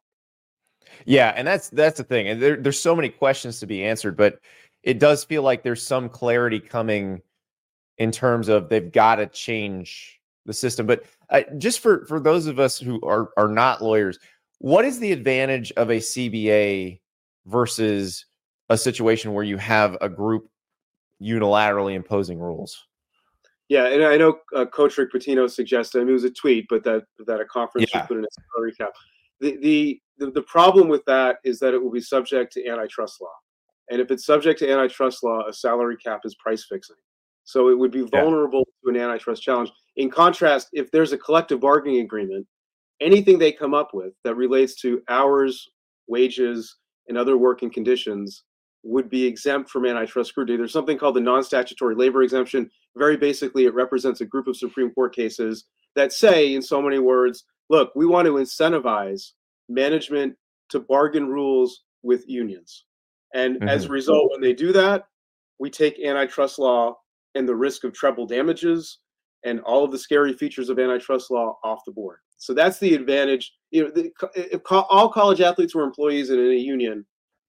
Yeah, 1.05 1.33
and 1.35 1.47
that's 1.47 1.69
that's 1.69 1.97
the 1.97 2.03
thing. 2.03 2.27
And 2.27 2.41
there, 2.41 2.55
there's 2.55 2.79
so 2.79 2.95
many 2.95 3.09
questions 3.09 3.59
to 3.59 3.67
be 3.67 3.83
answered, 3.83 4.15
but 4.15 4.39
it 4.83 4.99
does 4.99 5.23
feel 5.23 5.41
like 5.41 5.63
there's 5.63 5.85
some 5.85 6.09
clarity 6.09 6.59
coming 6.59 7.21
in 7.97 8.11
terms 8.11 8.47
of 8.47 8.69
they've 8.69 8.91
got 8.91 9.15
to 9.15 9.27
change 9.27 10.16
the 10.47 10.53
system. 10.53 10.87
But 10.87 11.03
uh, 11.29 11.41
just 11.59 11.81
for 11.81 12.05
for 12.07 12.19
those 12.19 12.47
of 12.47 12.59
us 12.59 12.79
who 12.79 12.99
are 13.03 13.29
are 13.37 13.49
not 13.49 13.83
lawyers, 13.83 14.17
what 14.57 14.85
is 14.85 14.97
the 14.97 15.11
advantage 15.11 15.71
of 15.73 15.91
a 15.91 15.97
CBA 15.97 16.99
versus 17.45 18.25
a 18.69 18.77
situation 18.77 19.33
where 19.33 19.43
you 19.43 19.57
have 19.57 19.95
a 20.01 20.09
group 20.09 20.49
unilaterally 21.21 21.93
imposing 21.93 22.39
rules? 22.39 22.87
Yeah, 23.69 23.87
and 23.87 24.03
I 24.03 24.15
know 24.15 24.39
uh, 24.55 24.65
Coach 24.65 24.97
Rick 24.97 25.11
Pitino 25.11 25.49
suggested. 25.49 25.99
I 25.99 26.01
mean, 26.03 26.11
it 26.11 26.13
was 26.13 26.23
a 26.23 26.31
tweet, 26.31 26.65
but 26.69 26.83
that 26.85 27.03
that 27.27 27.41
a 27.41 27.45
conference 27.45 27.89
Yeah. 27.93 27.99
should 28.01 28.07
put 28.07 28.17
in 28.17 28.23
a 28.23 28.27
salary 28.53 28.73
cap. 28.73 28.93
The, 29.41 29.57
the 29.57 30.01
the 30.17 30.31
the 30.31 30.41
problem 30.41 30.87
with 30.87 31.03
that 31.05 31.37
is 31.43 31.59
that 31.59 31.73
it 31.73 31.83
will 31.83 31.91
be 31.91 32.01
subject 32.01 32.53
to 32.53 32.65
antitrust 32.67 33.21
law, 33.21 33.35
and 33.91 33.99
if 33.99 34.09
it's 34.09 34.25
subject 34.25 34.59
to 34.59 34.71
antitrust 34.71 35.23
law, 35.23 35.45
a 35.45 35.53
salary 35.53 35.97
cap 35.97 36.21
is 36.23 36.33
price 36.35 36.65
fixing, 36.67 36.95
so 37.43 37.67
it 37.67 37.77
would 37.77 37.91
be 37.91 38.01
vulnerable 38.03 38.63
to 38.83 38.89
an 38.89 38.95
antitrust 38.95 39.43
challenge. 39.43 39.69
In 39.97 40.09
contrast, 40.09 40.69
if 40.73 40.91
there's 40.91 41.11
a 41.11 41.17
collective 41.17 41.59
bargaining 41.59 42.01
agreement, 42.01 42.47
anything 43.01 43.37
they 43.37 43.51
come 43.51 43.73
up 43.73 43.93
with 43.93 44.13
that 44.23 44.35
relates 44.35 44.75
to 44.81 45.01
hours, 45.09 45.67
wages, 46.07 46.77
and 47.07 47.17
other 47.17 47.37
working 47.37 47.71
conditions 47.71 48.43
would 48.83 49.09
be 49.09 49.25
exempt 49.25 49.69
from 49.69 49.85
antitrust 49.85 50.29
scrutiny. 50.29 50.57
There's 50.57 50.71
something 50.71 50.97
called 50.97 51.15
the 51.15 51.21
non-statutory 51.21 51.95
labor 51.95 52.23
exemption. 52.23 52.69
Very 52.95 53.17
basically 53.17 53.65
it 53.65 53.73
represents 53.73 54.21
a 54.21 54.25
group 54.25 54.47
of 54.47 54.55
supreme 54.55 54.91
court 54.91 55.15
cases 55.15 55.65
that 55.95 56.13
say 56.13 56.53
in 56.53 56.61
so 56.61 56.81
many 56.81 56.99
words 56.99 57.43
look 57.69 57.91
we 57.95 58.05
want 58.05 58.27
to 58.27 58.33
incentivize 58.33 59.31
management 59.67 60.35
to 60.69 60.79
bargain 60.79 61.27
rules 61.27 61.83
with 62.03 62.27
unions. 62.27 62.85
And 63.33 63.67
as 63.67 63.83
a 63.83 63.85
mm-hmm. 63.85 63.93
result 63.93 64.31
when 64.31 64.41
they 64.41 64.53
do 64.53 64.71
that 64.73 65.05
we 65.59 65.69
take 65.69 65.99
antitrust 65.99 66.59
law 66.59 66.95
and 67.35 67.47
the 67.47 67.55
risk 67.55 67.83
of 67.83 67.93
treble 67.93 68.25
damages 68.25 68.99
and 69.43 69.59
all 69.61 69.83
of 69.83 69.91
the 69.91 69.97
scary 69.97 70.33
features 70.33 70.69
of 70.69 70.79
antitrust 70.79 71.31
law 71.31 71.57
off 71.63 71.79
the 71.85 71.91
board 71.91 72.19
so 72.37 72.53
that's 72.53 72.79
the 72.79 72.93
advantage 72.93 73.53
you 73.71 73.83
know 73.83 73.91
the, 73.91 74.11
if 74.35 74.63
co- 74.63 74.85
all 74.89 75.09
college 75.09 75.41
athletes 75.41 75.75
were 75.75 75.83
employees 75.83 76.29
in 76.29 76.39
a 76.39 76.53
union 76.53 77.05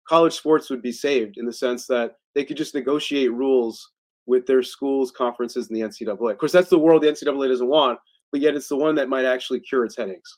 college 0.08 0.34
sports 0.34 0.70
would 0.70 0.82
be 0.82 0.92
saved 0.92 1.38
in 1.38 1.46
the 1.46 1.54
sense 1.54 1.86
that 1.88 2.16
they 2.34 2.46
could 2.46 2.58
just 2.58 2.76
negotiate 2.76 3.34
rules 3.34 3.92
with 4.26 4.46
their 4.46 4.62
schools, 4.62 5.12
conferences, 5.12 5.70
and 5.70 5.76
the 5.76 5.82
NCAA. 5.82 6.32
Of 6.32 6.38
course, 6.38 6.52
that's 6.52 6.70
the 6.70 6.78
world 6.78 7.02
the 7.02 7.08
NCAA 7.08 7.48
doesn't 7.48 7.68
want, 7.68 7.98
but 8.32 8.42
yet 8.42 8.56
it's 8.56 8.68
the 8.68 8.76
one 8.76 8.96
that 8.96 9.10
might 9.10 9.26
actually 9.26 9.62
cure 9.62 9.86
its 9.86 9.98
headaches. 9.98 10.38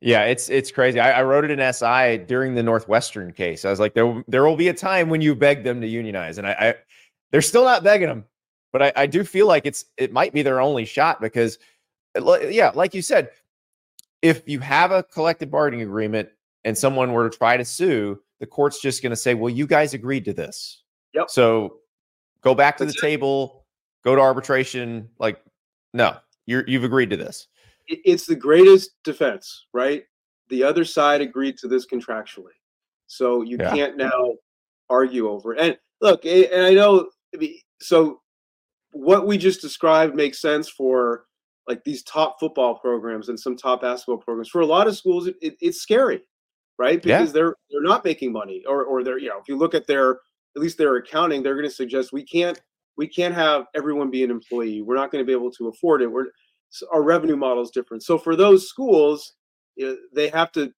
Yeah, 0.00 0.24
it's 0.24 0.48
it's 0.48 0.70
crazy. 0.70 1.00
I, 1.00 1.18
I 1.18 1.22
wrote 1.24 1.44
it 1.44 1.50
in 1.50 1.72
SI 1.72 2.18
during 2.18 2.54
the 2.54 2.62
Northwestern 2.62 3.32
case. 3.32 3.64
I 3.64 3.70
was 3.70 3.80
like, 3.80 3.94
there 3.94 4.22
there 4.28 4.44
will 4.44 4.56
be 4.56 4.68
a 4.68 4.74
time 4.74 5.08
when 5.08 5.20
you 5.20 5.34
beg 5.34 5.64
them 5.64 5.80
to 5.80 5.88
unionize, 5.88 6.38
and 6.38 6.46
I, 6.46 6.52
I 6.52 6.74
they're 7.32 7.42
still 7.42 7.64
not 7.64 7.82
begging 7.82 8.06
them, 8.06 8.24
but 8.72 8.82
I, 8.82 8.92
I 8.96 9.06
do 9.06 9.24
feel 9.24 9.46
like 9.46 9.66
it's 9.66 9.86
it 9.96 10.12
might 10.12 10.32
be 10.32 10.42
their 10.42 10.60
only 10.60 10.84
shot 10.84 11.20
because, 11.20 11.58
uh, 12.16 12.20
li- 12.20 12.54
yeah, 12.56 12.70
like 12.74 12.94
you 12.94 13.02
said, 13.02 13.30
if 14.22 14.42
you 14.48 14.60
have 14.60 14.90
a 14.90 15.02
collective 15.02 15.50
bargaining 15.50 15.82
agreement 15.86 16.28
and 16.64 16.76
someone 16.76 17.12
were 17.12 17.28
to 17.30 17.36
try 17.36 17.56
to 17.56 17.64
sue, 17.64 18.20
the 18.40 18.46
court's 18.46 18.80
just 18.80 19.02
going 19.02 19.10
to 19.10 19.16
say, 19.16 19.34
well, 19.34 19.50
you 19.50 19.66
guys 19.66 19.94
agreed 19.94 20.24
to 20.26 20.32
this, 20.32 20.82
Yep. 21.14 21.30
so 21.30 21.78
go 22.42 22.54
back 22.54 22.76
to 22.78 22.84
That's 22.84 23.00
the 23.00 23.06
it. 23.06 23.10
table, 23.10 23.64
go 24.04 24.14
to 24.14 24.20
arbitration. 24.20 25.08
Like, 25.18 25.40
no, 25.94 26.16
you're 26.46 26.64
you've 26.68 26.84
agreed 26.84 27.10
to 27.10 27.16
this. 27.16 27.48
It's 27.86 28.26
the 28.26 28.36
greatest 28.36 28.90
defense, 29.02 29.66
right? 29.72 30.04
The 30.50 30.62
other 30.62 30.84
side 30.84 31.20
agreed 31.22 31.56
to 31.58 31.68
this 31.68 31.86
contractually, 31.86 32.56
so 33.06 33.42
you 33.42 33.56
Yeah. 33.58 33.70
can't 33.70 33.96
now 33.96 34.34
argue 34.90 35.28
over 35.28 35.54
it. 35.54 35.60
And 35.60 35.78
look, 36.00 36.24
and 36.26 36.62
I 36.64 36.74
know, 36.74 37.08
so 37.80 38.20
what 38.98 39.28
we 39.28 39.38
just 39.38 39.60
described 39.60 40.16
makes 40.16 40.40
sense 40.40 40.68
for 40.68 41.24
like 41.68 41.84
these 41.84 42.02
top 42.02 42.40
football 42.40 42.74
programs 42.74 43.28
and 43.28 43.38
some 43.38 43.56
top 43.56 43.82
basketball 43.82 44.18
programs. 44.18 44.48
For 44.48 44.60
a 44.60 44.66
lot 44.66 44.88
of 44.88 44.96
schools, 44.96 45.28
it, 45.28 45.36
it, 45.40 45.56
it's 45.60 45.80
scary, 45.80 46.22
right? 46.78 47.04
Yeah. 47.04 47.18
Because 47.18 47.32
they're 47.32 47.54
they're 47.70 47.82
not 47.82 48.04
making 48.04 48.32
money, 48.32 48.64
or 48.66 48.84
or 48.84 49.04
they're 49.04 49.18
you 49.18 49.28
know, 49.28 49.38
if 49.38 49.46
you 49.46 49.56
look 49.56 49.74
at 49.74 49.86
their 49.86 50.18
at 50.56 50.62
least 50.62 50.78
their 50.78 50.96
accounting, 50.96 51.42
they're 51.42 51.54
going 51.54 51.68
to 51.68 51.74
suggest 51.74 52.12
we 52.12 52.24
can't 52.24 52.60
we 52.96 53.06
can't 53.06 53.34
have 53.34 53.66
everyone 53.76 54.10
be 54.10 54.24
an 54.24 54.32
employee. 54.32 54.82
We're 54.82 54.96
not 54.96 55.12
going 55.12 55.22
to 55.22 55.26
be 55.26 55.32
able 55.32 55.52
to 55.52 55.68
afford 55.68 56.02
it. 56.02 56.10
We're 56.10 56.26
our 56.92 57.02
revenue 57.02 57.36
model 57.36 57.62
is 57.62 57.70
different. 57.70 58.02
So 58.02 58.18
for 58.18 58.34
those 58.34 58.68
schools, 58.68 59.34
you 59.76 59.86
know, 59.86 59.96
they 60.12 60.28
have 60.28 60.50
to, 60.52 60.72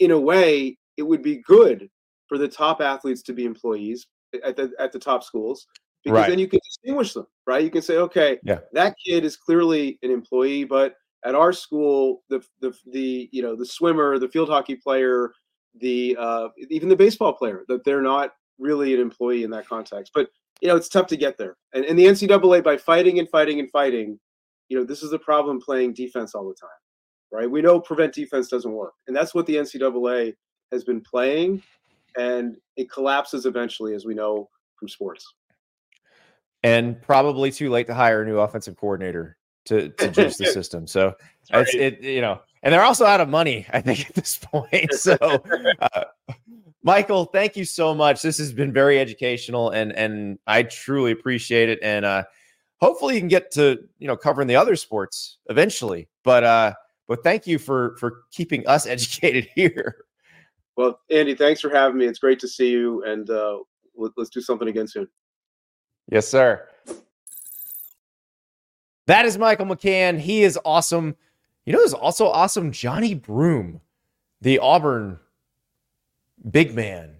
in 0.00 0.10
a 0.10 0.18
way, 0.18 0.78
it 0.96 1.02
would 1.02 1.22
be 1.22 1.42
good 1.46 1.88
for 2.26 2.38
the 2.38 2.48
top 2.48 2.80
athletes 2.80 3.22
to 3.24 3.34
be 3.34 3.44
employees 3.44 4.06
at 4.42 4.56
the 4.56 4.72
at 4.78 4.92
the 4.92 4.98
top 4.98 5.22
schools 5.22 5.66
because 6.06 6.20
Right. 6.20 6.28
then 6.30 6.38
you 6.38 6.46
can 6.46 6.60
distinguish 6.64 7.14
them, 7.14 7.26
right? 7.48 7.64
You 7.64 7.70
can 7.70 7.82
say, 7.82 7.96
okay, 7.96 8.38
Yeah. 8.44 8.60
that 8.72 8.94
kid 9.04 9.24
is 9.24 9.36
clearly 9.36 9.98
an 10.04 10.12
employee, 10.12 10.62
but 10.62 10.94
at 11.24 11.34
our 11.34 11.52
school, 11.52 12.22
the 12.28 12.40
the 12.60 12.72
the 12.92 13.28
you 13.32 13.42
know 13.42 13.56
the 13.56 13.66
swimmer, 13.66 14.16
the 14.18 14.28
field 14.28 14.48
hockey 14.48 14.76
player, 14.76 15.32
the 15.74 16.16
uh, 16.16 16.48
even 16.70 16.88
the 16.88 16.94
baseball 16.94 17.32
player, 17.32 17.64
that 17.66 17.82
they're 17.84 18.02
not 18.02 18.34
really 18.60 18.94
an 18.94 19.00
employee 19.00 19.42
in 19.42 19.50
that 19.50 19.66
context. 19.66 20.12
But 20.14 20.30
you 20.60 20.68
know, 20.68 20.76
it's 20.76 20.88
tough 20.88 21.08
to 21.08 21.16
get 21.16 21.36
there. 21.36 21.56
And, 21.74 21.84
and 21.84 21.98
the 21.98 22.06
NCAA, 22.06 22.62
by 22.62 22.76
fighting 22.76 23.18
and 23.18 23.28
fighting 23.28 23.58
and 23.58 23.68
fighting, 23.70 24.18
you 24.68 24.78
know, 24.78 24.84
this 24.84 25.02
is 25.02 25.10
the 25.10 25.18
problem 25.18 25.60
playing 25.60 25.94
defense 25.94 26.34
all 26.36 26.46
the 26.48 26.54
time, 26.54 26.70
right? 27.32 27.50
We 27.50 27.60
know 27.62 27.80
prevent 27.80 28.14
defense 28.14 28.48
doesn't 28.48 28.72
work. 28.72 28.94
And 29.08 29.16
that's 29.16 29.34
what 29.34 29.46
the 29.46 29.56
NCAA 29.56 30.34
has 30.70 30.84
been 30.84 31.00
playing. 31.00 31.62
And 32.16 32.56
it 32.76 32.88
collapses 32.90 33.44
eventually, 33.44 33.94
as 33.94 34.06
we 34.06 34.14
know 34.14 34.48
from 34.78 34.88
sports. 34.88 35.26
And 36.66 37.00
probably 37.00 37.52
too 37.52 37.70
late 37.70 37.86
to 37.86 37.94
hire 37.94 38.22
a 38.22 38.26
new 38.26 38.40
offensive 38.40 38.76
coordinator 38.76 39.36
to 39.66 39.88
to 39.90 40.08
juice 40.08 40.36
the 40.36 40.46
system. 40.58 40.86
So 40.86 41.14
it's 41.50 41.74
it 41.74 42.00
you 42.02 42.20
know, 42.20 42.40
and 42.62 42.74
they're 42.74 42.82
also 42.82 43.04
out 43.04 43.20
of 43.20 43.28
money. 43.28 43.66
I 43.72 43.80
think 43.80 44.08
at 44.08 44.14
this 44.14 44.38
point. 44.38 44.92
So, 44.92 45.16
uh, 45.80 46.04
Michael, 46.82 47.26
thank 47.26 47.56
you 47.56 47.64
so 47.64 47.94
much. 47.94 48.20
This 48.20 48.38
has 48.38 48.52
been 48.52 48.72
very 48.72 48.98
educational, 48.98 49.70
and 49.70 49.92
and 49.92 50.38
I 50.46 50.64
truly 50.64 51.12
appreciate 51.12 51.68
it. 51.68 51.78
And 51.82 52.04
uh, 52.04 52.24
hopefully, 52.80 53.14
you 53.14 53.20
can 53.20 53.28
get 53.28 53.52
to 53.52 53.78
you 53.98 54.08
know 54.08 54.16
covering 54.16 54.48
the 54.48 54.56
other 54.56 54.74
sports 54.74 55.38
eventually. 55.48 56.08
But 56.24 56.42
uh, 56.42 56.74
but 57.06 57.22
thank 57.22 57.46
you 57.46 57.60
for 57.60 57.96
for 57.98 58.24
keeping 58.32 58.66
us 58.66 58.86
educated 58.88 59.48
here. 59.54 60.04
Well, 60.76 60.98
Andy, 61.10 61.36
thanks 61.36 61.60
for 61.60 61.70
having 61.70 61.96
me. 61.96 62.06
It's 62.06 62.18
great 62.18 62.40
to 62.40 62.48
see 62.48 62.70
you. 62.70 63.02
And 63.04 63.30
uh, 63.30 63.60
let, 63.94 64.12
let's 64.18 64.28
do 64.30 64.42
something 64.42 64.68
again 64.68 64.86
soon. 64.88 65.08
Yes, 66.08 66.28
sir. 66.28 66.66
That 69.06 69.24
is 69.24 69.38
Michael 69.38 69.66
McCann. 69.66 70.18
He 70.18 70.42
is 70.42 70.58
awesome. 70.64 71.16
You 71.64 71.72
know, 71.72 71.80
who's 71.80 71.94
also 71.94 72.26
awesome? 72.28 72.72
Johni 72.72 73.20
Broome, 73.20 73.80
the 74.40 74.58
Auburn 74.58 75.18
big 76.50 76.74
man, 76.74 77.16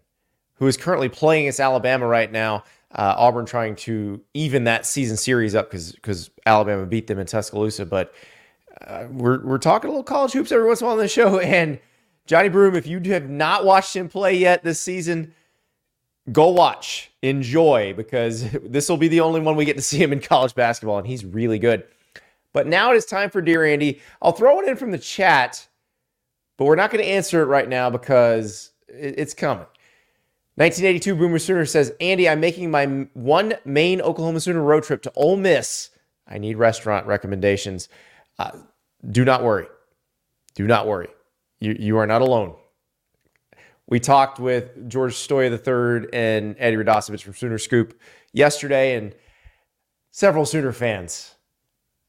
who 0.55 0.67
is 0.67 0.77
currently 0.77 1.09
playing 1.09 1.45
against 1.45 1.61
Alabama 1.61 2.07
right 2.07 2.31
now. 2.31 2.65
Uh, 2.93 3.15
Auburn 3.19 3.45
trying 3.47 3.77
to 3.77 4.21
even 4.35 4.65
that 4.65 4.87
season 4.87 5.17
series 5.17 5.55
up 5.55 5.71
because 5.71 5.93
because 5.93 6.31
Alabama 6.47 6.87
beat 6.87 7.09
them 7.09 7.19
in 7.19 7.27
Tuscaloosa. 7.27 7.85
But 7.87 8.15
uh, 8.87 9.07
we're 9.11 9.45
we're 9.45 9.59
talking 9.59 9.89
a 9.89 9.93
little 9.93 10.05
college 10.05 10.33
hoops 10.33 10.53
every 10.53 10.67
once 10.67 10.81
in 10.81 10.85
a 10.85 10.89
while 10.89 10.97
on 10.97 11.03
the 11.03 11.09
show. 11.09 11.41
And 11.41 11.79
Johni 12.29 12.51
Broome, 12.51 12.75
if 12.75 12.87
you 12.87 13.01
have 13.13 13.29
not 13.29 13.65
watched 13.65 13.95
him 13.95 14.09
play 14.09 14.37
yet 14.37 14.65
this 14.65 14.81
season, 14.81 15.33
go 16.33 16.49
watch, 16.49 17.11
enjoy, 17.23 17.95
because 17.97 18.51
this 18.63 18.89
will 18.89 18.97
be 18.97 19.09
the 19.09 19.21
only 19.21 19.41
one 19.41 19.57
we 19.57 19.65
get 19.65 19.77
to 19.77 19.83
see 19.83 19.99
him 19.99 20.13
in 20.13 20.21
college 20.21 20.55
basketball, 20.55 20.99
and 20.99 21.07
he's 21.07 21.25
really 21.25 21.59
good. 21.59 21.85
But 22.53 22.67
now 22.67 22.93
it 22.93 22.97
is 22.97 23.05
time 23.05 23.31
for 23.31 23.43
Dear 23.43 23.65
Andy. 23.65 24.01
I'll 24.23 24.33
throw 24.33 24.61
it 24.61 24.69
in 24.69 24.77
from 24.77 24.91
the 24.91 24.99
chat, 24.99 25.67
but 26.57 26.65
we're 26.65 26.77
not 26.77 26.91
going 26.91 27.05
to 27.05 27.11
answer 27.11 27.43
it 27.43 27.47
right 27.47 27.69
now 27.69 27.91
because 27.91 28.71
it's 28.89 29.35
coming. 29.35 29.67
1982 30.55 31.15
Boomer 31.17 31.39
Sooner 31.39 31.67
says, 31.67 31.93
Andy, 32.01 32.27
I'm 32.27 32.41
making 32.41 32.71
my 32.71 32.87
one 33.13 33.55
main 33.67 34.01
Oklahoma 34.01 34.41
Sooner 34.41 34.63
road 34.63 34.85
trip 34.85 35.03
to 35.03 35.13
Ole 35.15 35.37
Miss. 35.37 35.91
I 36.27 36.39
need 36.39 36.57
restaurant 36.57 37.07
recommendations. 37.07 37.91
Uh, 38.39 38.53
do 39.11 39.23
not 39.23 39.45
worry. 39.45 39.67
Do 40.55 40.67
not 40.67 40.87
worry. 40.87 41.09
You, 41.61 41.77
you 41.79 41.99
are 41.99 42.07
not 42.07 42.23
alone. 42.23 42.57
We 43.89 44.01
talked 44.01 44.41
with 44.41 44.89
George 44.89 45.15
Stoia 45.15 45.51
III 45.51 46.09
and 46.13 46.57
Eddie 46.59 46.77
Radosevich 46.77 47.23
from 47.23 47.35
Sooner 47.35 47.59
Scoop 47.59 47.99
yesterday, 48.33 48.97
and 48.97 49.15
several 50.11 50.45
Sooner 50.45 50.73
fans 50.73 51.37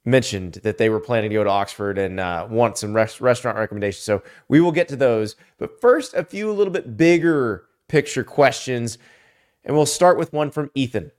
mentioned 0.04 0.54
that 0.64 0.78
they 0.78 0.90
were 0.90 1.00
planning 1.00 1.30
to 1.30 1.36
go 1.36 1.44
to 1.44 1.50
Oxford 1.50 1.98
and 1.98 2.20
uh, 2.20 2.48
want 2.50 2.78
some 2.78 2.96
res- 2.96 3.22
restaurant 3.22 3.58
recommendations. 3.58 4.04
So 4.04 4.24
we 4.48 4.60
will 4.60 4.72
get 4.72 4.88
to 4.88 4.96
those. 4.96 5.36
But 5.58 5.80
first, 5.80 6.14
a 6.14 6.24
few 6.24 6.50
a 6.50 6.54
little 6.54 6.74
bit 6.74 6.98
bigger 6.98 7.66
picture 7.88 8.24
questions. 8.24 8.98
And 9.64 9.76
we'll 9.76 9.86
start 9.86 10.18
with 10.18 10.32
one 10.34 10.50
from 10.50 10.72
Ethan. 10.74 11.12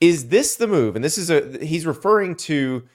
Is 0.00 0.28
this 0.28 0.56
the 0.56 0.66
move? 0.66 0.96
And 0.96 1.04
this 1.04 1.18
is 1.18 1.30
a, 1.30 1.58
he's 1.64 1.86
referring 1.86 2.36
to 2.36 2.88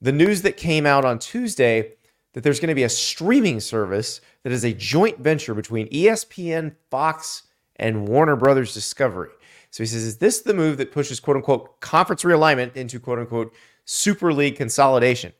the 0.00 0.12
news 0.12 0.42
that 0.42 0.56
came 0.56 0.86
out 0.86 1.04
on 1.04 1.18
Tuesday 1.18 1.92
that 2.32 2.42
there's 2.42 2.60
going 2.60 2.68
to 2.68 2.74
be 2.74 2.84
a 2.84 2.88
streaming 2.88 3.60
service 3.60 4.20
that 4.42 4.52
is 4.52 4.64
a 4.64 4.72
joint 4.72 5.18
venture 5.18 5.54
between 5.54 5.88
ESPN, 5.88 6.74
Fox, 6.90 7.44
and 7.76 8.08
Warner 8.08 8.36
Brothers 8.36 8.72
Discovery. 8.72 9.30
So 9.70 9.82
he 9.82 9.86
says, 9.86 10.02
is 10.02 10.18
this 10.18 10.40
the 10.40 10.54
move 10.54 10.78
that 10.78 10.92
pushes 10.92 11.20
quote 11.20 11.36
unquote 11.36 11.80
conference 11.80 12.22
realignment 12.22 12.76
into 12.76 13.00
quote 13.00 13.18
unquote 13.18 13.52
Super 13.84 14.32
League 14.32 14.56
consolidation? 14.56 15.32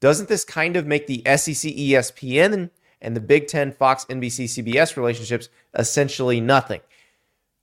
Doesn't 0.00 0.28
this 0.28 0.44
kind 0.44 0.76
of 0.76 0.86
make 0.86 1.06
the 1.06 1.22
SEC 1.24 1.72
ESPN 1.72 2.70
and 3.00 3.16
the 3.16 3.20
Big 3.20 3.48
Ten 3.48 3.72
Fox 3.72 4.04
NBC 4.06 4.44
CBS 4.44 4.96
relationships 4.96 5.48
essentially 5.74 6.40
nothing? 6.40 6.80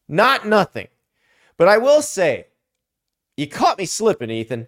Not 0.07 0.45
nothing. 0.45 0.87
But 1.57 1.67
I 1.67 1.77
will 1.77 2.01
say, 2.01 2.47
you 3.37 3.47
caught 3.47 3.77
me 3.77 3.85
slipping, 3.85 4.29
Ethan. 4.29 4.67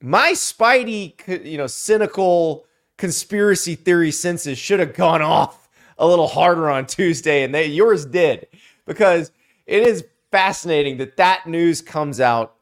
My 0.00 0.32
spidey, 0.32 1.46
you 1.46 1.58
know, 1.58 1.66
cynical 1.66 2.66
conspiracy 3.02 3.74
theory 3.74 4.12
senses 4.12 4.56
should 4.56 4.78
have 4.78 4.94
gone 4.94 5.22
off 5.22 5.68
a 5.98 6.06
little 6.06 6.28
harder 6.28 6.70
on 6.70 6.86
Tuesday, 6.86 7.42
and 7.42 7.52
they 7.52 7.66
yours 7.66 8.06
did 8.06 8.46
because 8.86 9.32
it 9.66 9.82
is 9.82 10.04
fascinating 10.30 10.98
that 10.98 11.16
that 11.16 11.44
news 11.48 11.82
comes 11.82 12.20
out 12.20 12.54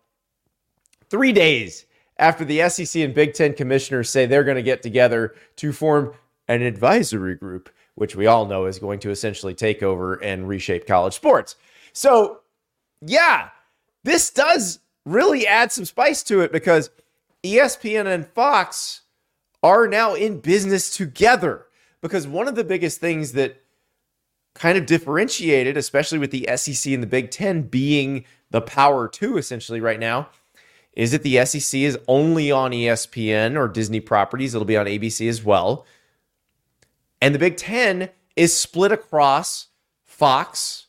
three 1.11 1.30
days 1.30 1.84
after 2.18 2.43
the 2.43 2.66
SEC 2.70 3.03
and 3.03 3.12
Big 3.12 3.34
Ten 3.34 3.53
commissioners 3.53 4.09
say 4.09 4.24
they're 4.24 4.43
going 4.43 4.57
to 4.57 4.62
get 4.62 4.82
together 4.82 5.34
to 5.57 5.74
form 5.74 6.14
an 6.49 6.62
advisory 6.62 7.34
group, 7.34 7.68
which 7.97 8.16
we 8.16 8.26
all 8.26 8.47
know 8.47 8.64
is 8.64 8.78
going 8.78 8.99
to 9.01 9.11
essentially 9.11 9.53
take 9.53 9.82
over 9.82 10.14
and 10.22 10.49
reshape 10.49 10.86
college 10.86 11.12
sports. 11.12 11.57
So, 11.93 12.41
yeah, 13.03 13.51
this 14.05 14.30
does 14.30 14.78
really 15.05 15.47
add 15.47 15.70
some 15.70 15.84
spice 15.84 16.22
to 16.22 16.41
it 16.41 16.51
because 16.51 16.88
ESPN 17.45 18.07
and 18.07 18.26
Fox 18.26 19.03
are 19.62 19.86
now 19.86 20.14
in 20.14 20.40
business 20.40 20.94
together. 20.94 21.66
Because 22.00 22.26
one 22.26 22.48
of 22.48 22.54
the 22.54 22.64
biggest 22.64 23.00
things 23.00 23.32
that 23.32 23.62
kind 24.54 24.78
of 24.78 24.86
differentiated, 24.86 25.76
especially 25.76 26.18
with 26.18 26.30
the 26.30 26.48
SEC 26.56 26.92
and 26.92 27.02
the 27.02 27.06
Big 27.06 27.30
Ten 27.30 27.62
being 27.62 28.24
the 28.50 28.61
power 28.61 29.06
two 29.06 29.36
essentially 29.36 29.80
right 29.80 30.00
now, 30.00 30.28
is 30.92 31.12
that 31.12 31.22
the 31.22 31.44
SEC 31.44 31.80
is 31.80 31.98
only 32.08 32.50
on 32.50 32.72
ESPN 32.72 33.56
or 33.56 33.68
Disney 33.68 34.00
properties. 34.00 34.54
It'll 34.54 34.64
be 34.64 34.76
on 34.76 34.86
ABC 34.86 35.28
as 35.28 35.44
well. 35.44 35.86
And 37.20 37.34
the 37.34 37.38
Big 37.38 37.56
Ten 37.56 38.11
is 38.34 38.56
split 38.56 38.92
across 38.92 39.68
Fox, 40.04 40.86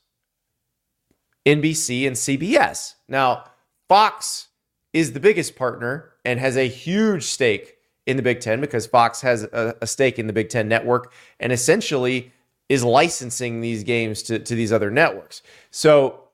NBC, 1.46 2.08
and 2.08 2.16
CBS. 2.16 2.96
Now, 3.08 3.46
Fox 3.88 4.48
is 4.94 5.14
the 5.14 5.20
biggest 5.20 5.56
partner 5.56 6.14
and 6.24 6.40
has 6.40 6.58
a 6.58 6.68
huge 6.68 7.24
stake 7.24 7.78
in 8.06 8.18
the 8.18 8.24
Big 8.24 8.40
Ten 8.40 8.62
because 8.62 8.88
Fox 8.88 9.22
has 9.22 9.44
a, 9.44 9.76
a 9.82 9.88
stake 9.88 10.18
in 10.18 10.28
the 10.28 10.34
Big 10.34 10.50
Ten 10.50 10.68
network 10.68 11.14
and 11.40 11.52
essentially 11.52 12.32
is 12.70 12.84
licensing 12.84 13.62
these 13.62 13.84
games 13.84 14.24
to, 14.24 14.40
to 14.40 14.56
these 14.56 14.72
other 14.72 14.90
networks. 14.90 15.42
So 15.72 16.30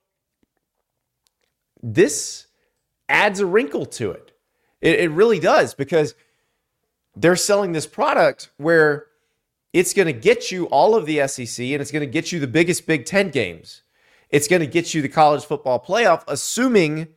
this 1.82 2.47
adds 3.09 3.39
a 3.39 3.45
wrinkle 3.45 3.86
to 3.86 4.11
it. 4.11 4.32
It, 4.82 4.99
it 4.99 5.11
really 5.11 5.39
does 5.39 5.74
because 5.74 6.15
they're 7.15 7.36
selling 7.36 7.72
this 7.72 7.88
product 7.88 8.51
where 8.57 9.07
it's 9.74 9.93
going 9.93 10.05
to 10.05 10.13
get 10.13 10.51
you 10.51 10.65
all 10.65 10.95
of 10.95 11.05
the 11.05 11.28
SEC 11.28 11.63
and 11.65 11.82
it's 11.82 11.91
going 11.91 12.01
to 12.01 12.11
get 12.11 12.32
you 12.32 12.39
the 12.39 12.47
biggest 12.47 12.86
Big 12.86 13.05
Ten 13.05 13.30
games. 13.30 13.82
It's 14.30 14.47
going 14.47 14.59
to 14.59 14.68
get 14.68 14.93
you 14.93 15.01
the 15.01 15.09
college 15.09 15.45
football 15.45 15.84
playoff, 15.84 16.24
assuming 16.28 17.07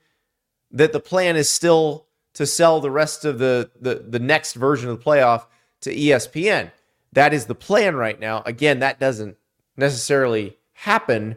that 0.70 0.92
the 0.92 1.00
plan 1.00 1.36
is 1.36 1.50
still 1.50 2.06
to 2.34 2.46
sell 2.46 2.80
the 2.80 2.90
rest 2.90 3.24
of 3.24 3.38
the, 3.38 3.70
the, 3.80 4.04
the 4.08 4.18
next 4.18 4.54
version 4.54 4.88
of 4.88 4.98
the 4.98 5.04
playoff 5.04 5.46
to 5.82 5.94
ESPN. 5.94 6.70
That 7.12 7.34
is 7.34 7.46
the 7.46 7.54
plan 7.54 7.96
right 7.96 8.18
now. 8.18 8.42
Again, 8.46 8.80
that 8.80 9.00
doesn't 9.00 9.36
necessarily 9.76 10.56
happen 10.72 11.36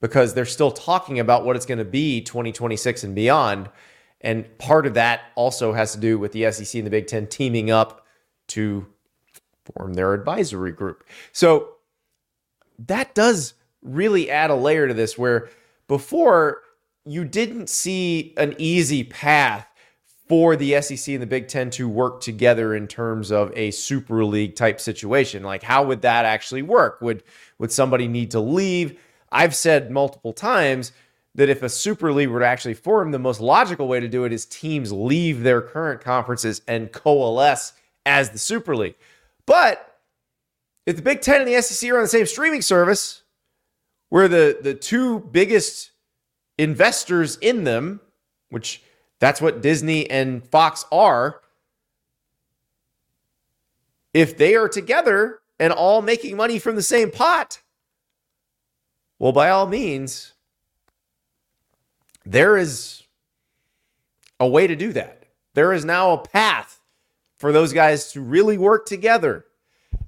because 0.00 0.34
they're 0.34 0.44
still 0.44 0.70
talking 0.70 1.18
about 1.18 1.44
what 1.44 1.56
it's 1.56 1.66
going 1.66 1.78
to 1.78 1.84
be 1.84 2.20
2026 2.20 3.04
and 3.04 3.14
beyond. 3.14 3.70
And 4.20 4.58
part 4.58 4.86
of 4.86 4.94
that 4.94 5.22
also 5.34 5.72
has 5.72 5.92
to 5.92 5.98
do 5.98 6.18
with 6.18 6.32
the 6.32 6.50
SEC 6.50 6.74
and 6.78 6.86
the 6.86 6.90
Big 6.90 7.06
Ten 7.06 7.26
teaming 7.26 7.70
up 7.70 8.06
to 8.48 8.86
form 9.64 9.94
their 9.94 10.12
advisory 10.12 10.72
group. 10.72 11.04
So 11.32 11.76
that 12.78 13.14
does 13.14 13.54
really 13.82 14.30
add 14.30 14.50
a 14.50 14.54
layer 14.54 14.88
to 14.88 14.94
this 14.94 15.16
where 15.16 15.48
before 15.88 16.62
you 17.04 17.24
didn't 17.24 17.68
see 17.68 18.34
an 18.36 18.54
easy 18.58 19.04
path 19.04 19.66
for 20.28 20.56
the 20.56 20.80
SEC 20.80 21.12
and 21.12 21.22
the 21.22 21.26
Big 21.26 21.48
Ten 21.48 21.70
to 21.70 21.88
work 21.88 22.20
together 22.20 22.74
in 22.74 22.88
terms 22.88 23.30
of 23.30 23.52
a 23.56 23.70
super 23.70 24.24
league 24.24 24.56
type 24.56 24.80
situation. 24.80 25.42
Like, 25.42 25.62
how 25.62 25.84
would 25.84 26.02
that 26.02 26.24
actually 26.24 26.62
work? 26.62 27.00
Would 27.00 27.22
would 27.58 27.72
somebody 27.72 28.08
need 28.08 28.32
to 28.32 28.40
leave? 28.40 28.98
I've 29.30 29.54
said 29.54 29.90
multiple 29.90 30.32
times 30.32 30.92
that 31.34 31.48
if 31.48 31.62
a 31.62 31.68
super 31.68 32.12
league 32.12 32.28
were 32.28 32.40
to 32.40 32.46
actually 32.46 32.74
form, 32.74 33.10
the 33.10 33.18
most 33.18 33.40
logical 33.40 33.88
way 33.88 34.00
to 34.00 34.08
do 34.08 34.24
it 34.24 34.32
is 34.32 34.46
teams 34.46 34.92
leave 34.92 35.42
their 35.42 35.60
current 35.60 36.00
conferences 36.00 36.62
and 36.66 36.90
coalesce 36.92 37.74
as 38.06 38.30
the 38.30 38.38
super 38.38 38.74
league. 38.74 38.94
But 39.44 39.98
if 40.86 40.96
the 40.96 41.02
Big 41.02 41.20
Ten 41.20 41.40
and 41.40 41.48
the 41.48 41.60
SEC 41.60 41.90
are 41.90 41.96
on 41.96 42.02
the 42.02 42.08
same 42.08 42.26
streaming 42.26 42.62
service, 42.62 43.22
where 44.08 44.28
the 44.28 44.58
the 44.60 44.74
two 44.74 45.20
biggest 45.20 45.92
investors 46.58 47.36
in 47.36 47.64
them, 47.64 48.00
which 48.48 48.82
that's 49.18 49.40
what 49.40 49.62
Disney 49.62 50.08
and 50.10 50.46
Fox 50.48 50.84
are. 50.92 51.40
If 54.12 54.36
they 54.36 54.54
are 54.54 54.68
together 54.68 55.40
and 55.58 55.72
all 55.72 56.02
making 56.02 56.36
money 56.36 56.58
from 56.58 56.76
the 56.76 56.82
same 56.82 57.10
pot, 57.10 57.60
well, 59.18 59.32
by 59.32 59.50
all 59.50 59.66
means, 59.66 60.32
there 62.24 62.56
is 62.56 63.02
a 64.38 64.46
way 64.46 64.66
to 64.66 64.76
do 64.76 64.92
that. 64.92 65.24
There 65.54 65.72
is 65.72 65.84
now 65.84 66.12
a 66.12 66.18
path 66.18 66.80
for 67.38 67.52
those 67.52 67.72
guys 67.72 68.12
to 68.12 68.20
really 68.20 68.58
work 68.58 68.86
together. 68.86 69.46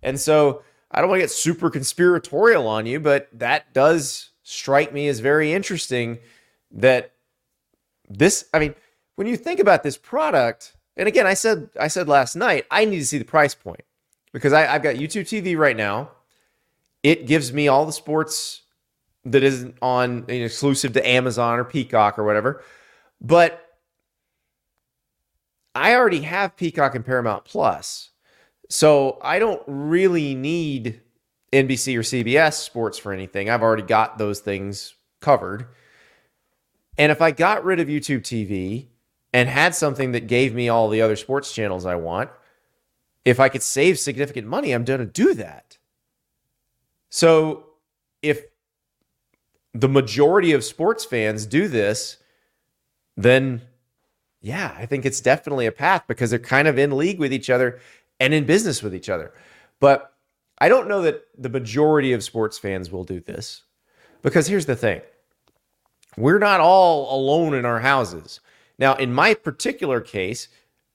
And 0.02 0.18
so 0.20 0.62
I 0.90 1.00
don't 1.00 1.11
want 1.11 1.18
to 1.20 1.24
get 1.24 1.30
super 1.30 1.70
conspiratorial 1.70 2.66
on 2.66 2.86
you, 2.86 3.00
but 3.00 3.28
that 3.32 3.72
does 3.72 4.30
strike 4.42 4.92
me 4.92 5.09
as 5.09 5.20
very 5.20 5.52
interesting 5.52 6.18
that 6.70 7.12
this, 8.09 8.46
I 8.52 8.59
mean, 8.59 8.74
when 9.18 9.26
you 9.26 9.36
think 9.36 9.58
about 9.58 9.82
this 9.82 9.96
product, 9.96 10.76
and 10.96 11.08
again, 11.08 11.26
I 11.26 11.34
said 11.34 11.70
I 11.78 11.88
said 11.88 12.06
last 12.06 12.36
night, 12.36 12.66
I 12.70 12.84
need 12.84 13.00
to 13.00 13.04
see 13.04 13.18
the 13.18 13.24
price 13.24 13.52
point 13.52 13.82
because 14.32 14.52
I, 14.52 14.72
I've 14.72 14.84
got 14.84 14.94
YouTube 14.94 15.22
TV 15.22 15.58
right 15.58 15.76
now. 15.76 16.12
It 17.02 17.26
gives 17.26 17.52
me 17.52 17.66
all 17.66 17.84
the 17.84 17.92
sports 17.92 18.62
that 19.24 19.42
isn't 19.42 19.74
on 19.82 20.24
you 20.28 20.38
know, 20.38 20.44
exclusive 20.44 20.92
to 20.92 21.06
Amazon 21.06 21.58
or 21.58 21.64
Peacock 21.64 22.16
or 22.16 22.22
whatever. 22.22 22.62
But 23.20 23.60
I 25.74 25.96
already 25.96 26.20
have 26.20 26.56
Peacock 26.56 26.94
and 26.94 27.04
Paramount 27.04 27.44
Plus. 27.44 28.10
So 28.70 29.18
I 29.20 29.40
don't 29.40 29.62
really 29.66 30.36
need 30.36 31.00
NBC 31.52 31.96
or 31.96 32.02
CBS 32.02 32.52
sports 32.52 32.98
for 32.98 33.12
anything. 33.12 33.50
I've 33.50 33.62
already 33.62 33.82
got 33.82 34.16
those 34.16 34.38
things 34.38 34.94
covered. 35.20 35.66
And 36.96 37.10
if 37.10 37.20
I 37.20 37.32
got 37.32 37.64
rid 37.64 37.80
of 37.80 37.88
YouTube 37.88 38.20
TV 38.20 38.90
and 39.32 39.48
had 39.48 39.74
something 39.74 40.12
that 40.12 40.26
gave 40.26 40.54
me 40.54 40.68
all 40.68 40.88
the 40.88 41.02
other 41.02 41.16
sports 41.16 41.52
channels 41.52 41.84
I 41.84 41.96
want, 41.96 42.30
if 43.24 43.40
I 43.40 43.48
could 43.48 43.62
save 43.62 43.98
significant 43.98 44.46
money, 44.46 44.72
I'm 44.72 44.84
going 44.84 45.00
to 45.00 45.06
do 45.06 45.34
that. 45.34 45.76
So 47.10 47.66
if 48.22 48.42
the 49.74 49.88
majority 49.88 50.52
of 50.52 50.64
sports 50.64 51.04
fans 51.04 51.46
do 51.46 51.68
this, 51.68 52.16
then 53.16 53.60
yeah, 54.40 54.74
I 54.78 54.86
think 54.86 55.04
it's 55.04 55.20
definitely 55.20 55.66
a 55.66 55.72
path 55.72 56.04
because 56.06 56.30
they're 56.30 56.38
kind 56.38 56.68
of 56.68 56.78
in 56.78 56.96
league 56.96 57.18
with 57.18 57.32
each 57.32 57.50
other 57.50 57.80
and 58.20 58.32
in 58.32 58.44
business 58.44 58.82
with 58.82 58.94
each 58.94 59.08
other. 59.08 59.32
But 59.80 60.12
I 60.58 60.68
don't 60.68 60.88
know 60.88 61.02
that 61.02 61.26
the 61.36 61.48
majority 61.48 62.12
of 62.12 62.24
sports 62.24 62.58
fans 62.58 62.90
will 62.90 63.04
do 63.04 63.20
this 63.20 63.62
because 64.22 64.46
here's 64.46 64.66
the 64.66 64.76
thing 64.76 65.00
we're 66.16 66.38
not 66.38 66.60
all 66.60 67.14
alone 67.14 67.54
in 67.54 67.64
our 67.64 67.80
houses. 67.80 68.40
Now, 68.78 68.94
in 68.94 69.12
my 69.12 69.34
particular 69.34 70.00
case, 70.00 70.48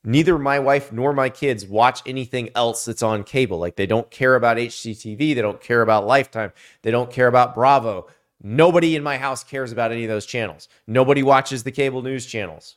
neither 0.04 0.38
my 0.38 0.60
wife 0.60 0.92
nor 0.92 1.14
my 1.14 1.30
kids 1.30 1.66
watch 1.66 2.02
anything 2.06 2.50
else 2.56 2.86
that's 2.86 3.04
on 3.04 3.24
cable. 3.24 3.60
Like 3.60 3.76
they 3.76 3.86
don't 3.86 4.10
care 4.10 4.36
about 4.36 4.58
HGTV, 4.58 5.36
they 5.36 5.42
don't 5.42 5.62
care 5.62 5.82
about 5.82 6.08
Lifetime, 6.08 6.54
they 6.82 6.92
don't 6.92 7.12
care 7.12 7.28
about 7.28 7.56
Bravo. 7.56 8.08
Nobody 8.42 8.96
in 8.96 9.04
my 9.04 9.18
house 9.18 9.44
cares 9.44 9.72
about 9.72 9.92
any 9.92 10.04
of 10.04 10.10
those 10.10 10.26
channels. 10.26 10.68
Nobody 10.86 11.24
watches 11.24 11.64
the 11.64 11.72
cable 11.72 12.02
news 12.02 12.26
channels. 12.26 12.76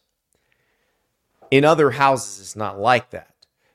In 1.51 1.65
other 1.65 1.91
houses, 1.91 2.41
it's 2.41 2.57
not 2.57 2.79
like 2.79 3.11
that. 3.11 3.35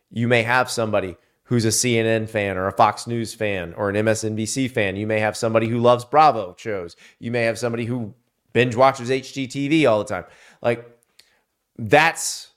You 0.09 0.27
may 0.27 0.43
have 0.43 0.69
somebody 0.69 1.17
who's 1.45 1.65
a 1.65 1.69
CNN 1.69 2.29
fan 2.29 2.57
or 2.57 2.67
a 2.67 2.71
Fox 2.71 3.07
News 3.07 3.33
fan 3.33 3.73
or 3.73 3.89
an 3.89 3.95
MSNBC 3.95 4.71
fan. 4.71 4.95
You 4.95 5.05
may 5.05 5.19
have 5.19 5.35
somebody 5.35 5.67
who 5.67 5.79
loves 5.79 6.05
Bravo 6.05 6.55
shows. 6.57 6.95
You 7.19 7.31
may 7.31 7.43
have 7.43 7.59
somebody 7.59 7.85
who 7.85 8.13
binge 8.53 8.75
watches 8.75 9.09
HGTV 9.09 9.89
all 9.89 9.99
the 9.99 10.05
time. 10.05 10.23
Like 10.61 10.90
that's 11.81 12.51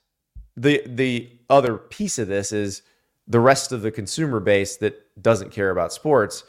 the 0.55 0.81
the 0.85 1.29
other 1.49 1.77
piece 1.77 2.17
of 2.17 2.27
this 2.27 2.51
is 2.51 2.81
the 3.27 3.39
rest 3.39 3.71
of 3.71 3.81
the 3.81 3.91
consumer 3.91 4.39
base 4.39 4.77
that 4.77 5.21
doesn't 5.21 5.51
care 5.51 5.71
about 5.71 5.91
sports. 5.91 6.43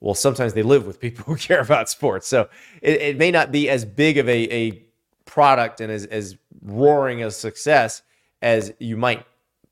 Well, 0.00 0.14
sometimes 0.14 0.52
they 0.52 0.62
live 0.62 0.86
with 0.86 1.00
people 1.00 1.24
who 1.26 1.36
care 1.36 1.60
about 1.60 1.88
sports. 1.88 2.26
So 2.28 2.48
it, 2.82 3.00
it 3.00 3.18
may 3.18 3.30
not 3.30 3.50
be 3.50 3.68
as 3.68 3.84
big 3.84 4.18
of 4.18 4.28
a, 4.28 4.52
a 4.52 4.82
product 5.24 5.80
and 5.80 5.90
as, 5.90 6.04
as 6.06 6.36
roaring 6.62 7.22
a 7.22 7.30
success 7.30 8.02
as 8.42 8.72
you 8.78 8.96
might 8.96 9.24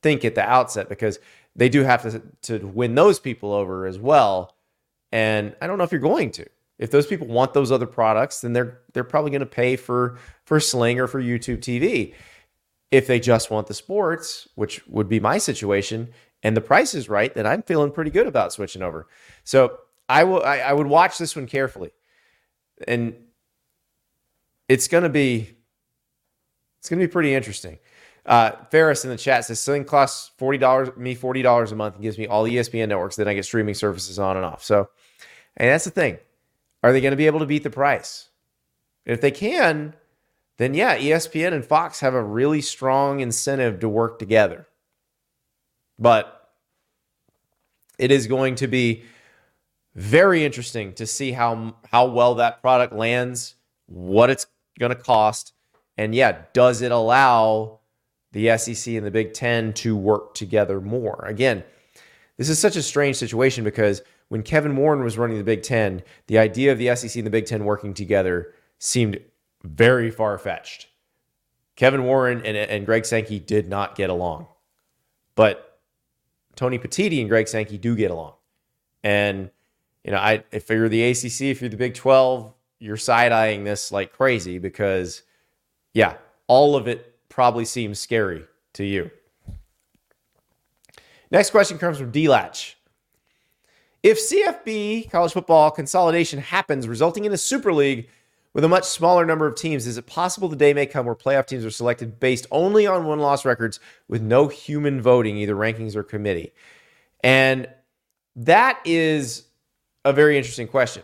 think 0.02 0.24
at 0.24 0.34
the 0.34 0.42
outset 0.42 0.88
because 0.88 1.18
they 1.56 1.68
do 1.68 1.82
have 1.82 2.02
to, 2.02 2.22
to 2.42 2.66
win 2.66 2.94
those 2.94 3.18
people 3.18 3.52
over 3.52 3.86
as 3.86 3.98
well. 3.98 4.56
And 5.12 5.54
I 5.60 5.66
don't 5.66 5.76
know 5.76 5.84
if 5.84 5.92
you're 5.92 6.00
going 6.00 6.30
to. 6.32 6.46
If 6.80 6.90
those 6.90 7.06
people 7.06 7.26
want 7.26 7.52
those 7.52 7.70
other 7.70 7.86
products, 7.86 8.40
then 8.40 8.54
they're 8.54 8.80
they're 8.94 9.04
probably 9.04 9.30
going 9.30 9.40
to 9.40 9.46
pay 9.46 9.76
for 9.76 10.18
for 10.44 10.58
Sling 10.58 10.98
or 10.98 11.06
for 11.06 11.22
YouTube 11.22 11.58
TV. 11.58 12.14
If 12.90 13.06
they 13.06 13.20
just 13.20 13.50
want 13.50 13.66
the 13.66 13.74
sports, 13.74 14.48
which 14.54 14.84
would 14.88 15.08
be 15.08 15.20
my 15.20 15.36
situation, 15.38 16.08
and 16.42 16.56
the 16.56 16.62
price 16.62 16.94
is 16.94 17.08
right, 17.08 17.32
then 17.34 17.46
I'm 17.46 17.62
feeling 17.62 17.92
pretty 17.92 18.10
good 18.10 18.26
about 18.26 18.54
switching 18.54 18.80
over. 18.80 19.06
So 19.44 19.78
I 20.08 20.24
will 20.24 20.42
I, 20.42 20.58
I 20.60 20.72
would 20.72 20.86
watch 20.86 21.18
this 21.18 21.36
one 21.36 21.46
carefully. 21.46 21.92
And 22.88 23.14
it's 24.66 24.88
gonna 24.88 25.10
be 25.10 25.50
it's 26.78 26.88
gonna 26.88 27.00
be 27.00 27.08
pretty 27.08 27.34
interesting. 27.34 27.78
Uh, 28.24 28.52
Ferris 28.70 29.04
in 29.04 29.10
the 29.10 29.18
chat 29.18 29.44
says 29.44 29.60
Sling 29.60 29.84
costs 29.84 30.30
forty 30.38 30.56
dollars 30.56 30.88
me 30.96 31.14
forty 31.14 31.42
dollars 31.42 31.72
a 31.72 31.76
month 31.76 31.96
and 31.96 32.02
gives 32.02 32.16
me 32.16 32.26
all 32.26 32.42
the 32.42 32.56
ESPN 32.56 32.88
networks. 32.88 33.16
Then 33.16 33.28
I 33.28 33.34
get 33.34 33.44
streaming 33.44 33.74
services 33.74 34.18
on 34.18 34.38
and 34.38 34.46
off. 34.46 34.64
So, 34.64 34.88
and 35.58 35.68
that's 35.68 35.84
the 35.84 35.90
thing. 35.90 36.16
Are 36.82 36.92
they 36.92 37.00
going 37.00 37.12
to 37.12 37.16
be 37.16 37.26
able 37.26 37.40
to 37.40 37.46
beat 37.46 37.62
the 37.62 37.70
price? 37.70 38.28
If 39.04 39.20
they 39.20 39.30
can, 39.30 39.94
then 40.56 40.74
yeah, 40.74 40.98
ESPN 40.98 41.52
and 41.52 41.64
Fox 41.64 42.00
have 42.00 42.14
a 42.14 42.22
really 42.22 42.60
strong 42.60 43.20
incentive 43.20 43.80
to 43.80 43.88
work 43.88 44.18
together. 44.18 44.66
But 45.98 46.50
it 47.98 48.10
is 48.10 48.26
going 48.26 48.54
to 48.56 48.66
be 48.66 49.04
very 49.94 50.44
interesting 50.44 50.92
to 50.94 51.06
see 51.06 51.32
how 51.32 51.76
how 51.90 52.06
well 52.06 52.34
that 52.36 52.62
product 52.62 52.94
lands, 52.94 53.56
what 53.86 54.30
it's 54.30 54.46
going 54.78 54.90
to 54.90 54.96
cost, 54.96 55.52
and 55.96 56.14
yeah, 56.14 56.42
does 56.52 56.80
it 56.80 56.92
allow 56.92 57.80
the 58.32 58.56
SEC 58.56 58.94
and 58.94 59.04
the 59.04 59.10
Big 59.10 59.34
10 59.34 59.72
to 59.74 59.96
work 59.96 60.34
together 60.34 60.80
more? 60.80 61.24
Again, 61.26 61.64
this 62.36 62.48
is 62.48 62.58
such 62.58 62.76
a 62.76 62.82
strange 62.82 63.16
situation 63.16 63.64
because 63.64 64.02
when 64.30 64.44
Kevin 64.44 64.76
Warren 64.76 65.02
was 65.02 65.18
running 65.18 65.38
the 65.38 65.44
Big 65.44 65.62
Ten, 65.62 66.02
the 66.28 66.38
idea 66.38 66.70
of 66.70 66.78
the 66.78 66.94
SEC 66.94 67.16
and 67.16 67.26
the 67.26 67.30
Big 67.30 67.46
Ten 67.46 67.64
working 67.64 67.92
together 67.92 68.54
seemed 68.78 69.20
very 69.64 70.10
far 70.10 70.38
fetched. 70.38 70.86
Kevin 71.74 72.04
Warren 72.04 72.40
and, 72.44 72.56
and 72.56 72.86
Greg 72.86 73.04
Sankey 73.04 73.40
did 73.40 73.68
not 73.68 73.96
get 73.96 74.08
along. 74.08 74.46
But 75.34 75.80
Tony 76.54 76.78
Petitti 76.78 77.20
and 77.20 77.28
Greg 77.28 77.48
Sankey 77.48 77.76
do 77.76 77.96
get 77.96 78.12
along. 78.12 78.34
And, 79.02 79.50
you 80.04 80.12
know, 80.12 80.18
I 80.18 80.44
if 80.52 80.68
you're 80.70 80.88
the 80.88 81.02
ACC, 81.10 81.40
if 81.42 81.60
you're 81.60 81.70
the 81.70 81.76
Big 81.76 81.94
12, 81.94 82.52
you're 82.78 82.96
side 82.96 83.32
eyeing 83.32 83.64
this 83.64 83.90
like 83.90 84.12
crazy 84.12 84.58
because, 84.58 85.22
yeah, 85.92 86.14
all 86.46 86.76
of 86.76 86.86
it 86.86 87.16
probably 87.28 87.64
seems 87.64 87.98
scary 87.98 88.44
to 88.74 88.84
you. 88.84 89.10
Next 91.32 91.50
question 91.50 91.78
comes 91.78 91.98
from 91.98 92.12
D 92.12 92.28
Latch. 92.28 92.76
If 94.02 94.18
CFB 94.18 95.10
college 95.10 95.32
football 95.32 95.70
consolidation 95.70 96.38
happens, 96.38 96.88
resulting 96.88 97.26
in 97.26 97.32
a 97.32 97.36
Super 97.36 97.72
League 97.72 98.08
with 98.54 98.64
a 98.64 98.68
much 98.68 98.84
smaller 98.84 99.26
number 99.26 99.46
of 99.46 99.56
teams, 99.56 99.86
is 99.86 99.98
it 99.98 100.06
possible 100.06 100.48
the 100.48 100.56
day 100.56 100.72
may 100.72 100.86
come 100.86 101.04
where 101.04 101.14
playoff 101.14 101.46
teams 101.46 101.64
are 101.64 101.70
selected 101.70 102.18
based 102.18 102.46
only 102.50 102.86
on 102.86 103.04
one 103.04 103.20
loss 103.20 103.44
records 103.44 103.78
with 104.08 104.22
no 104.22 104.48
human 104.48 105.02
voting, 105.02 105.36
either 105.36 105.54
rankings 105.54 105.94
or 105.94 106.02
committee? 106.02 106.52
And 107.22 107.68
that 108.36 108.80
is 108.86 109.44
a 110.04 110.12
very 110.12 110.38
interesting 110.38 110.66
question. 110.66 111.02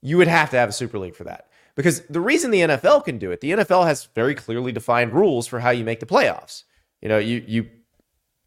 You 0.00 0.16
would 0.18 0.28
have 0.28 0.50
to 0.50 0.56
have 0.56 0.68
a 0.68 0.72
Super 0.72 0.98
League 0.98 1.16
for 1.16 1.24
that. 1.24 1.48
Because 1.74 2.00
the 2.06 2.20
reason 2.20 2.50
the 2.50 2.60
NFL 2.60 3.04
can 3.04 3.18
do 3.18 3.30
it, 3.30 3.40
the 3.40 3.52
NFL 3.52 3.86
has 3.86 4.08
very 4.14 4.34
clearly 4.34 4.72
defined 4.72 5.12
rules 5.12 5.46
for 5.46 5.60
how 5.60 5.70
you 5.70 5.84
make 5.84 6.00
the 6.00 6.06
playoffs. 6.06 6.64
You 7.00 7.08
know, 7.08 7.18
you 7.18 7.44
you 7.46 7.68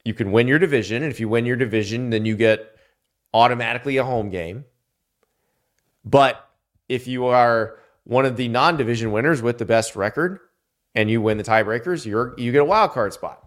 you 0.03 0.13
can 0.13 0.33
win 0.33 0.49
your 0.49 0.59
division, 0.59 1.01
and 1.03 1.11
if 1.11 1.19
you 1.19 1.29
win 1.29 1.45
your 1.45 1.55
division, 1.55 2.09
then 2.09 2.25
you 2.25 2.35
get 2.35 2.75
automatically 3.33 3.97
a 3.97 4.03
home 4.03 4.29
game. 4.29 4.65
But 6.03 6.47
if 6.89 7.07
you 7.07 7.25
are 7.25 7.77
one 8.03 8.25
of 8.25 8.35
the 8.35 8.47
non-division 8.47 9.11
winners 9.11 9.41
with 9.41 9.57
the 9.57 9.65
best 9.65 9.95
record 9.95 10.39
and 10.95 11.09
you 11.09 11.21
win 11.21 11.37
the 11.37 11.43
tiebreakers, 11.43 12.05
you're 12.05 12.33
you 12.37 12.51
get 12.51 12.61
a 12.61 12.65
wild 12.65 12.91
card 12.91 13.13
spot. 13.13 13.45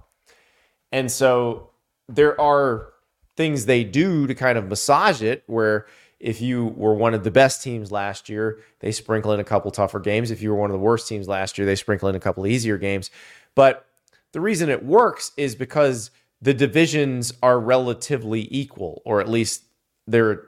And 0.92 1.10
so 1.10 1.70
there 2.08 2.40
are 2.40 2.92
things 3.36 3.66
they 3.66 3.82
do 3.84 4.26
to 4.26 4.34
kind 4.34 4.56
of 4.56 4.68
massage 4.68 5.22
it 5.22 5.42
where 5.46 5.86
if 6.20 6.40
you 6.40 6.66
were 6.76 6.94
one 6.94 7.12
of 7.12 7.24
the 7.24 7.30
best 7.30 7.62
teams 7.62 7.90
last 7.90 8.28
year, 8.28 8.60
they 8.78 8.92
sprinkle 8.92 9.32
in 9.32 9.40
a 9.40 9.44
couple 9.44 9.70
tougher 9.70 10.00
games. 10.00 10.30
If 10.30 10.40
you 10.40 10.50
were 10.50 10.56
one 10.56 10.70
of 10.70 10.74
the 10.74 10.78
worst 10.78 11.08
teams 11.08 11.28
last 11.28 11.58
year, 11.58 11.66
they 11.66 11.74
sprinkle 11.74 12.08
in 12.08 12.14
a 12.14 12.20
couple 12.20 12.46
easier 12.46 12.78
games. 12.78 13.10
But 13.54 13.86
the 14.32 14.40
reason 14.40 14.70
it 14.70 14.84
works 14.84 15.32
is 15.36 15.54
because 15.54 16.10
the 16.40 16.54
divisions 16.54 17.32
are 17.42 17.58
relatively 17.58 18.48
equal, 18.50 19.02
or 19.04 19.20
at 19.20 19.28
least 19.28 19.64
they're 20.06 20.42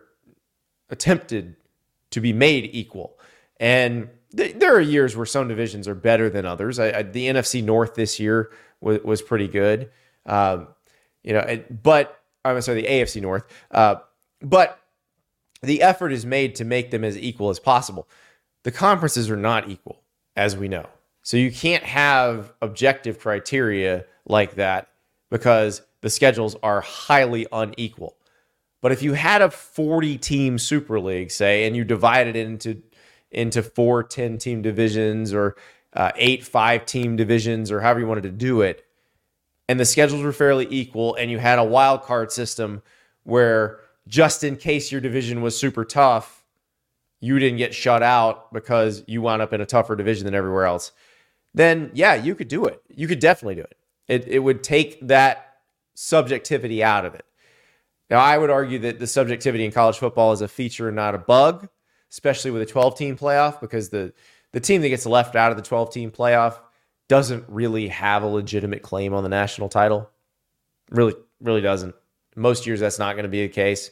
attempted 0.90 1.56
to 2.10 2.20
be 2.20 2.32
made 2.32 2.70
equal. 2.72 3.18
And 3.58 4.08
th- 4.36 4.58
there 4.58 4.74
are 4.74 4.80
years 4.80 5.16
where 5.16 5.26
some 5.26 5.48
divisions 5.48 5.88
are 5.88 5.94
better 5.94 6.30
than 6.30 6.46
others. 6.46 6.78
I, 6.78 6.98
I, 6.98 7.02
the 7.02 7.26
NFC 7.26 7.62
North 7.62 7.94
this 7.94 8.20
year 8.20 8.52
was, 8.80 9.00
was 9.02 9.22
pretty 9.22 9.48
good. 9.48 9.90
Um, 10.26 10.68
you 11.22 11.32
know, 11.32 11.62
but 11.82 12.20
I'm 12.44 12.60
sorry, 12.60 12.82
the 12.82 12.88
AFC 12.88 13.20
North. 13.20 13.44
Uh, 13.70 13.96
but 14.40 14.78
the 15.62 15.82
effort 15.82 16.12
is 16.12 16.24
made 16.24 16.54
to 16.56 16.64
make 16.64 16.90
them 16.90 17.04
as 17.04 17.16
equal 17.18 17.50
as 17.50 17.58
possible. 17.58 18.08
The 18.62 18.72
conferences 18.72 19.30
are 19.30 19.36
not 19.36 19.68
equal, 19.68 20.02
as 20.36 20.56
we 20.56 20.68
know. 20.68 20.86
So 21.22 21.36
you 21.36 21.50
can't 21.50 21.82
have 21.82 22.52
objective 22.62 23.18
criteria 23.18 24.04
like 24.26 24.54
that 24.54 24.88
because 25.30 25.82
the 26.00 26.10
schedules 26.10 26.54
are 26.62 26.80
highly 26.80 27.46
unequal. 27.50 28.16
But 28.86 28.92
if 28.92 29.02
you 29.02 29.14
had 29.14 29.42
a 29.42 29.50
40 29.50 30.16
team 30.16 30.60
Super 30.60 31.00
League, 31.00 31.32
say, 31.32 31.66
and 31.66 31.74
you 31.74 31.82
divided 31.82 32.36
it 32.36 32.46
into 32.46 32.82
into 33.32 33.60
four 33.60 34.04
10 34.04 34.38
team 34.38 34.62
divisions 34.62 35.34
or 35.34 35.56
uh, 35.92 36.12
eight 36.14 36.44
five 36.44 36.86
team 36.86 37.16
divisions 37.16 37.72
or 37.72 37.80
however 37.80 37.98
you 37.98 38.06
wanted 38.06 38.22
to 38.22 38.30
do 38.30 38.60
it, 38.60 38.86
and 39.68 39.80
the 39.80 39.84
schedules 39.84 40.22
were 40.22 40.32
fairly 40.32 40.68
equal, 40.70 41.16
and 41.16 41.32
you 41.32 41.38
had 41.40 41.58
a 41.58 41.64
wild 41.64 42.02
card 42.02 42.30
system 42.30 42.80
where 43.24 43.80
just 44.06 44.44
in 44.44 44.54
case 44.54 44.92
your 44.92 45.00
division 45.00 45.42
was 45.42 45.58
super 45.58 45.84
tough, 45.84 46.44
you 47.18 47.40
didn't 47.40 47.58
get 47.58 47.74
shut 47.74 48.04
out 48.04 48.52
because 48.52 49.02
you 49.08 49.20
wound 49.20 49.42
up 49.42 49.52
in 49.52 49.60
a 49.60 49.66
tougher 49.66 49.96
division 49.96 50.26
than 50.26 50.34
everywhere 50.36 50.66
else, 50.66 50.92
then 51.54 51.90
yeah, 51.92 52.14
you 52.14 52.36
could 52.36 52.46
do 52.46 52.66
it. 52.66 52.80
You 52.94 53.08
could 53.08 53.18
definitely 53.18 53.56
do 53.56 53.62
it. 53.62 53.76
It, 54.06 54.28
it 54.28 54.38
would 54.38 54.62
take 54.62 55.08
that 55.08 55.56
subjectivity 55.96 56.84
out 56.84 57.04
of 57.04 57.16
it. 57.16 57.25
Now, 58.08 58.20
I 58.20 58.38
would 58.38 58.50
argue 58.50 58.78
that 58.80 58.98
the 58.98 59.06
subjectivity 59.06 59.64
in 59.64 59.72
college 59.72 59.98
football 59.98 60.32
is 60.32 60.40
a 60.40 60.48
feature 60.48 60.88
and 60.88 60.96
not 60.96 61.14
a 61.14 61.18
bug, 61.18 61.68
especially 62.10 62.50
with 62.52 62.62
a 62.62 62.66
12 62.66 62.96
team 62.96 63.16
playoff, 63.16 63.60
because 63.60 63.88
the, 63.88 64.12
the 64.52 64.60
team 64.60 64.82
that 64.82 64.88
gets 64.88 65.06
left 65.06 65.34
out 65.34 65.50
of 65.50 65.56
the 65.56 65.62
12 65.62 65.92
team 65.92 66.10
playoff 66.10 66.58
doesn't 67.08 67.44
really 67.48 67.88
have 67.88 68.22
a 68.22 68.26
legitimate 68.26 68.82
claim 68.82 69.12
on 69.12 69.22
the 69.22 69.28
national 69.28 69.68
title. 69.68 70.10
Really, 70.90 71.14
really 71.40 71.60
doesn't. 71.60 71.94
Most 72.36 72.66
years, 72.66 72.80
that's 72.80 72.98
not 72.98 73.14
going 73.14 73.24
to 73.24 73.28
be 73.28 73.42
the 73.42 73.52
case. 73.52 73.90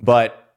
But 0.00 0.54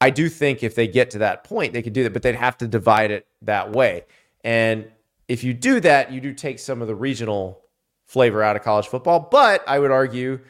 I 0.00 0.10
do 0.10 0.28
think 0.28 0.62
if 0.62 0.74
they 0.74 0.88
get 0.88 1.10
to 1.10 1.18
that 1.18 1.44
point, 1.44 1.72
they 1.72 1.82
could 1.82 1.92
do 1.92 2.02
that, 2.04 2.12
but 2.12 2.22
they'd 2.22 2.34
have 2.34 2.58
to 2.58 2.68
divide 2.68 3.10
it 3.10 3.26
that 3.42 3.72
way. 3.72 4.04
And 4.44 4.90
if 5.28 5.44
you 5.44 5.54
do 5.54 5.80
that, 5.80 6.12
you 6.12 6.20
do 6.20 6.32
take 6.32 6.58
some 6.58 6.82
of 6.82 6.88
the 6.88 6.94
regional 6.94 7.62
flavor 8.06 8.42
out 8.42 8.56
of 8.56 8.62
college 8.62 8.86
football. 8.88 9.28
But 9.30 9.62
I 9.68 9.78
would 9.78 9.90
argue 9.90 10.40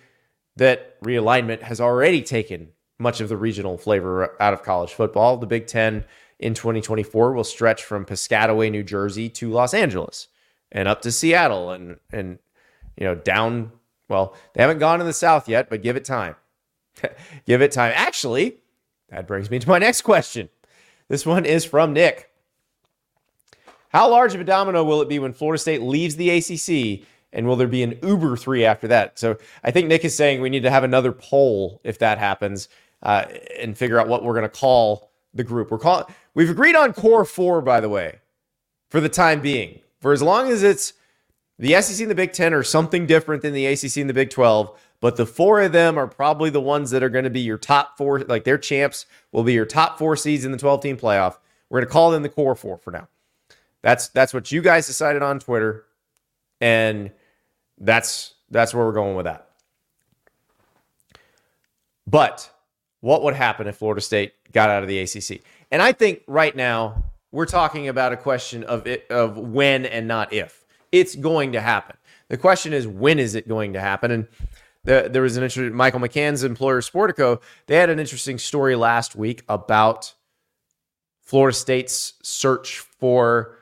that 0.57 1.01
realignment 1.03 1.63
has 1.63 1.81
already 1.81 2.23
taken 2.23 2.69
much 2.99 3.21
of 3.21 3.29
the 3.29 3.37
regional 3.37 3.77
flavor 3.77 4.41
out 4.41 4.53
of 4.55 4.63
college 4.63 4.93
football. 4.93 5.37
The 5.37 5.47
Big 5.47 5.67
Ten 5.67 6.05
in 6.39 6.55
2024 6.55 7.33
will 7.33 7.45
stretch 7.45 7.83
from 7.85 8.05
Piscataway, 8.05 8.71
New 8.71 8.83
Jersey 8.83 9.29
to 9.31 9.51
Los 9.51 9.75
Angeles. 9.75 10.29
and 10.73 10.89
up 10.89 11.01
to 11.03 11.13
Seattle 11.13 11.71
and 11.71 11.99
and 12.13 12.39
you 12.97 13.05
know 13.07 13.15
down. 13.15 13.73
Well, 14.09 14.37
they 14.55 14.63
haven't 14.63 14.79
gone 14.79 15.01
in 15.01 15.07
the 15.07 15.13
South 15.13 15.49
yet, 15.49 15.69
but 15.69 15.83
give 15.83 15.97
it 15.97 16.05
time. 16.05 16.37
give 17.47 17.61
it 17.63 17.73
time. 17.73 17.93
Actually, 17.95 18.59
that 19.09 19.27
brings 19.27 19.51
me 19.51 19.59
to 19.59 19.69
my 19.69 19.79
next 19.79 20.03
question. 20.03 20.49
This 21.09 21.27
one 21.27 21.45
is 21.45 21.65
from 21.65 21.93
Nick. 21.93 22.31
How 23.91 24.11
large 24.11 24.35
of 24.35 24.41
a 24.41 24.45
domino 24.45 24.85
will 24.85 25.01
it 25.03 25.09
be 25.09 25.19
when 25.19 25.33
Florida 25.33 25.59
State 25.59 25.83
leaves 25.83 26.17
the 26.17 26.31
ACC? 26.31 27.07
And 27.33 27.47
will 27.47 27.57
there 27.57 27.69
be 27.69 27.83
an 27.83 27.99
Uber 28.03 28.37
three 28.37 28.65
after 28.65 28.89
that? 28.89 29.19
So 29.19 29.37
I 29.63 29.71
think 29.71 29.89
Nick 29.89 30.05
is 30.05 30.17
saying 30.17 30.41
we 30.41 30.51
need 30.51 30.63
to 30.63 30.71
have 30.71 30.85
another 30.85 31.13
poll 31.13 31.81
if 31.85 31.99
that 31.99 32.19
happens 32.19 32.69
uh, 33.03 33.27
and 33.59 33.77
figure 33.77 33.99
out 33.99 34.09
what 34.09 34.25
we're 34.25 34.35
going 34.35 34.43
to 34.45 34.49
call 34.49 35.11
the 35.35 35.45
group. 35.45 35.71
We're 35.71 35.79
calling. 35.79 36.07
We've 36.35 36.51
agreed 36.51 36.77
on 36.77 36.93
core 36.93 37.25
four, 37.25 37.61
by 37.61 37.81
the 37.81 37.89
way, 37.89 38.21
for 38.91 39.01
the 39.01 39.09
time 39.09 39.41
being. 39.41 39.81
For 40.01 40.13
as 40.13 40.23
long 40.23 40.49
as 40.49 40.63
it's 40.63 40.93
the 41.59 41.81
SEC 41.81 42.01
and 42.01 42.11
the 42.11 42.15
Big 42.15 42.33
Ten 42.33 42.55
or 42.55 42.63
something 42.63 43.07
different 43.07 43.43
than 43.43 43.53
the 43.53 43.67
ACC 43.67 43.97
and 43.99 44.09
the 44.09 44.15
Big 44.15 44.31
Twelve, 44.31 44.79
but 45.01 45.17
the 45.17 45.27
four 45.27 45.61
of 45.61 45.73
them 45.73 45.99
are 45.99 46.07
probably 46.07 46.51
the 46.51 46.61
ones 46.61 46.91
that 46.91 47.03
are 47.03 47.09
going 47.09 47.25
to 47.25 47.31
be 47.31 47.41
your 47.41 47.59
top 47.59 47.97
four. 47.99 48.21
Like 48.21 48.45
their 48.45 48.59
champs 48.59 49.07
will 49.33 49.45
be 49.45 49.53
your 49.53 49.67
top 49.67 49.99
four 49.99 50.17
seeds 50.17 50.45
in 50.45 50.53
the 50.53 50.59
12 50.59 50.83
team 50.83 50.97
playoff. 50.97 51.37
We're 51.69 51.81
going 51.81 51.89
to 51.89 51.93
call 51.93 52.11
them 52.11 52.23
the 52.23 52.29
core 52.29 52.55
four 52.55 52.79
for 52.79 52.91
now. 52.91 53.09
That's 53.83 54.09
that's 54.09 54.35
what 54.35 54.51
you 54.51 54.63
guys 54.63 54.87
decided 54.87 55.23
on 55.23 55.39
Twitter, 55.39 55.86
and 56.61 57.11
that's 57.79 58.35
that's 58.51 58.75
where 58.75 58.85
we're 58.85 58.93
going 58.93 59.17
with 59.17 59.27
that. 59.27 59.49
But 62.07 62.51
what 63.01 63.23
would 63.23 63.35
happen 63.35 63.67
if 63.67 63.77
Florida 63.77 64.01
State 64.01 64.33
got 64.53 64.71
out 64.71 64.83
of 64.83 64.89
the 64.89 65.01
ACC? 65.01 65.41
And 65.71 65.83
I 65.83 65.93
think 65.93 66.23
right 66.27 66.55
now 66.55 67.05
we're 67.33 67.47
talking 67.47 67.89
about 67.89 68.13
a 68.13 68.17
question 68.17 68.65
of 68.65 68.87
it, 68.87 69.07
of 69.11 69.37
when 69.37 69.85
and 69.85 70.07
not 70.07 70.33
if. 70.33 70.65
It's 70.93 71.17
going 71.17 71.53
to 71.53 71.61
happen. 71.61 71.97
The 72.29 72.37
question 72.37 72.73
is 72.73 72.87
when 72.87 73.19
is 73.19 73.35
it 73.35 73.49
going 73.49 73.73
to 73.73 73.81
happen? 73.81 74.11
And 74.11 74.29
the, 74.85 75.09
there 75.11 75.23
was 75.23 75.37
an 75.37 75.43
interesting 75.43 75.75
Michael 75.75 76.01
McCann's 76.01 76.45
employer 76.45 76.81
Sportico. 76.81 77.43
They 77.67 77.77
had 77.77 77.91
an 77.91 77.99
interesting 77.99 78.39
story 78.39 78.77
last 78.77 79.17
week 79.17 79.43
about 79.49 80.15
Florida 81.21 81.57
State's 81.57 82.15
search 82.23 82.79
for 82.79 83.56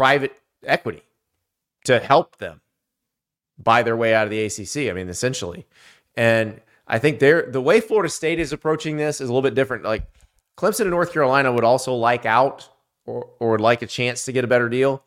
private 0.00 0.34
equity 0.64 1.02
to 1.84 1.98
help 1.98 2.38
them 2.38 2.62
buy 3.58 3.82
their 3.82 3.98
way 3.98 4.14
out 4.14 4.24
of 4.24 4.30
the 4.30 4.42
ACC. 4.42 4.88
I 4.88 4.94
mean, 4.94 5.10
essentially. 5.10 5.66
And 6.16 6.58
I 6.86 6.98
think 6.98 7.18
they're 7.18 7.42
the 7.42 7.60
way 7.60 7.82
Florida 7.82 8.08
State 8.08 8.40
is 8.40 8.50
approaching 8.50 8.96
this 8.96 9.20
is 9.20 9.28
a 9.28 9.32
little 9.32 9.46
bit 9.46 9.54
different. 9.54 9.84
Like 9.84 10.06
Clemson 10.56 10.80
and 10.80 10.90
North 10.90 11.12
Carolina 11.12 11.52
would 11.52 11.64
also 11.64 11.94
like 11.94 12.24
out 12.24 12.66
or 13.04 13.28
or 13.40 13.58
like 13.58 13.82
a 13.82 13.86
chance 13.86 14.24
to 14.24 14.32
get 14.32 14.42
a 14.42 14.46
better 14.46 14.70
deal, 14.70 15.02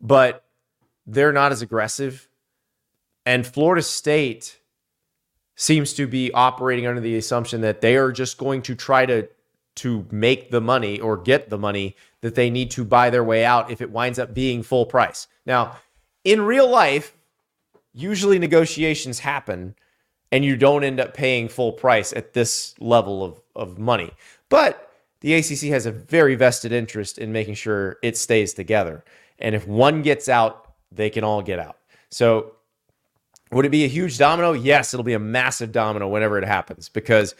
but 0.00 0.44
they're 1.04 1.32
not 1.32 1.50
as 1.50 1.60
aggressive. 1.60 2.28
And 3.26 3.44
Florida 3.44 3.82
State 3.82 4.60
seems 5.56 5.94
to 5.94 6.06
be 6.06 6.32
operating 6.32 6.86
under 6.86 7.00
the 7.00 7.16
assumption 7.16 7.60
that 7.62 7.80
they 7.80 7.96
are 7.96 8.12
just 8.12 8.38
going 8.38 8.62
to 8.62 8.76
try 8.76 9.04
to 9.04 9.28
to 9.76 10.06
make 10.10 10.50
the 10.50 10.60
money 10.60 11.00
or 11.00 11.16
get 11.16 11.48
the 11.48 11.58
money 11.58 11.96
that 12.20 12.34
they 12.34 12.50
need 12.50 12.70
to 12.72 12.84
buy 12.84 13.10
their 13.10 13.24
way 13.24 13.44
out 13.44 13.70
if 13.70 13.80
it 13.80 13.90
winds 13.90 14.18
up 14.18 14.34
being 14.34 14.62
full 14.62 14.86
price. 14.86 15.26
Now, 15.46 15.76
in 16.24 16.42
real 16.42 16.68
life, 16.68 17.16
usually 17.92 18.38
negotiations 18.38 19.18
happen 19.20 19.74
and 20.30 20.44
you 20.44 20.56
don't 20.56 20.82
end 20.82 20.98
up 20.98 21.14
paying 21.14 21.48
full 21.48 21.72
price 21.72 22.12
at 22.14 22.32
this 22.32 22.74
level 22.80 23.22
of, 23.22 23.40
of 23.54 23.78
money. 23.78 24.10
But 24.48 24.90
the 25.20 25.34
ACC 25.34 25.68
has 25.68 25.86
a 25.86 25.92
very 25.92 26.34
vested 26.34 26.72
interest 26.72 27.18
in 27.18 27.32
making 27.32 27.54
sure 27.54 27.98
it 28.02 28.16
stays 28.16 28.54
together. 28.54 29.04
And 29.38 29.54
if 29.54 29.66
one 29.66 30.02
gets 30.02 30.28
out, 30.28 30.72
they 30.90 31.10
can 31.10 31.22
all 31.22 31.42
get 31.42 31.58
out. 31.58 31.76
So, 32.10 32.52
would 33.50 33.66
it 33.66 33.70
be 33.70 33.84
a 33.84 33.88
huge 33.88 34.16
domino? 34.16 34.52
Yes, 34.52 34.94
it'll 34.94 35.04
be 35.04 35.12
a 35.12 35.18
massive 35.18 35.72
domino 35.72 36.08
whenever 36.08 36.38
it 36.38 36.44
happens 36.44 36.88
because 36.88 37.34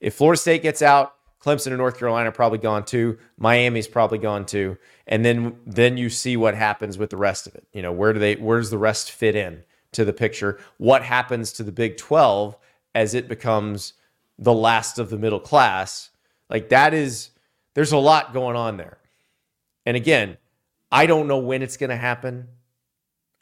if 0.00 0.14
Florida 0.14 0.40
State 0.40 0.62
gets 0.62 0.80
out, 0.80 1.14
Clemson 1.40 1.68
and 1.68 1.78
North 1.78 1.98
Carolina 1.98 2.32
probably 2.32 2.58
gone 2.58 2.84
too. 2.84 3.18
Miami's 3.38 3.88
probably 3.88 4.18
gone 4.18 4.44
too. 4.44 4.76
And 5.06 5.24
then 5.24 5.56
then 5.66 5.96
you 5.96 6.10
see 6.10 6.36
what 6.36 6.54
happens 6.54 6.98
with 6.98 7.10
the 7.10 7.16
rest 7.16 7.46
of 7.46 7.54
it. 7.54 7.66
You 7.72 7.82
know, 7.82 7.92
where 7.92 8.12
do 8.12 8.18
they 8.18 8.34
where 8.34 8.58
does 8.58 8.70
the 8.70 8.78
rest 8.78 9.10
fit 9.10 9.36
in 9.36 9.62
to 9.92 10.04
the 10.04 10.12
picture? 10.12 10.58
What 10.78 11.02
happens 11.02 11.52
to 11.54 11.62
the 11.62 11.72
Big 11.72 11.96
12 11.96 12.56
as 12.94 13.14
it 13.14 13.28
becomes 13.28 13.94
the 14.38 14.52
last 14.52 14.98
of 14.98 15.10
the 15.10 15.18
middle 15.18 15.40
class? 15.40 16.10
Like 16.50 16.70
that 16.70 16.92
is 16.92 17.30
there's 17.74 17.92
a 17.92 17.98
lot 17.98 18.32
going 18.32 18.56
on 18.56 18.76
there. 18.76 18.98
And 19.86 19.96
again, 19.96 20.36
I 20.90 21.06
don't 21.06 21.28
know 21.28 21.38
when 21.38 21.62
it's 21.62 21.76
going 21.76 21.90
to 21.90 21.96
happen. 21.96 22.48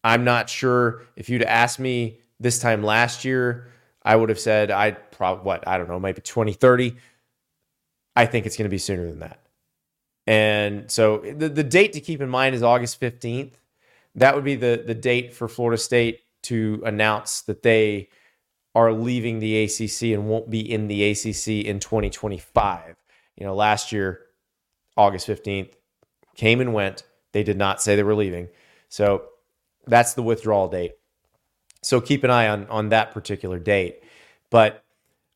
I'm 0.05 0.25
not 0.25 0.51
sure 0.51 1.03
if 1.17 1.29
you'd 1.29 1.43
asked 1.43 1.81
me 1.81 2.21
this 2.39 2.59
time 2.59 2.83
last 2.83 3.25
year, 3.25 3.69
I 4.03 4.15
would 4.15 4.29
have 4.29 4.39
said 4.39 4.71
I'd 4.71 5.11
probably 5.11 5.45
what, 5.45 5.67
I 5.67 5.79
don't 5.79 5.89
know, 5.89 5.99
maybe 5.99 6.21
2030. 6.21 6.97
I 8.17 8.27
think 8.27 8.47
it's 8.47 8.57
going 8.57 8.65
to 8.65 8.71
be 8.71 8.79
sooner 8.79 9.07
than 9.07 9.21
that. 9.21 9.41
And 10.27 10.91
so 10.91 11.19
the, 11.19 11.49
the 11.49 11.63
date 11.63 11.93
to 11.93 12.01
keep 12.01 12.21
in 12.21 12.29
mind 12.29 12.55
is 12.55 12.63
August 12.63 13.01
15th. 13.01 13.53
That 14.17 14.35
would 14.35 14.45
be 14.45 14.57
the, 14.57 14.83
the 14.85 14.95
date 14.95 15.35
for 15.35 15.47
Florida 15.47 15.81
State 15.81 16.21
to 16.45 16.83
announce 16.85 17.43
that 17.43 17.63
they 17.63 18.09
are 18.75 18.93
leaving 18.93 19.39
the 19.39 19.65
ACC 19.65 20.15
and 20.15 20.29
won't 20.29 20.51
be 20.51 20.61
in 20.61 20.89
the 20.89 21.11
ACC 21.11 21.65
in 21.67 21.79
2025. 21.79 22.97
You 23.37 23.47
know, 23.47 23.55
last 23.55 23.93
year, 23.93 24.21
August 24.97 25.29
15th, 25.29 25.75
came 26.35 26.61
and 26.61 26.75
went. 26.75 27.05
They 27.33 27.43
did 27.43 27.59
not 27.59 27.83
say 27.83 27.97
they 27.97 28.03
were 28.03 28.15
leaving. 28.15 28.49
So 28.89 29.25
that's 29.87 30.15
the 30.15 30.23
withdrawal 30.23 30.69
date. 30.69 30.93
So 31.83 32.01
keep 32.01 32.25
an 32.25 32.31
eye 32.31 32.49
on, 32.49 32.67
on 32.67 32.89
that 32.89 33.13
particular 33.13 33.59
date. 33.59 34.03
But 34.51 34.83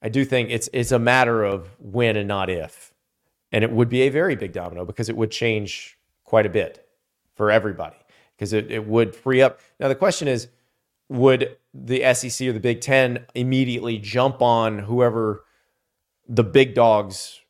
I 0.03 0.09
do 0.09 0.24
think 0.24 0.51
it's 0.51 0.68
it's 0.72 0.92
a 0.92 0.98
matter 0.98 1.44
of 1.44 1.68
when 1.78 2.16
and 2.16 2.28
not 2.28 2.48
if. 2.48 2.92
And 3.53 3.64
it 3.64 3.72
would 3.72 3.88
be 3.88 4.03
a 4.03 4.09
very 4.09 4.36
big 4.36 4.53
domino 4.53 4.84
because 4.84 5.09
it 5.09 5.16
would 5.16 5.30
change 5.30 5.98
quite 6.24 6.46
a 6.46 6.51
bit 6.51 6.86
for 7.34 7.51
everybody 7.51 7.96
because 8.36 8.53
it, 8.53 8.70
it 8.70 8.86
would 8.86 9.14
free 9.14 9.42
up. 9.42 9.61
Now, 9.78 9.88
the 9.88 9.94
question 9.94 10.28
is 10.28 10.48
would 11.09 11.57
the 11.74 12.14
SEC 12.14 12.48
or 12.48 12.53
the 12.53 12.61
Big 12.61 12.80
Ten 12.80 13.26
immediately 13.34 13.98
jump 13.98 14.40
on 14.40 14.78
whoever 14.78 15.44
the 16.28 16.44
big 16.44 16.74
dogs 16.74 17.40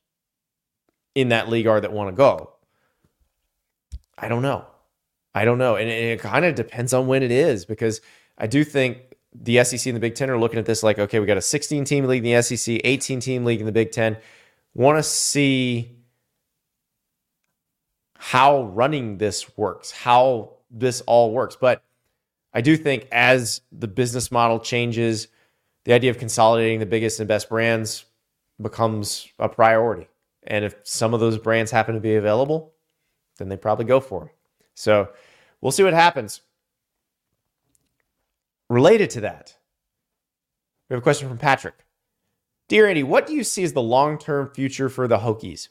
in 1.14 1.28
that 1.28 1.48
league 1.50 1.66
are 1.66 1.80
that 1.80 1.92
want 1.92 2.08
to 2.08 2.16
go? 2.16 2.54
I 4.16 4.28
don't 4.28 4.42
know. 4.42 4.64
I 5.34 5.44
don't 5.44 5.58
know. 5.58 5.76
And 5.76 5.88
it, 5.88 5.92
it 5.92 6.20
kind 6.20 6.44
of 6.44 6.54
depends 6.54 6.92
on 6.92 7.06
when 7.06 7.22
it 7.22 7.30
is 7.30 7.64
because 7.64 8.00
I 8.38 8.46
do 8.46 8.64
think 8.64 9.09
the 9.34 9.62
SEC 9.64 9.86
and 9.86 9.96
the 9.96 10.00
Big 10.00 10.14
Ten 10.14 10.30
are 10.30 10.38
looking 10.38 10.58
at 10.58 10.66
this 10.66 10.82
like, 10.82 10.98
okay, 10.98 11.20
we 11.20 11.26
got 11.26 11.36
a 11.36 11.42
16 11.42 11.84
team 11.84 12.06
league 12.06 12.24
in 12.24 12.34
the 12.34 12.42
SEC, 12.42 12.80
18 12.84 13.20
team 13.20 13.44
league 13.44 13.60
in 13.60 13.66
the 13.66 13.72
Big 13.72 13.92
Ten. 13.92 14.16
Want 14.74 14.98
to 14.98 15.02
see 15.02 15.96
how 18.16 18.64
running 18.64 19.18
this 19.18 19.56
works, 19.56 19.90
how 19.90 20.56
this 20.70 21.00
all 21.02 21.32
works. 21.32 21.56
But 21.56 21.82
I 22.52 22.60
do 22.60 22.76
think 22.76 23.08
as 23.12 23.62
the 23.72 23.88
business 23.88 24.30
model 24.30 24.58
changes, 24.58 25.28
the 25.84 25.92
idea 25.92 26.10
of 26.10 26.18
consolidating 26.18 26.80
the 26.80 26.86
biggest 26.86 27.20
and 27.20 27.28
best 27.28 27.48
brands 27.48 28.04
becomes 28.60 29.28
a 29.38 29.48
priority. 29.48 30.08
And 30.42 30.64
if 30.64 30.74
some 30.82 31.14
of 31.14 31.20
those 31.20 31.38
brands 31.38 31.70
happen 31.70 31.94
to 31.94 32.00
be 32.00 32.16
available, 32.16 32.72
then 33.38 33.48
they 33.48 33.56
probably 33.56 33.84
go 33.84 34.00
for 34.00 34.20
them. 34.20 34.30
So 34.74 35.08
we'll 35.60 35.72
see 35.72 35.82
what 35.82 35.94
happens. 35.94 36.42
Related 38.70 39.10
to 39.10 39.20
that, 39.22 39.56
we 40.88 40.94
have 40.94 41.00
a 41.00 41.02
question 41.02 41.28
from 41.28 41.38
Patrick. 41.38 41.74
Dear 42.68 42.86
Andy, 42.86 43.02
what 43.02 43.26
do 43.26 43.34
you 43.34 43.42
see 43.42 43.64
as 43.64 43.72
the 43.72 43.82
long 43.82 44.16
term 44.16 44.48
future 44.54 44.88
for 44.88 45.08
the 45.08 45.18
Hokies? 45.18 45.66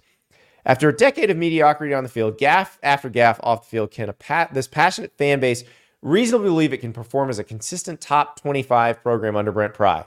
After 0.66 0.90
a 0.90 0.96
decade 0.96 1.30
of 1.30 1.38
mediocrity 1.38 1.94
on 1.94 2.04
the 2.04 2.10
field, 2.10 2.38
gaffe 2.38 2.78
after 2.84 3.10
gaffe 3.10 3.40
off 3.42 3.64
the 3.64 3.70
field, 3.70 3.92
can 3.92 4.14
pa- 4.20 4.50
this 4.52 4.68
passionate 4.68 5.18
fan 5.18 5.40
base 5.40 5.64
reasonably 6.02 6.50
believe 6.50 6.74
it 6.74 6.82
can 6.82 6.92
perform 6.92 7.30
as 7.30 7.40
a 7.40 7.44
consistent 7.46 8.02
top 8.02 8.38
25 8.42 9.02
program 9.02 9.38
under 9.38 9.54
Brent 9.54 9.74
Pry? 9.74 10.04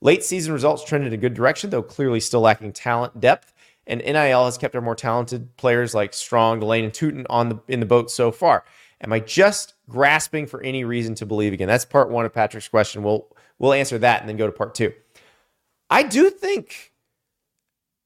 Late 0.00 0.24
season 0.24 0.54
results 0.54 0.84
trended 0.84 1.12
in 1.12 1.18
a 1.18 1.20
good 1.20 1.34
direction, 1.34 1.68
though 1.68 1.82
clearly 1.82 2.18
still 2.18 2.40
lacking 2.40 2.72
talent 2.72 3.20
depth. 3.20 3.52
And 3.86 4.00
NIL 4.00 4.46
has 4.46 4.56
kept 4.56 4.74
our 4.74 4.80
more 4.80 4.94
talented 4.94 5.54
players 5.58 5.94
like 5.94 6.14
Strong, 6.14 6.60
Delane, 6.60 6.84
and 6.84 6.94
Tuten 6.94 7.26
on 7.28 7.50
the 7.50 7.60
in 7.68 7.80
the 7.80 7.86
boat 7.86 8.10
so 8.10 8.32
far. 8.32 8.64
Am 9.02 9.12
I 9.12 9.20
just 9.20 9.74
grasping 9.88 10.46
for 10.46 10.62
any 10.62 10.84
reason 10.84 11.14
to 11.16 11.26
believe 11.26 11.52
again? 11.52 11.68
That's 11.68 11.84
part 11.84 12.10
one 12.10 12.24
of 12.24 12.32
Patrick's 12.32 12.68
question. 12.68 13.02
We'll 13.02 13.26
we'll 13.58 13.72
answer 13.72 13.98
that 13.98 14.20
and 14.20 14.28
then 14.28 14.36
go 14.36 14.46
to 14.46 14.52
part 14.52 14.74
two. 14.74 14.92
I 15.90 16.04
do 16.04 16.30
think 16.30 16.92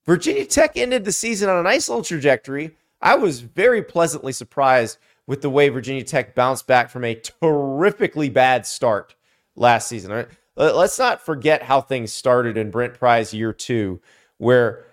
Virginia 0.07 0.47
Tech 0.47 0.77
ended 0.77 1.05
the 1.05 1.13
season 1.13 1.49
on 1.49 1.59
a 1.59 1.63
nice 1.63 1.89
little 1.89 2.05
trajectory. 2.05 2.77
I 3.01 3.17
was 3.17 3.41
very 3.41 3.83
pleasantly 3.83 4.33
surprised 4.33 4.99
with 5.27 5.43
the 5.43 5.51
way 5.51 5.69
Virginia 5.69 6.03
Tech 6.03 6.35
bounced 6.35 6.67
back 6.67 6.89
from 6.89 7.05
a 7.05 7.15
terrifically 7.15 8.31
bad 8.31 8.67
start 8.67 9.15
last 9.55 9.89
season. 9.89 10.27
Let's 10.57 10.99
not 10.99 11.25
forget 11.25 11.63
how 11.63 11.81
things 11.81 12.13
started 12.13 12.57
in 12.57 12.71
Brent 12.71 12.95
Pry's 12.95 13.35
year 13.35 13.53
two, 13.53 14.01
where 14.39 14.85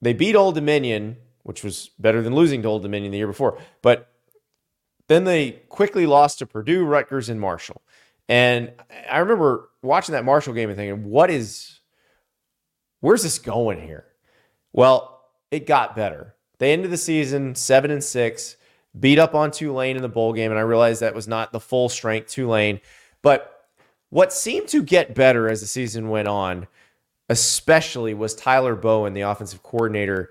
they 0.00 0.12
beat 0.12 0.34
Old 0.34 0.56
Dominion, 0.56 1.16
which 1.44 1.62
was 1.62 1.90
better 1.98 2.22
than 2.22 2.34
losing 2.34 2.62
to 2.62 2.68
Old 2.68 2.82
Dominion 2.82 3.12
the 3.12 3.18
year 3.18 3.26
before. 3.26 3.58
But 3.82 4.11
then 5.12 5.24
they 5.24 5.52
quickly 5.68 6.06
lost 6.06 6.38
to 6.38 6.46
Purdue, 6.46 6.84
Rutgers, 6.84 7.28
and 7.28 7.40
Marshall. 7.40 7.82
And 8.28 8.72
I 9.10 9.18
remember 9.18 9.68
watching 9.82 10.14
that 10.14 10.24
Marshall 10.24 10.54
game 10.54 10.68
and 10.68 10.76
thinking, 10.76 11.04
what 11.10 11.30
is, 11.30 11.80
where's 13.00 13.22
this 13.22 13.38
going 13.38 13.80
here? 13.80 14.06
Well, 14.72 15.20
it 15.50 15.66
got 15.66 15.94
better. 15.94 16.34
They 16.58 16.72
ended 16.72 16.90
the 16.90 16.96
season 16.96 17.54
seven 17.54 17.90
and 17.90 18.02
six, 18.02 18.56
beat 18.98 19.18
up 19.18 19.34
on 19.34 19.50
Tulane 19.50 19.96
in 19.96 20.02
the 20.02 20.08
bowl 20.08 20.32
game, 20.32 20.50
and 20.50 20.58
I 20.58 20.62
realized 20.62 21.02
that 21.02 21.14
was 21.14 21.28
not 21.28 21.52
the 21.52 21.60
full 21.60 21.88
strength 21.88 22.28
Tulane. 22.30 22.80
But 23.20 23.66
what 24.10 24.32
seemed 24.32 24.68
to 24.68 24.82
get 24.82 25.14
better 25.14 25.48
as 25.48 25.60
the 25.60 25.66
season 25.66 26.08
went 26.08 26.28
on, 26.28 26.68
especially 27.28 28.14
was 28.14 28.34
Tyler 28.34 28.76
Bowen, 28.76 29.14
the 29.14 29.22
offensive 29.22 29.62
coordinator, 29.62 30.30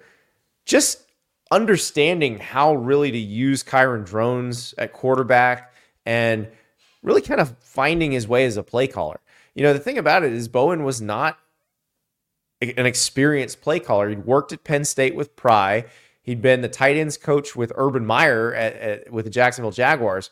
just 0.66 1.04
understanding 1.52 2.40
how 2.40 2.74
really 2.76 3.12
to 3.12 3.18
use 3.18 3.64
Kyron 3.64 4.06
Drones 4.06 4.74
at 4.78 4.94
quarterback 4.94 5.74
and 6.06 6.48
really 7.04 7.22
kind 7.22 7.42
of 7.42 7.56
finding 7.60 8.14
his 8.14 8.28
way 8.28 8.46
as 8.46 8.58
a 8.58 8.64
play 8.64 8.88
caller. 8.88 9.20
You 9.54 9.64
know, 9.64 9.74
the 9.74 9.80
thing 9.80 9.98
about 9.98 10.24
it 10.24 10.32
is 10.32 10.48
Bowen 10.48 10.84
was 10.84 11.02
not 11.02 11.38
an 12.62 12.86
experienced 12.86 13.62
play 13.62 13.80
caller. 13.80 14.10
He'd 14.10 14.26
worked 14.26 14.54
at 14.54 14.64
Penn 14.64 14.86
State 14.86 15.16
with 15.16 15.36
Pry. 15.36 15.86
He'd 16.22 16.42
been 16.42 16.62
the 16.62 16.70
tight 16.70 16.96
ends 16.96 17.18
coach 17.18 17.56
with 17.56 17.72
Urban 17.76 18.06
Meyer 18.06 18.54
at, 18.54 18.76
at, 18.76 19.12
with 19.12 19.26
the 19.26 19.32
Jacksonville 19.32 19.72
Jaguars. 19.72 20.30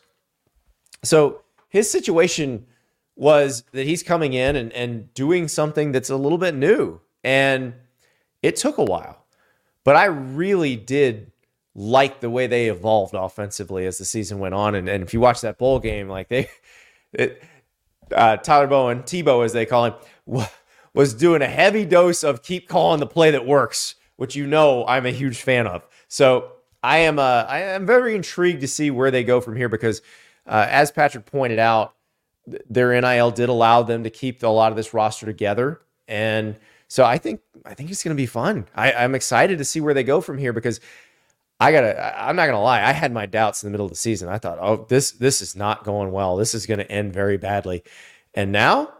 So 1.02 1.42
his 1.68 1.90
situation 1.90 2.66
was 3.16 3.64
that 3.72 3.84
he's 3.84 4.02
coming 4.02 4.32
in 4.32 4.56
and, 4.56 4.72
and 4.72 5.12
doing 5.12 5.48
something 5.48 5.92
that's 5.92 6.08
a 6.08 6.16
little 6.16 6.38
bit 6.38 6.54
new. 6.54 7.00
And 7.22 7.74
it 8.42 8.56
took 8.56 8.78
a 8.78 8.84
while. 8.84 9.19
But 9.84 9.96
I 9.96 10.06
really 10.06 10.76
did 10.76 11.32
like 11.74 12.20
the 12.20 12.30
way 12.30 12.46
they 12.46 12.68
evolved 12.68 13.14
offensively 13.14 13.86
as 13.86 13.98
the 13.98 14.04
season 14.04 14.38
went 14.38 14.54
on. 14.54 14.74
And, 14.74 14.88
and 14.88 15.02
if 15.02 15.14
you 15.14 15.20
watch 15.20 15.40
that 15.40 15.58
bowl 15.58 15.78
game, 15.78 16.08
like 16.08 16.28
they, 16.28 16.48
it, 17.12 17.42
uh, 18.14 18.36
Tyler 18.38 18.66
Bowen, 18.66 19.02
Tebow 19.02 19.44
as 19.44 19.52
they 19.52 19.66
call 19.66 19.86
him, 19.86 20.46
was 20.94 21.14
doing 21.14 21.42
a 21.42 21.46
heavy 21.46 21.84
dose 21.84 22.24
of 22.24 22.42
keep 22.42 22.68
calling 22.68 23.00
the 23.00 23.06
play 23.06 23.30
that 23.30 23.46
works, 23.46 23.94
which 24.16 24.34
you 24.34 24.46
know 24.46 24.84
I'm 24.86 25.06
a 25.06 25.10
huge 25.10 25.40
fan 25.40 25.66
of. 25.66 25.86
So 26.08 26.52
I 26.82 26.98
am 26.98 27.18
uh, 27.18 27.44
I 27.48 27.60
am 27.60 27.86
very 27.86 28.14
intrigued 28.14 28.60
to 28.62 28.68
see 28.68 28.90
where 28.90 29.10
they 29.10 29.24
go 29.24 29.40
from 29.40 29.56
here 29.56 29.68
because, 29.68 30.02
uh, 30.46 30.66
as 30.68 30.90
Patrick 30.90 31.26
pointed 31.26 31.58
out, 31.58 31.94
their 32.46 32.98
NIL 33.00 33.30
did 33.30 33.48
allow 33.48 33.82
them 33.82 34.04
to 34.04 34.10
keep 34.10 34.42
a 34.42 34.48
lot 34.48 34.72
of 34.72 34.76
this 34.76 34.94
roster 34.94 35.26
together, 35.26 35.80
and 36.08 36.56
so 36.90 37.04
I 37.04 37.18
think 37.18 37.40
I 37.64 37.72
think 37.74 37.90
it's 37.92 38.02
going 38.02 38.16
to 38.16 38.20
be 38.20 38.26
fun. 38.26 38.66
I, 38.74 38.92
I'm 38.92 39.14
excited 39.14 39.58
to 39.58 39.64
see 39.64 39.80
where 39.80 39.94
they 39.94 40.02
go 40.02 40.20
from 40.20 40.38
here 40.38 40.52
because 40.52 40.80
I 41.60 41.70
gotta. 41.70 42.20
I'm 42.20 42.34
not 42.34 42.46
gonna 42.46 42.60
lie. 42.60 42.82
I 42.82 42.90
had 42.92 43.12
my 43.12 43.26
doubts 43.26 43.62
in 43.62 43.68
the 43.68 43.70
middle 43.70 43.86
of 43.86 43.92
the 43.92 43.96
season. 43.96 44.28
I 44.28 44.38
thought, 44.38 44.58
oh, 44.60 44.86
this 44.88 45.12
this 45.12 45.40
is 45.40 45.54
not 45.54 45.84
going 45.84 46.10
well. 46.10 46.36
This 46.36 46.52
is 46.52 46.66
going 46.66 46.78
to 46.78 46.90
end 46.90 47.12
very 47.12 47.36
badly. 47.36 47.84
And 48.34 48.50
now, 48.50 48.92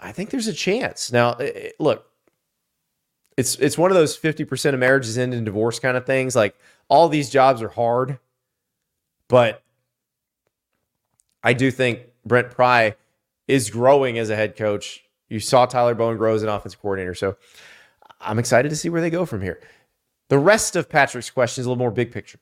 I 0.00 0.10
think 0.10 0.30
there's 0.30 0.48
a 0.48 0.52
chance. 0.52 1.12
Now, 1.12 1.34
it, 1.34 1.76
look, 1.78 2.10
it's 3.36 3.54
it's 3.56 3.78
one 3.78 3.92
of 3.92 3.96
those 3.96 4.18
50% 4.18 4.74
of 4.74 4.80
marriages 4.80 5.16
end 5.16 5.32
in 5.32 5.44
divorce 5.44 5.78
kind 5.78 5.96
of 5.96 6.06
things. 6.06 6.34
Like 6.34 6.56
all 6.88 7.08
these 7.08 7.30
jobs 7.30 7.62
are 7.62 7.68
hard, 7.68 8.18
but 9.28 9.62
I 11.44 11.52
do 11.52 11.70
think 11.70 12.00
Brent 12.24 12.50
Pry 12.50 12.96
is 13.46 13.70
growing 13.70 14.18
as 14.18 14.28
a 14.28 14.34
head 14.34 14.56
coach. 14.56 15.04
You 15.32 15.40
saw 15.40 15.64
Tyler 15.64 15.94
Bowen 15.94 16.18
grow 16.18 16.34
as 16.34 16.42
an 16.42 16.50
offensive 16.50 16.80
coordinator. 16.80 17.14
So 17.14 17.36
I'm 18.20 18.38
excited 18.38 18.68
to 18.68 18.76
see 18.76 18.90
where 18.90 19.00
they 19.00 19.08
go 19.08 19.24
from 19.24 19.40
here. 19.40 19.60
The 20.28 20.38
rest 20.38 20.76
of 20.76 20.90
Patrick's 20.90 21.30
question 21.30 21.62
is 21.62 21.66
a 21.66 21.70
little 21.70 21.78
more 21.78 21.90
big 21.90 22.12
picture. 22.12 22.38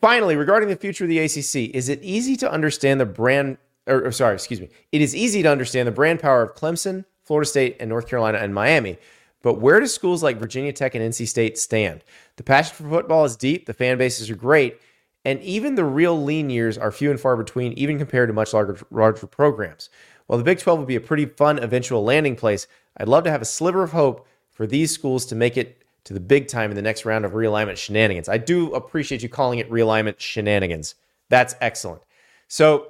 Finally, 0.00 0.36
regarding 0.36 0.68
the 0.68 0.76
future 0.76 1.04
of 1.04 1.10
the 1.10 1.18
ACC, 1.18 1.74
is 1.74 1.88
it 1.88 2.00
easy 2.02 2.36
to 2.36 2.50
understand 2.50 3.00
the 3.00 3.06
brand, 3.06 3.58
or, 3.88 4.06
or 4.06 4.12
sorry, 4.12 4.34
excuse 4.34 4.60
me, 4.60 4.68
it 4.92 5.00
is 5.00 5.14
easy 5.14 5.42
to 5.42 5.50
understand 5.50 5.88
the 5.88 5.92
brand 5.92 6.20
power 6.20 6.40
of 6.40 6.54
Clemson, 6.54 7.04
Florida 7.24 7.48
State, 7.48 7.76
and 7.80 7.88
North 7.88 8.06
Carolina 8.06 8.38
and 8.38 8.54
Miami. 8.54 8.96
But 9.42 9.54
where 9.54 9.80
do 9.80 9.88
schools 9.88 10.22
like 10.22 10.38
Virginia 10.38 10.72
Tech 10.72 10.94
and 10.94 11.04
NC 11.04 11.26
State 11.26 11.58
stand? 11.58 12.04
The 12.36 12.44
passion 12.44 12.76
for 12.76 12.88
football 12.88 13.24
is 13.24 13.36
deep, 13.36 13.66
the 13.66 13.74
fan 13.74 13.98
bases 13.98 14.30
are 14.30 14.36
great, 14.36 14.80
and 15.24 15.40
even 15.42 15.74
the 15.74 15.84
real 15.84 16.20
lean 16.22 16.48
years 16.48 16.78
are 16.78 16.92
few 16.92 17.10
and 17.10 17.18
far 17.18 17.36
between, 17.36 17.72
even 17.72 17.98
compared 17.98 18.28
to 18.28 18.32
much 18.32 18.52
larger, 18.52 18.78
larger 18.92 19.26
programs. 19.26 19.90
While 20.28 20.36
the 20.38 20.44
Big 20.44 20.58
12 20.58 20.78
would 20.78 20.88
be 20.88 20.96
a 20.96 21.00
pretty 21.00 21.24
fun 21.24 21.58
eventual 21.58 22.04
landing 22.04 22.36
place, 22.36 22.66
I'd 22.98 23.08
love 23.08 23.24
to 23.24 23.30
have 23.30 23.42
a 23.42 23.46
sliver 23.46 23.82
of 23.82 23.92
hope 23.92 24.28
for 24.50 24.66
these 24.66 24.92
schools 24.92 25.24
to 25.26 25.34
make 25.34 25.56
it 25.56 25.82
to 26.04 26.12
the 26.12 26.20
big 26.20 26.48
time 26.48 26.70
in 26.70 26.76
the 26.76 26.82
next 26.82 27.06
round 27.06 27.24
of 27.24 27.32
realignment 27.32 27.78
shenanigans. 27.78 28.28
I 28.28 28.36
do 28.36 28.72
appreciate 28.74 29.22
you 29.22 29.30
calling 29.30 29.58
it 29.58 29.70
realignment 29.70 30.20
shenanigans. 30.20 30.94
That's 31.30 31.54
excellent. 31.62 32.02
So 32.46 32.88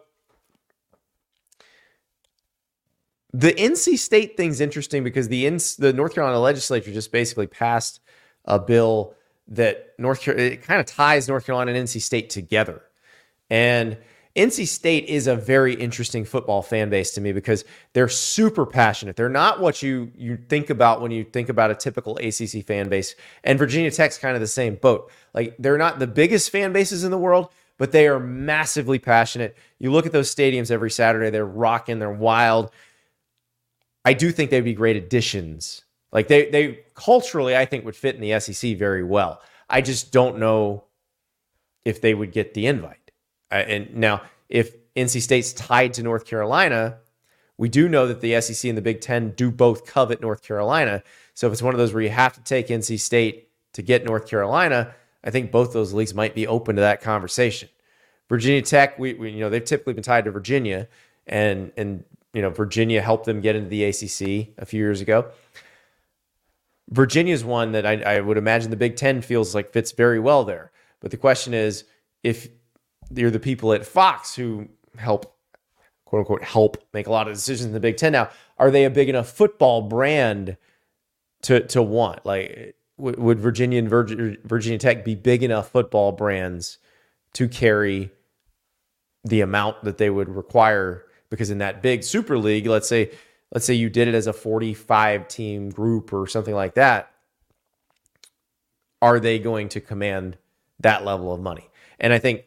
the 3.33 3.53
NC 3.53 3.99
State 3.99 4.37
thing's 4.37 4.61
interesting 4.61 5.05
because 5.05 5.29
the 5.29 5.49
the 5.79 5.93
North 5.93 6.15
Carolina 6.15 6.41
legislature 6.41 6.93
just 6.93 7.13
basically 7.13 7.47
passed 7.47 8.01
a 8.47 8.59
bill 8.59 9.15
that 9.47 9.95
North 9.97 10.27
it 10.27 10.63
kind 10.63 10.81
of 10.81 10.87
ties 10.87 11.29
North 11.29 11.47
Carolina 11.47 11.73
and 11.73 11.87
NC 11.87 12.01
State 12.01 12.31
together. 12.31 12.83
And 13.49 13.97
NC 14.37 14.67
State 14.69 15.07
is 15.07 15.27
a 15.27 15.35
very 15.35 15.75
interesting 15.75 16.25
football 16.25 16.63
fan 16.63 16.91
base 16.91 17.13
to 17.13 17.21
me 17.21 17.33
because 17.33 17.65
they're 17.93 18.09
super 18.09 18.67
passionate. 18.67 19.17
They're 19.17 19.29
not 19.29 19.61
what 19.61 19.83
you 19.83 20.13
you 20.17 20.37
think 20.37 20.71
about 20.71 21.01
when 21.01 21.11
you 21.11 21.25
think 21.25 21.49
about 21.49 21.71
a 21.71 21.75
typical 21.75 22.17
ACC 22.19 22.65
fan 22.65 22.89
base. 22.89 23.15
And 23.45 23.59
Virginia 23.59 23.91
Tech's 23.91 24.19
kind 24.19 24.35
of 24.35 24.41
the 24.41 24.47
same 24.47 24.77
boat. 24.77 25.11
Like 25.35 25.57
they're 25.59 25.79
not 25.79 25.99
the 25.99 26.07
biggest 26.07 26.51
fan 26.51 26.73
bases 26.73 27.05
in 27.05 27.11
the 27.11 27.19
world, 27.19 27.51
but 27.79 27.93
they 27.93 28.07
are 28.07 28.21
massively 28.21 28.99
passionate. 28.99 29.57
You 29.79 29.91
look 29.91 30.07
at 30.07 30.13
those 30.13 30.33
stadiums 30.33 30.71
every 30.71 30.91
Saturday, 30.91 31.31
they're 31.31 31.47
rocking, 31.47 31.99
they're 31.99 32.11
wild. 32.11 32.71
I 34.05 34.13
do 34.13 34.31
think 34.31 34.51
they'd 34.51 34.61
be 34.61 34.75
great 34.75 34.97
additions. 34.97 35.83
Like 36.13 36.29
they 36.29 36.51
they 36.51 36.81
culturally, 36.95 37.57
I 37.57 37.65
think 37.65 37.85
would 37.85 37.97
fit 37.97 38.15
in 38.15 38.21
the 38.21 38.39
SEC 38.41 38.77
very 38.77 39.03
well. 39.03 39.41
I 39.69 39.81
just 39.81 40.13
don't 40.13 40.39
know 40.39 40.85
if 41.85 42.01
they 42.01 42.15
would 42.15 42.33
get 42.33 42.55
the 42.55 42.67
invite. 42.67 42.98
Uh, 43.51 43.57
and 43.57 43.97
now, 43.97 44.23
if 44.49 44.75
NC 44.95 45.23
State's 45.23 45.53
tied 45.53 45.95
to 45.95 46.03
North 46.03 46.27
Carolina, 46.27 46.99
we 47.57 47.69
do 47.69 47.89
know 47.89 48.07
that 48.07 48.21
the 48.21 48.41
SEC 48.41 48.69
and 48.69 48.79
the 48.79 48.83
Big 48.83 49.01
Ten 49.01 49.31
do 49.31 49.51
both 49.51 49.85
covet 49.85 50.21
North 50.21 50.43
Carolina. 50.43 51.03
So 51.35 51.47
if 51.47 51.53
it's 51.53 51.63
one 51.63 51.75
of 51.75 51.79
those 51.79 51.93
where 51.93 52.03
you 52.03 52.11
have 52.11 52.33
to 52.35 52.43
take 52.43 52.69
NC 52.69 53.01
State 53.01 53.49
to 53.73 53.83
get 53.83 54.05
North 54.05 54.29
Carolina, 54.29 54.95
I 55.25 55.31
think 55.31 55.51
both 55.51 55.73
those 55.73 55.93
leagues 55.93 56.15
might 56.15 56.35
be 56.35 56.47
open 56.47 56.77
to 56.77 56.83
that 56.83 57.01
conversation. 57.01 57.69
Virginia 58.29 58.63
Tech, 58.63 58.99
we, 58.99 59.15
we 59.15 59.31
you 59.31 59.41
know 59.41 59.51
they've 59.51 59.65
typically 59.65 59.95
been 59.95 60.03
tied 60.03 60.25
to 60.25 60.31
Virginia, 60.31 60.89
and 61.27 61.73
and 61.77 62.05
you 62.33 62.43
know 62.43 62.51
Virginia 62.51 63.01
helped 63.01 63.25
them 63.25 63.41
get 63.41 63.57
into 63.57 63.69
the 63.69 63.85
ACC 63.85 64.55
a 64.59 64.67
few 64.67 64.81
years 64.81 65.01
ago. 65.01 65.31
Virginia's 66.91 67.45
one 67.45 67.73
that 67.73 67.85
I, 67.85 68.01
I, 68.01 68.21
would 68.21 68.39
imagine 68.39 68.71
the 68.71 68.77
Big 68.77 68.97
Ten 68.97 69.21
feels 69.21 69.55
like 69.55 69.73
fits 69.73 69.93
very 69.93 70.19
well 70.19 70.45
there. 70.45 70.73
But 71.01 71.11
the 71.11 71.19
question 71.19 71.53
is, 71.53 71.85
if 72.23 72.49
you're 73.15 73.31
the 73.31 73.41
people 73.41 73.73
at 73.73 73.87
Fox 73.87 74.35
who 74.35 74.69
help, 74.97 75.37
quote 76.05 76.21
unquote, 76.21 76.43
help 76.43 76.77
make 76.93 77.07
a 77.07 77.11
lot 77.11 77.29
of 77.29 77.35
decisions 77.35 77.67
in 77.67 77.73
the 77.73 77.81
Big 77.81 77.97
Ten 77.97 78.13
now, 78.13 78.31
are 78.59 78.71
they 78.71 78.85
a 78.85 78.91
big 78.91 79.09
enough 79.09 79.29
football 79.29 79.83
brand 79.83 80.57
to 81.43 81.61
to 81.69 81.83
want? 81.83 82.25
Like, 82.27 82.77
would 82.97 83.39
Virginia 83.39 83.79
and 83.79 83.89
Virginia 83.89 84.79
Tech 84.79 85.05
be 85.05 85.15
big 85.15 85.43
enough 85.43 85.71
football 85.71 86.13
brands 86.13 86.79
to 87.35 87.49
carry 87.49 88.11
the 89.25 89.41
amount 89.41 89.85
that 89.85 89.99
they 89.99 90.11
would 90.11 90.29
require? 90.29 91.05
Because 91.31 91.51
in 91.51 91.59
that 91.59 91.83
big 91.83 92.03
super 92.03 92.39
league, 92.39 92.67
let's 92.67 92.89
say 92.89 93.11
let's 93.53 93.65
say 93.65 93.75
you 93.75 93.89
did 93.89 94.09
it 94.09 94.15
as 94.15 94.27
a 94.27 94.33
45 94.33 95.29
team 95.29 95.71
group 95.71 96.13
or 96.13 96.27
something 96.27 96.55
like 96.55 96.75
that, 96.75 97.11
are 99.01 99.21
they 99.21 99.39
going 99.39 99.69
to 99.71 99.81
command 99.81 100.37
that 100.81 101.05
level 101.05 101.33
of 101.33 101.41
money? 101.41 101.71
And 102.01 102.13
I 102.13 102.19
think 102.19 102.45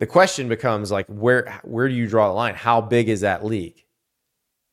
the 0.00 0.06
question 0.06 0.48
becomes 0.48 0.90
like 0.90 1.06
where 1.08 1.60
where 1.62 1.86
do 1.86 1.94
you 1.94 2.08
draw 2.08 2.28
the 2.28 2.34
line? 2.34 2.54
How 2.54 2.80
big 2.80 3.08
is 3.08 3.20
that 3.20 3.44
league? 3.44 3.84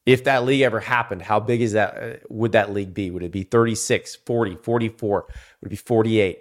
If 0.06 0.24
that 0.24 0.46
league 0.46 0.62
ever 0.62 0.80
happened, 0.80 1.22
how 1.22 1.42
big 1.42 1.62
is 1.62 1.74
that 1.74 1.98
uh, 1.98 2.16
would 2.30 2.54
that 2.54 2.74
league 2.74 2.94
be? 2.94 3.12
Would 3.12 3.24
it 3.24 3.32
be 3.34 3.44
36, 3.44 4.16
40, 4.16 4.56
44? 4.56 5.26
Would 5.62 5.68
it 5.68 5.70
be 5.70 5.76
48? 5.76 6.40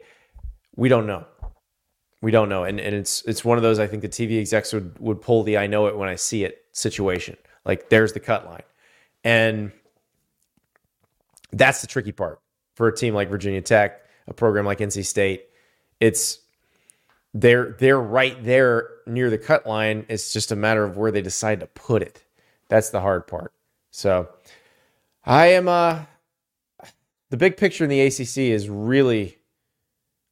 We 0.77 0.89
don't 0.89 1.09
know. 1.09 1.27
We 2.23 2.31
don't 2.31 2.49
know. 2.49 2.63
And 2.63 2.79
and 2.79 2.95
it's 2.95 3.23
it's 3.23 3.45
one 3.45 3.59
of 3.59 3.63
those 3.63 3.81
I 3.81 3.89
think 3.89 4.03
the 4.03 4.09
TV 4.09 4.39
execs 4.39 4.73
would 4.73 4.97
would 5.01 5.21
pull 5.21 5.43
the 5.43 5.59
I 5.59 5.67
know 5.67 5.89
it 5.89 5.97
when 5.97 6.09
I 6.09 6.15
see 6.15 6.45
it 6.45 6.65
situation. 6.71 7.37
Like 7.65 7.91
there's 7.91 8.13
the 8.13 8.21
cut 8.21 8.47
line. 8.47 8.63
And 9.25 9.73
that's 11.51 11.81
the 11.81 11.89
tricky 11.89 12.13
part 12.13 12.41
for 12.77 12.87
a 12.87 12.95
team 12.95 13.15
like 13.15 13.31
Virginia 13.31 13.63
Tech, 13.63 14.03
a 14.29 14.33
program 14.33 14.65
like 14.65 14.79
NC 14.79 15.05
State. 15.05 15.47
It's 15.99 16.39
they're 17.41 17.77
they're 17.79 18.01
right 18.01 18.43
there 18.45 18.89
near 19.07 19.29
the 19.29 19.39
cut 19.39 19.67
line. 19.67 20.07
It's 20.09 20.33
just 20.33 20.53
a 20.53 20.57
matter 20.57 20.85
of 20.85 20.97
where 20.97 21.11
they 21.11 21.21
decide 21.21 21.61
to 21.61 21.67
put 21.67 22.03
it. 22.03 22.25
That's 22.69 22.91
the 22.91 23.01
hard 23.01 23.27
part. 23.27 23.53
So 23.91 24.29
I 25.25 25.49
am 25.49 25.69
uh 25.69 26.05
the 27.31 27.37
big 27.37 27.57
picture 27.57 27.85
in 27.85 27.91
the 27.91 28.01
ACC 28.01 28.39
is 28.39 28.69
really 28.71 29.39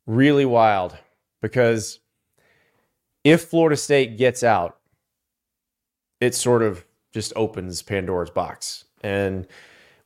really 0.07 0.47
wild 0.47 0.97
because 1.43 2.01
if 3.23 3.45
Florida 3.45 3.77
State 3.77 4.17
gets 4.17 4.43
out, 4.43 4.79
it 6.21 6.35
sort 6.35 6.63
of 6.63 6.85
just 7.13 7.33
opens 7.37 7.83
Pandora's 7.83 8.31
box. 8.31 8.85
And 9.03 9.47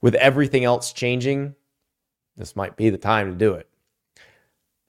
with 0.01 0.15
everything 0.17 0.65
else 0.65 0.93
changing, 0.93 1.55
this 2.37 2.57
might 2.57 2.77
be 2.77 2.91
the 2.91 2.99
time 2.99 3.31
to 3.31 3.37
do 3.37 3.55
it. 3.55 3.68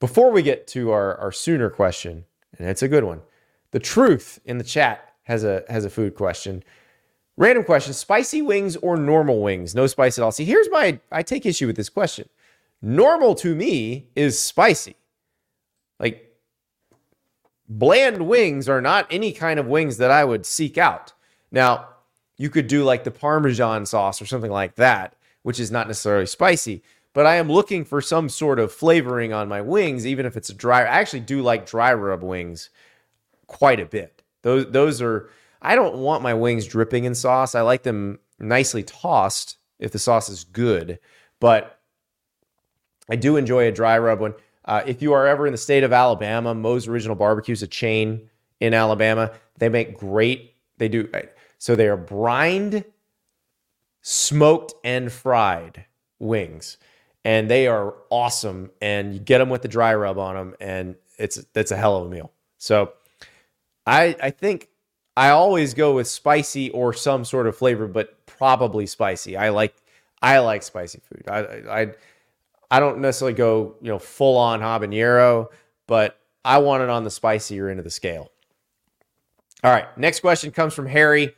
Before 0.00 0.30
we 0.32 0.42
get 0.42 0.66
to 0.68 0.90
our, 0.90 1.16
our 1.16 1.30
sooner 1.30 1.68
question, 1.68 2.24
and 2.58 2.68
it's 2.68 2.82
a 2.82 2.88
good 2.88 3.04
one, 3.04 3.20
the 3.70 3.78
truth 3.78 4.40
in 4.44 4.58
the 4.58 4.64
chat 4.64 5.12
has 5.24 5.44
a 5.44 5.62
has 5.68 5.84
a 5.84 5.90
food 5.90 6.14
question. 6.14 6.64
Random 7.36 7.64
question: 7.64 7.92
spicy 7.92 8.42
wings 8.42 8.76
or 8.76 8.96
normal 8.96 9.42
wings? 9.42 9.74
No 9.74 9.86
spice 9.86 10.18
at 10.18 10.24
all. 10.24 10.32
See, 10.32 10.44
here's 10.44 10.70
my 10.70 10.98
I 11.12 11.22
take 11.22 11.46
issue 11.46 11.66
with 11.66 11.76
this 11.76 11.90
question. 11.90 12.28
Normal 12.82 13.34
to 13.36 13.54
me 13.54 14.08
is 14.16 14.38
spicy. 14.38 14.96
Like 15.98 16.34
bland 17.68 18.26
wings 18.26 18.68
are 18.68 18.80
not 18.80 19.06
any 19.10 19.32
kind 19.32 19.60
of 19.60 19.66
wings 19.66 19.98
that 19.98 20.10
I 20.10 20.24
would 20.24 20.46
seek 20.46 20.78
out. 20.78 21.12
Now, 21.52 21.88
you 22.38 22.48
could 22.48 22.66
do 22.66 22.84
like 22.84 23.04
the 23.04 23.10
Parmesan 23.10 23.84
sauce 23.84 24.20
or 24.20 24.26
something 24.26 24.50
like 24.50 24.76
that, 24.76 25.14
which 25.42 25.60
is 25.60 25.70
not 25.70 25.86
necessarily 25.86 26.26
spicy, 26.26 26.82
but 27.12 27.26
I 27.26 27.36
am 27.36 27.50
looking 27.50 27.84
for 27.84 28.00
some 28.00 28.28
sort 28.28 28.58
of 28.58 28.72
flavoring 28.72 29.32
on 29.32 29.48
my 29.48 29.60
wings, 29.60 30.06
even 30.06 30.26
if 30.26 30.36
it's 30.36 30.50
a 30.50 30.54
dry. 30.54 30.82
I 30.82 31.00
actually 31.00 31.20
do 31.20 31.42
like 31.42 31.66
dry 31.66 31.92
rub 31.92 32.22
wings 32.22 32.70
quite 33.46 33.80
a 33.80 33.86
bit. 33.86 34.22
Those 34.42 34.70
those 34.70 35.02
are 35.02 35.28
I 35.60 35.74
don't 35.74 35.98
want 35.98 36.22
my 36.22 36.34
wings 36.34 36.66
dripping 36.66 37.04
in 37.04 37.14
sauce. 37.14 37.54
I 37.54 37.60
like 37.62 37.82
them 37.82 38.18
nicely 38.38 38.82
tossed 38.82 39.56
if 39.78 39.92
the 39.92 39.98
sauce 39.98 40.28
is 40.28 40.44
good, 40.44 40.98
but 41.40 41.78
I 43.10 43.16
do 43.16 43.36
enjoy 43.36 43.66
a 43.66 43.72
dry 43.72 43.98
rub 43.98 44.20
one. 44.20 44.34
Uh, 44.64 44.82
if 44.86 45.02
you 45.02 45.12
are 45.12 45.26
ever 45.26 45.46
in 45.46 45.52
the 45.52 45.58
state 45.58 45.82
of 45.82 45.92
Alabama, 45.92 46.54
Moe's 46.54 46.86
Original 46.86 47.16
Barbecue 47.16 47.52
is 47.52 47.62
a 47.62 47.66
chain 47.66 48.28
in 48.60 48.72
Alabama. 48.72 49.32
They 49.58 49.68
make 49.68 49.98
great. 49.98 50.54
They 50.78 50.88
do 50.88 51.10
so. 51.58 51.74
They 51.74 51.88
are 51.88 51.96
brined, 51.96 52.84
smoked, 54.00 54.74
and 54.84 55.10
fried 55.10 55.86
wings, 56.18 56.76
and 57.24 57.50
they 57.50 57.66
are 57.66 57.94
awesome. 58.10 58.70
And 58.80 59.14
you 59.14 59.20
get 59.20 59.38
them 59.38 59.48
with 59.48 59.62
the 59.62 59.68
dry 59.68 59.94
rub 59.94 60.18
on 60.18 60.34
them, 60.34 60.54
and 60.60 60.96
it's 61.18 61.44
that's 61.52 61.70
a 61.70 61.76
hell 61.76 61.96
of 61.96 62.06
a 62.06 62.10
meal. 62.10 62.32
So 62.58 62.92
I 63.86 64.16
I 64.22 64.30
think 64.30 64.68
I 65.16 65.30
always 65.30 65.74
go 65.74 65.94
with 65.94 66.08
spicy 66.08 66.70
or 66.70 66.92
some 66.92 67.24
sort 67.24 67.46
of 67.46 67.56
flavor, 67.56 67.86
but 67.86 68.26
probably 68.26 68.86
spicy. 68.86 69.36
I 69.36 69.50
like 69.50 69.74
I 70.22 70.38
like 70.38 70.62
spicy 70.62 71.00
food. 71.00 71.24
I 71.28 71.40
I 71.82 71.86
I 72.70 72.80
don't 72.80 73.00
necessarily 73.00 73.34
go 73.34 73.74
you 73.80 73.88
know 73.88 73.98
full 73.98 74.36
on 74.36 74.60
habanero, 74.60 75.48
but 75.86 76.18
I 76.44 76.58
want 76.58 76.82
it 76.82 76.88
on 76.88 77.04
the 77.04 77.10
spicier 77.10 77.68
end 77.68 77.78
of 77.78 77.84
the 77.84 77.90
scale. 77.90 78.30
All 79.62 79.70
right, 79.70 79.86
next 79.98 80.20
question 80.20 80.52
comes 80.52 80.72
from 80.72 80.86
Harry. 80.86 81.34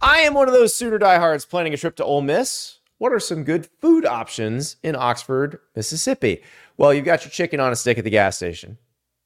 I 0.00 0.18
am 0.20 0.34
one 0.34 0.48
of 0.48 0.54
those 0.54 0.74
Sooner 0.74 0.98
diehards 0.98 1.44
planning 1.44 1.72
a 1.72 1.76
trip 1.76 1.94
to 1.96 2.04
Ole 2.04 2.22
Miss. 2.22 2.78
What 3.02 3.12
are 3.12 3.18
some 3.18 3.42
good 3.42 3.66
food 3.80 4.06
options 4.06 4.76
in 4.84 4.94
Oxford, 4.94 5.58
Mississippi? 5.74 6.40
Well, 6.76 6.94
you've 6.94 7.04
got 7.04 7.24
your 7.24 7.32
chicken 7.32 7.58
on 7.58 7.72
a 7.72 7.74
stick 7.74 7.98
at 7.98 8.04
the 8.04 8.10
gas 8.10 8.36
station. 8.36 8.78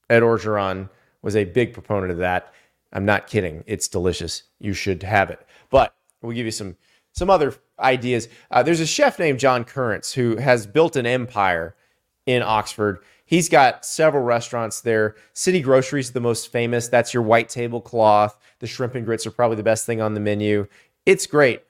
Ed 0.08 0.22
Orgeron 0.22 0.88
was 1.20 1.36
a 1.36 1.44
big 1.44 1.74
proponent 1.74 2.10
of 2.10 2.16
that. 2.16 2.54
I'm 2.94 3.04
not 3.04 3.26
kidding. 3.26 3.64
It's 3.66 3.86
delicious. 3.86 4.44
You 4.60 4.72
should 4.72 5.02
have 5.02 5.28
it. 5.28 5.46
But 5.68 5.94
we'll 6.22 6.34
give 6.34 6.46
you 6.46 6.52
some 6.52 6.78
some 7.12 7.28
other 7.28 7.54
ideas. 7.78 8.28
Uh, 8.50 8.62
there's 8.62 8.80
a 8.80 8.86
chef 8.86 9.18
named 9.18 9.40
John 9.40 9.62
Currence 9.62 10.14
who 10.14 10.36
has 10.36 10.66
built 10.66 10.96
an 10.96 11.04
empire 11.04 11.76
in 12.24 12.40
Oxford. 12.40 13.00
He's 13.26 13.50
got 13.50 13.84
several 13.84 14.22
restaurants 14.22 14.80
there. 14.80 15.16
City 15.34 15.60
Groceries 15.60 16.06
is 16.06 16.12
the 16.12 16.20
most 16.20 16.50
famous. 16.50 16.88
That's 16.88 17.12
your 17.12 17.24
white 17.24 17.50
tablecloth. 17.50 18.38
The 18.60 18.66
shrimp 18.66 18.94
and 18.94 19.04
grits 19.04 19.26
are 19.26 19.30
probably 19.30 19.58
the 19.58 19.62
best 19.62 19.84
thing 19.84 20.00
on 20.00 20.14
the 20.14 20.20
menu. 20.20 20.66
It's 21.04 21.26
great. 21.26 21.62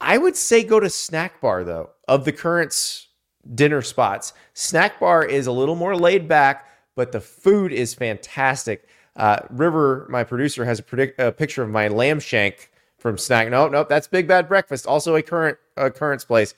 I 0.00 0.18
would 0.18 0.36
say 0.36 0.64
go 0.64 0.80
to 0.80 0.90
Snack 0.90 1.40
Bar 1.40 1.64
though. 1.64 1.90
Of 2.08 2.24
the 2.24 2.32
Currence 2.32 3.08
dinner 3.54 3.82
spots, 3.82 4.32
Snack 4.54 4.98
Bar 5.00 5.24
is 5.24 5.46
a 5.46 5.52
little 5.52 5.76
more 5.76 5.96
laid 5.96 6.26
back 6.28 6.66
but 7.00 7.12
the 7.12 7.20
food 7.20 7.72
is 7.72 7.94
fantastic. 7.94 8.86
Uh, 9.16 9.38
River, 9.48 10.06
my 10.10 10.22
producer, 10.22 10.66
has 10.66 10.80
a, 10.80 10.82
predict, 10.82 11.18
a 11.18 11.32
picture 11.32 11.62
of 11.62 11.70
my 11.70 11.88
lamb 11.88 12.20
shank 12.20 12.70
from 12.98 13.16
Snack. 13.16 13.48
No, 13.48 13.68
nope, 13.68 13.88
that's 13.88 14.06
Big 14.06 14.28
Bad 14.28 14.48
Breakfast, 14.48 14.86
also 14.86 15.16
a 15.16 15.22
current 15.22 15.56
a 15.78 15.90
Currence 15.90 16.26
place. 16.26 16.52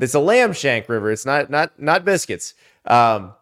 It's 0.00 0.14
a 0.14 0.20
lamb 0.20 0.52
shank, 0.52 0.88
River. 0.88 1.10
It's 1.10 1.26
not 1.26 1.50
not 1.50 1.80
not 1.80 2.04
biscuits. 2.04 2.54
Um, 2.84 3.34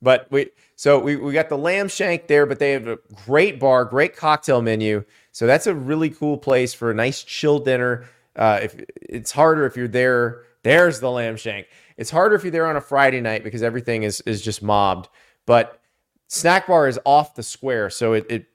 but 0.00 0.26
we 0.30 0.50
so 0.74 0.98
we, 0.98 1.14
we 1.14 1.32
got 1.32 1.48
the 1.48 1.56
lamb 1.56 1.86
shank 1.86 2.26
there, 2.26 2.44
but 2.44 2.58
they 2.58 2.72
have 2.72 2.88
a 2.88 2.98
great 3.24 3.60
bar, 3.60 3.84
great 3.84 4.16
cocktail 4.16 4.62
menu. 4.62 5.04
So 5.30 5.46
that's 5.46 5.68
a 5.68 5.74
really 5.76 6.10
cool 6.10 6.38
place 6.38 6.74
for 6.74 6.90
a 6.90 6.94
nice 6.94 7.22
chill 7.22 7.60
dinner. 7.60 8.04
Uh, 8.36 8.60
if 8.62 8.80
it's 9.00 9.30
harder 9.32 9.66
if 9.66 9.76
you're 9.76 9.88
there, 9.88 10.42
there's 10.62 11.00
the 11.00 11.10
lamb 11.10 11.36
shank. 11.36 11.66
It's 11.96 12.10
harder 12.10 12.34
if 12.34 12.44
you're 12.44 12.50
there 12.50 12.66
on 12.66 12.76
a 12.76 12.80
Friday 12.80 13.20
night 13.20 13.44
because 13.44 13.62
everything 13.62 14.02
is 14.02 14.20
is 14.22 14.42
just 14.42 14.62
mobbed. 14.62 15.08
But 15.46 15.80
Snack 16.28 16.66
Bar 16.66 16.88
is 16.88 16.98
off 17.04 17.34
the 17.34 17.42
square, 17.42 17.90
so 17.90 18.14
it, 18.14 18.26
it 18.30 18.46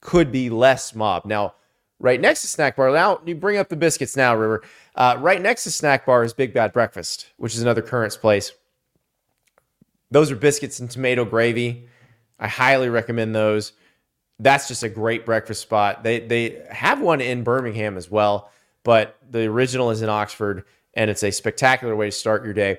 could 0.00 0.30
be 0.30 0.50
less 0.50 0.94
mob. 0.94 1.24
Now, 1.24 1.54
right 1.98 2.20
next 2.20 2.42
to 2.42 2.48
Snack 2.48 2.76
Bar, 2.76 2.92
now 2.92 3.20
you 3.24 3.34
bring 3.34 3.56
up 3.56 3.70
the 3.70 3.76
biscuits 3.76 4.16
now, 4.16 4.34
River. 4.36 4.62
Uh, 4.94 5.16
right 5.18 5.40
next 5.40 5.64
to 5.64 5.70
Snack 5.70 6.04
Bar 6.04 6.24
is 6.24 6.34
Big 6.34 6.52
Bad 6.52 6.72
Breakfast, 6.74 7.32
which 7.38 7.54
is 7.54 7.62
another 7.62 7.80
Currence 7.80 8.16
place. 8.16 8.52
Those 10.10 10.30
are 10.30 10.36
biscuits 10.36 10.78
and 10.78 10.90
tomato 10.90 11.24
gravy. 11.24 11.88
I 12.38 12.48
highly 12.48 12.90
recommend 12.90 13.34
those. 13.34 13.72
That's 14.38 14.68
just 14.68 14.82
a 14.82 14.88
great 14.90 15.24
breakfast 15.24 15.62
spot. 15.62 16.02
They 16.02 16.20
they 16.20 16.62
have 16.70 17.00
one 17.00 17.22
in 17.22 17.44
Birmingham 17.44 17.96
as 17.96 18.10
well, 18.10 18.51
but 18.84 19.16
the 19.30 19.46
original 19.46 19.90
is 19.90 20.02
in 20.02 20.08
Oxford, 20.08 20.64
and 20.94 21.10
it's 21.10 21.22
a 21.22 21.30
spectacular 21.30 21.94
way 21.96 22.06
to 22.06 22.12
start 22.12 22.44
your 22.44 22.54
day. 22.54 22.78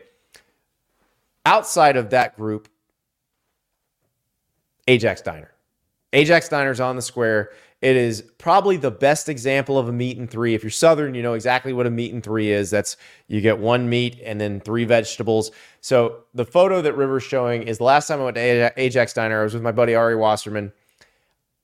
Outside 1.46 1.98
of 1.98 2.12
that 2.12 2.36
group, 2.36 2.70
Ajax 4.88 5.22
Diner. 5.22 5.52
Ajax 6.14 6.48
Diner's 6.48 6.80
on 6.80 6.96
the 6.96 7.02
square. 7.02 7.52
It 7.82 7.98
is 7.98 8.22
probably 8.38 8.78
the 8.78 8.92
best 8.92 9.28
example 9.28 9.78
of 9.78 9.90
a 9.90 9.92
meat 9.92 10.18
and 10.18 10.30
three. 10.30 10.54
If 10.54 10.64
you're 10.64 10.70
Southern, 10.70 11.16
you 11.16 11.22
know 11.22 11.34
exactly 11.34 11.74
what 11.74 11.86
a 11.86 11.90
meat 11.90 12.14
and 12.14 12.24
three 12.24 12.50
is. 12.50 12.70
That's 12.70 12.96
you 13.28 13.42
get 13.42 13.58
one 13.58 13.90
meat 13.90 14.22
and 14.24 14.40
then 14.40 14.62
three 14.62 14.86
vegetables. 14.86 15.52
So 15.82 16.24
the 16.34 16.46
photo 16.46 16.82
that 16.82 16.94
River's 16.94 17.24
showing 17.24 17.64
is 17.64 17.80
the 17.80 17.84
last 17.84 18.08
time 18.08 18.22
I 18.22 18.24
went 18.24 18.36
to 18.36 18.74
Ajax 18.78 19.12
Diner. 19.12 19.42
I 19.42 19.44
was 19.44 19.54
with 19.54 19.64
my 19.64 19.74
buddy 19.74 19.96
Ari 19.96 20.16
Wasserman. 20.16 20.72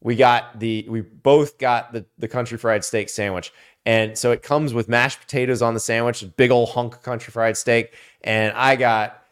We 0.01 0.15
got 0.15 0.59
the 0.59 0.85
we 0.89 1.01
both 1.01 1.57
got 1.57 1.93
the 1.93 2.05
the 2.17 2.27
country 2.27 2.57
fried 2.57 2.83
steak 2.83 3.07
sandwich, 3.07 3.53
and 3.85 4.17
so 4.17 4.31
it 4.31 4.43
comes 4.43 4.73
with 4.73 4.89
mashed 4.89 5.19
potatoes 5.19 5.61
on 5.61 5.73
the 5.73 5.79
sandwich, 5.79 6.25
big 6.37 6.51
old 6.51 6.69
hunk 6.69 6.95
of 6.95 7.03
country 7.03 7.31
fried 7.31 7.57
steak, 7.57 7.93
and 8.23 8.53
I 8.53 8.75
got, 8.75 9.23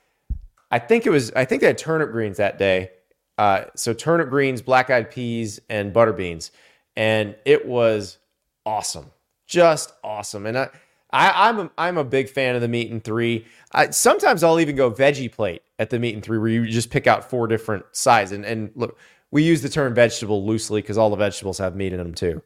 I 0.71 0.79
think 0.79 1.05
it 1.05 1.09
was 1.09 1.31
I 1.33 1.45
think 1.45 1.61
they 1.61 1.67
had 1.67 1.77
turnip 1.77 2.11
greens 2.11 2.37
that 2.37 2.57
day 2.57 2.91
uh, 3.37 3.65
so 3.75 3.93
turnip 3.93 4.29
greens, 4.29 4.61
black 4.61 4.89
eyed 4.89 5.11
peas, 5.11 5.59
and 5.69 5.93
butter 5.93 6.13
beans, 6.13 6.51
and 6.95 7.35
it 7.45 7.67
was 7.67 8.17
awesome, 8.65 9.11
just 9.45 9.93
awesome. 10.03 10.45
And 10.47 10.57
I, 10.57 10.69
I 11.11 11.49
am 11.49 11.59
a, 11.59 11.71
I'm 11.77 11.97
a 11.97 12.03
big 12.03 12.29
fan 12.29 12.55
of 12.55 12.61
the 12.61 12.67
meat 12.67 12.91
and 12.91 13.03
three. 13.03 13.45
I, 13.73 13.91
sometimes 13.91 14.43
I'll 14.43 14.59
even 14.59 14.75
go 14.75 14.91
veggie 14.91 15.31
plate 15.31 15.61
at 15.77 15.91
the 15.91 15.99
meat 15.99 16.15
and 16.15 16.23
three, 16.23 16.39
where 16.39 16.49
you 16.49 16.65
just 16.65 16.89
pick 16.89 17.05
out 17.05 17.29
four 17.29 17.47
different 17.47 17.85
sides. 17.91 18.31
And 18.31 18.43
and 18.43 18.71
look, 18.75 18.97
we 19.29 19.43
use 19.43 19.61
the 19.61 19.69
term 19.69 19.93
vegetable 19.93 20.45
loosely 20.45 20.81
because 20.81 20.97
all 20.97 21.11
the 21.11 21.15
vegetables 21.15 21.59
have 21.59 21.75
meat 21.75 21.93
in 21.93 21.99
them 21.99 22.15
too. 22.15 22.41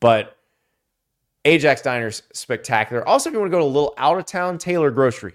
But 0.00 0.38
Ajax 1.44 1.82
Diner's 1.82 2.22
spectacular. 2.32 3.06
Also, 3.06 3.30
if 3.30 3.34
you 3.34 3.40
want 3.40 3.50
to 3.50 3.56
go 3.56 3.60
to 3.60 3.64
a 3.64 3.66
little 3.66 3.94
out 3.96 4.18
of 4.18 4.26
town 4.26 4.58
Taylor 4.58 4.90
Grocery 4.90 5.34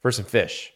for 0.00 0.10
some 0.10 0.24
fish. 0.24 0.72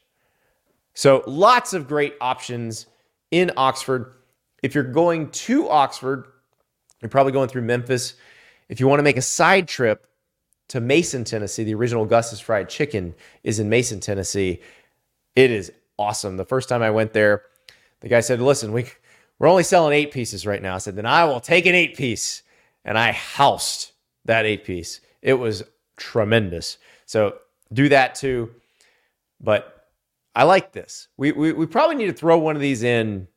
So 0.94 1.22
lots 1.26 1.72
of 1.72 1.88
great 1.88 2.14
options 2.20 2.86
in 3.30 3.50
Oxford. 3.56 4.14
If 4.62 4.74
you're 4.74 4.84
going 4.84 5.30
to 5.30 5.68
Oxford, 5.68 6.26
you're 7.00 7.08
probably 7.08 7.32
going 7.32 7.48
through 7.48 7.62
Memphis. 7.62 8.14
If 8.68 8.78
you 8.78 8.88
want 8.88 8.98
to 8.98 9.04
make 9.04 9.16
a 9.16 9.22
side 9.22 9.68
trip 9.68 10.06
to 10.68 10.80
Mason, 10.80 11.24
Tennessee, 11.24 11.64
the 11.64 11.74
original 11.74 12.04
Gus's 12.04 12.40
Fried 12.40 12.68
Chicken 12.68 13.14
is 13.42 13.58
in 13.58 13.68
Mason, 13.68 14.00
Tennessee. 14.00 14.60
It 15.34 15.50
is 15.50 15.72
awesome. 15.98 16.36
The 16.36 16.44
first 16.44 16.68
time 16.68 16.82
I 16.82 16.90
went 16.90 17.12
there, 17.12 17.42
the 18.00 18.08
guy 18.08 18.20
said, 18.20 18.40
"Listen, 18.40 18.72
we 18.72 18.86
we're 19.38 19.48
only 19.48 19.62
selling 19.62 19.94
eight 19.94 20.12
pieces 20.12 20.46
right 20.46 20.62
now." 20.62 20.74
I 20.74 20.78
said, 20.78 20.96
"Then 20.96 21.06
I 21.06 21.24
will 21.24 21.40
take 21.40 21.66
an 21.66 21.74
eight 21.74 21.96
piece," 21.96 22.42
and 22.84 22.98
I 22.98 23.12
housed 23.12 23.91
that 24.24 24.46
eight 24.46 24.64
piece. 24.64 25.00
It 25.20 25.34
was 25.34 25.62
tremendous. 25.96 26.78
So 27.06 27.38
do 27.72 27.88
that 27.88 28.14
too. 28.14 28.50
But 29.40 29.88
I 30.34 30.44
like 30.44 30.72
this. 30.72 31.08
We, 31.16 31.32
we 31.32 31.52
we 31.52 31.66
probably 31.66 31.96
need 31.96 32.06
to 32.06 32.12
throw 32.12 32.38
one 32.38 32.56
of 32.56 32.62
these 32.62 32.82
in 32.82 33.28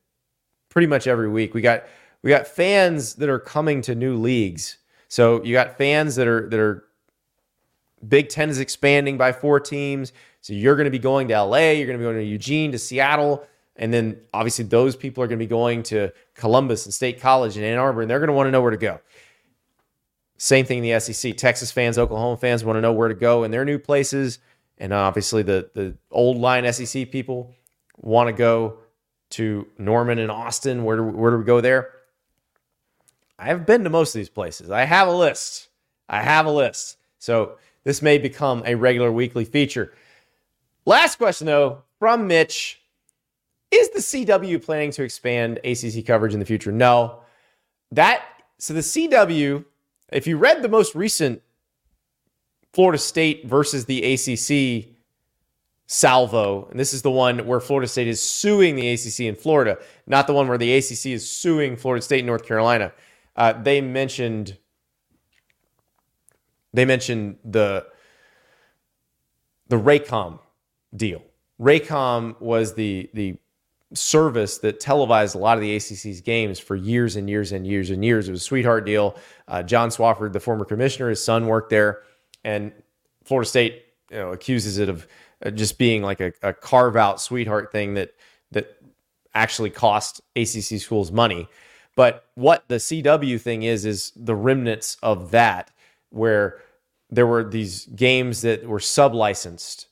pretty 0.70 0.88
much 0.88 1.08
every 1.08 1.30
week. 1.30 1.54
We 1.54 1.62
got 1.62 1.86
we 2.22 2.30
got 2.30 2.48
fans 2.48 3.16
that 3.16 3.30
are 3.30 3.40
coming 3.40 3.82
to 3.84 3.96
new 3.96 4.16
leagues. 4.16 4.78
So 5.08 5.44
you 5.44 5.54
got 5.54 5.78
fans 5.78 6.16
that 6.16 6.28
are 6.28 6.50
that 6.50 6.60
are 6.60 6.86
Big 8.08 8.30
Ten 8.30 8.50
is 8.50 8.60
expanding 8.60 9.18
by 9.18 9.32
four 9.32 9.60
teams. 9.60 10.14
So 10.42 10.54
you're 10.54 10.76
going 10.76 10.86
to 10.86 10.92
be 10.92 11.00
going 11.00 11.28
to 11.30 11.42
LA. 11.42 11.72
You're 11.72 11.88
going 11.88 11.98
to 11.98 12.04
be 12.04 12.06
going 12.06 12.18
to 12.18 12.24
Eugene, 12.24 12.72
to 12.72 12.78
Seattle. 12.78 13.46
And 13.78 13.94
then 13.94 14.20
obviously 14.34 14.66
those 14.66 14.96
people 14.96 15.24
are 15.24 15.28
going 15.28 15.40
to 15.40 15.44
be 15.44 15.50
going 15.50 15.84
to 15.84 16.12
Columbus 16.36 16.86
and 16.86 16.94
State 16.94 17.20
College 17.20 17.58
and 17.58 17.66
Ann 17.66 17.78
Arbor, 17.78 18.02
and 18.02 18.10
they're 18.10 18.20
going 18.20 18.28
to 18.28 18.34
want 18.34 18.48
to 18.48 18.52
know 18.52 18.62
where 18.62 18.72
to 18.72 18.78
go. 18.78 19.00
Same 20.38 20.66
thing 20.66 20.84
in 20.84 20.92
the 20.92 21.00
SEC. 21.00 21.38
Texas 21.38 21.72
fans, 21.72 21.98
Oklahoma 21.98 22.38
fans 22.38 22.64
want 22.64 22.78
to 22.78 22.82
know 22.82 22.94
where 22.94 23.08
to 23.08 23.16
go 23.16 23.44
in 23.44 23.52
their 23.52 23.66
new 23.66 23.80
places. 23.80 24.40
And 24.78 24.94
obviously 24.94 25.42
the 25.44 25.70
the 25.74 25.96
old 26.12 26.38
line 26.38 26.72
SEC 26.72 27.12
people 27.12 27.54
want 27.98 28.28
to 28.28 28.34
go 28.34 28.80
to 29.32 29.68
Norman 29.78 30.20
and 30.20 30.30
Austin. 30.30 30.84
Where 30.84 30.98
do, 30.98 31.04
where 31.04 31.32
do 31.32 31.38
we 31.38 31.44
go 31.44 31.62
there? 31.62 31.92
I 33.38 33.46
have 33.46 33.66
been 33.66 33.84
to 33.84 33.90
most 33.90 34.16
of 34.16 34.20
these 34.20 34.30
places. 34.30 34.70
I 34.70 34.84
have 34.84 35.08
a 35.08 35.12
list. 35.12 35.70
I 36.08 36.22
have 36.22 36.46
a 36.46 36.52
list. 36.52 36.98
So 37.20 37.58
this 37.84 38.02
may 38.02 38.18
become 38.18 38.64
a 38.66 38.76
regular 38.76 39.12
weekly 39.12 39.46
feature. 39.46 39.94
Last 40.86 41.18
question, 41.18 41.48
though, 41.48 41.84
from 42.00 42.28
Mitch 42.28 42.82
Is 43.72 43.90
the 43.90 44.00
CW 44.00 44.64
planning 44.64 44.92
to 44.92 45.04
expand 45.04 45.60
ACC 45.64 46.06
coverage 46.06 46.34
in 46.34 46.40
the 46.40 46.46
future? 46.46 46.72
No. 46.72 47.22
That, 47.92 48.24
so 48.58 48.74
the 48.74 48.82
CW, 48.82 49.66
if 50.16 50.28
you 50.28 50.38
read 50.38 50.62
the 50.62 50.70
most 50.70 50.96
recent 50.96 51.42
Florida 52.72 52.98
State 52.98 53.46
versus 53.46 53.86
the 53.86 54.14
ACC 54.14 54.96
salvo, 55.88 56.68
and 56.72 56.80
this 56.80 56.94
is 56.94 57.02
the 57.02 57.12
one 57.12 57.46
where 57.46 57.60
Florida 57.60 57.88
State 57.88 58.08
is 58.08 58.22
suing 58.22 58.76
the 58.76 58.90
ACC 58.92 59.22
in 59.22 59.36
Florida, 59.36 59.78
not 60.08 60.26
the 60.26 60.34
one 60.34 60.48
where 60.48 60.58
the 60.58 60.74
ACC 60.74 61.08
is 61.08 61.30
suing 61.30 61.76
Florida 61.76 62.02
State 62.02 62.20
and 62.20 62.28
North 62.28 62.46
Carolina. 62.46 62.94
Uh, 63.36 63.54
they 63.54 63.82
mentioned 63.82 64.58
they 66.74 66.86
mentioned 66.86 67.38
the 67.44 67.86
the 69.68 69.78
Raycom 69.78 70.40
deal. 70.96 71.24
Raycom 71.60 72.40
was 72.40 72.74
the 72.76 73.10
the 73.14 73.38
service 73.96 74.58
that 74.60 74.80
televised 74.80 75.36
a 75.36 75.38
lot 75.38 75.58
of 75.58 75.62
the 75.62 75.76
ACC's 75.76 76.22
games 76.22 76.60
for 76.60 76.76
years 76.76 77.16
and 77.16 77.30
years 77.30 77.52
and 77.52 77.66
years 77.66 77.90
and 77.90 78.04
years. 78.04 78.28
It 78.28 78.32
was 78.32 78.42
a 78.42 78.44
sweetheart 78.44 78.86
deal. 78.86 79.18
Uh, 79.48 79.64
John 79.64 79.90
Swofford, 79.90 80.34
the 80.34 80.40
former 80.40 80.66
commissioner, 80.66 81.10
his 81.10 81.24
son 81.24 81.48
worked 81.48 81.70
there, 81.70 82.04
and 82.44 82.72
Florida 83.24 83.50
State 83.50 83.84
you 84.12 84.18
know, 84.18 84.32
accuses 84.32 84.78
it 84.78 84.90
of 84.90 85.08
uh, 85.46 85.52
just 85.52 85.78
being 85.78 86.04
like 86.04 86.20
a, 86.20 86.32
a 86.42 86.54
carve 86.54 86.96
out 86.96 87.22
sweetheart 87.22 87.72
thing 87.72 87.96
that 87.96 88.12
that 88.52 88.78
actually 89.34 89.70
cost 89.70 90.22
ACC 90.36 90.80
schools 90.80 91.12
money. 91.12 91.48
But 91.96 92.26
what 92.36 92.66
the 92.68 92.76
CW 92.76 93.40
thing 93.40 93.64
is 93.64 93.86
is 93.86 94.12
the 94.16 94.36
remnants 94.36 94.98
of 95.02 95.32
that, 95.32 95.72
where 96.10 96.62
there 97.10 97.28
were 97.28 97.44
these 97.44 97.86
games 97.88 98.42
that 98.42 98.66
were 98.68 98.80
sub-licensed 98.80 99.88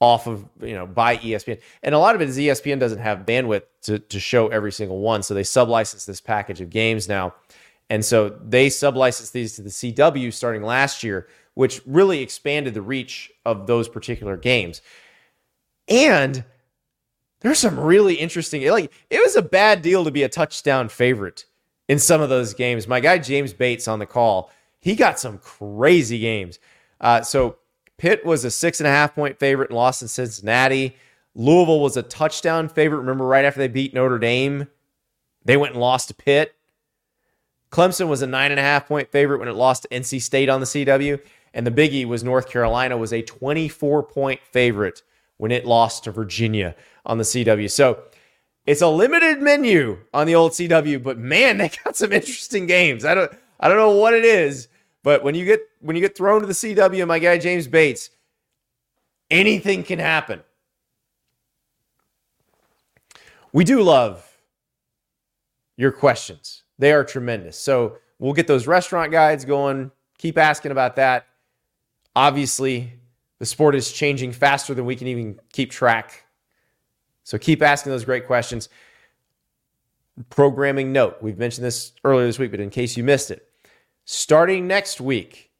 off 0.00 0.26
of 0.26 0.48
you 0.62 0.74
know 0.74 0.86
by 0.86 1.18
ESPN, 1.18 1.60
and 1.82 1.94
a 1.94 1.98
lot 1.98 2.14
of 2.14 2.22
it 2.22 2.28
is 2.28 2.38
ESPN 2.38 2.80
doesn't 2.80 2.98
have 2.98 3.20
bandwidth 3.20 3.62
to 3.82 3.98
to 3.98 4.18
show 4.18 4.48
every 4.48 4.72
single 4.72 4.98
one, 5.00 5.22
so 5.22 5.34
they 5.34 5.44
sub-license 5.44 6.06
this 6.06 6.20
package 6.20 6.60
of 6.60 6.70
games 6.70 7.08
now, 7.08 7.34
and 7.88 8.04
so 8.04 8.28
they 8.28 8.70
sub-licensed 8.70 9.32
these 9.32 9.54
to 9.56 9.62
the 9.62 9.70
CW 9.70 10.32
starting 10.32 10.62
last 10.62 11.04
year, 11.04 11.28
which 11.54 11.80
really 11.86 12.20
expanded 12.22 12.74
the 12.74 12.82
reach 12.82 13.30
of 13.44 13.66
those 13.66 13.88
particular 13.88 14.36
games, 14.36 14.80
and 15.86 16.44
there's 17.40 17.58
some 17.58 17.78
really 17.78 18.14
interesting 18.14 18.66
like 18.68 18.92
it 19.10 19.22
was 19.24 19.36
a 19.36 19.42
bad 19.42 19.82
deal 19.82 20.04
to 20.04 20.10
be 20.10 20.22
a 20.22 20.28
touchdown 20.28 20.88
favorite 20.88 21.44
in 21.88 21.98
some 21.98 22.20
of 22.20 22.28
those 22.28 22.54
games. 22.54 22.88
My 22.88 23.00
guy 23.00 23.18
James 23.18 23.52
Bates 23.52 23.86
on 23.86 23.98
the 23.98 24.06
call, 24.06 24.50
he 24.78 24.94
got 24.94 25.18
some 25.18 25.38
crazy 25.38 26.18
games. 26.18 26.58
Uh, 27.00 27.22
so 27.22 27.56
Pitt 28.00 28.24
was 28.24 28.46
a 28.46 28.50
six 28.50 28.80
and 28.80 28.86
a 28.86 28.90
half 28.90 29.14
point 29.14 29.38
favorite 29.38 29.68
and 29.68 29.76
lost 29.76 30.00
in 30.00 30.08
Cincinnati. 30.08 30.96
Louisville 31.34 31.80
was 31.80 31.98
a 31.98 32.02
touchdown 32.02 32.66
favorite. 32.66 33.00
Remember, 33.00 33.26
right 33.26 33.44
after 33.44 33.60
they 33.60 33.68
beat 33.68 33.92
Notre 33.92 34.18
Dame, 34.18 34.68
they 35.44 35.58
went 35.58 35.74
and 35.74 35.82
lost 35.82 36.08
to 36.08 36.14
Pitt. 36.14 36.54
Clemson 37.70 38.08
was 38.08 38.22
a 38.22 38.26
nine 38.26 38.52
and 38.52 38.58
a 38.58 38.62
half 38.62 38.88
point 38.88 39.12
favorite 39.12 39.38
when 39.38 39.48
it 39.48 39.54
lost 39.54 39.82
to 39.82 39.88
NC 39.90 40.22
State 40.22 40.48
on 40.48 40.60
the 40.60 40.66
CW. 40.66 41.20
And 41.52 41.66
the 41.66 41.70
biggie 41.70 42.06
was 42.06 42.24
North 42.24 42.48
Carolina 42.48 42.96
was 42.96 43.12
a 43.12 43.20
24 43.20 44.04
point 44.04 44.40
favorite 44.50 45.02
when 45.36 45.50
it 45.50 45.66
lost 45.66 46.04
to 46.04 46.10
Virginia 46.10 46.74
on 47.04 47.18
the 47.18 47.24
CW. 47.24 47.70
So 47.70 48.02
it's 48.64 48.80
a 48.80 48.88
limited 48.88 49.42
menu 49.42 49.98
on 50.14 50.26
the 50.26 50.36
old 50.36 50.52
CW, 50.52 51.02
but 51.02 51.18
man, 51.18 51.58
they 51.58 51.70
got 51.84 51.96
some 51.96 52.12
interesting 52.12 52.66
games. 52.66 53.04
I 53.04 53.12
don't 53.12 53.30
I 53.60 53.68
don't 53.68 53.76
know 53.76 53.90
what 53.90 54.14
it 54.14 54.24
is, 54.24 54.68
but 55.02 55.22
when 55.22 55.34
you 55.34 55.44
get 55.44 55.60
when 55.80 55.96
you 55.96 56.02
get 56.02 56.16
thrown 56.16 56.40
to 56.40 56.46
the 56.46 56.52
CW, 56.52 57.06
my 57.06 57.18
guy 57.18 57.38
James 57.38 57.66
Bates, 57.66 58.10
anything 59.30 59.82
can 59.82 59.98
happen. 59.98 60.42
We 63.52 63.64
do 63.64 63.82
love 63.82 64.26
your 65.76 65.90
questions. 65.90 66.62
They 66.78 66.92
are 66.92 67.04
tremendous. 67.04 67.56
So 67.56 67.96
we'll 68.18 68.32
get 68.32 68.46
those 68.46 68.66
restaurant 68.66 69.10
guides 69.12 69.44
going. 69.44 69.90
Keep 70.18 70.38
asking 70.38 70.72
about 70.72 70.96
that. 70.96 71.26
Obviously, 72.14 72.92
the 73.38 73.46
sport 73.46 73.74
is 73.74 73.90
changing 73.90 74.32
faster 74.32 74.74
than 74.74 74.84
we 74.84 74.94
can 74.94 75.06
even 75.06 75.40
keep 75.52 75.70
track. 75.70 76.24
So 77.24 77.38
keep 77.38 77.62
asking 77.62 77.92
those 77.92 78.04
great 78.04 78.26
questions. 78.26 78.68
Programming 80.28 80.92
note 80.92 81.16
we've 81.22 81.38
mentioned 81.38 81.64
this 81.64 81.92
earlier 82.04 82.26
this 82.26 82.38
week, 82.38 82.50
but 82.50 82.60
in 82.60 82.70
case 82.70 82.96
you 82.96 83.04
missed 83.04 83.30
it, 83.30 83.49
starting 84.10 84.66
next 84.66 85.00
week, 85.00 85.52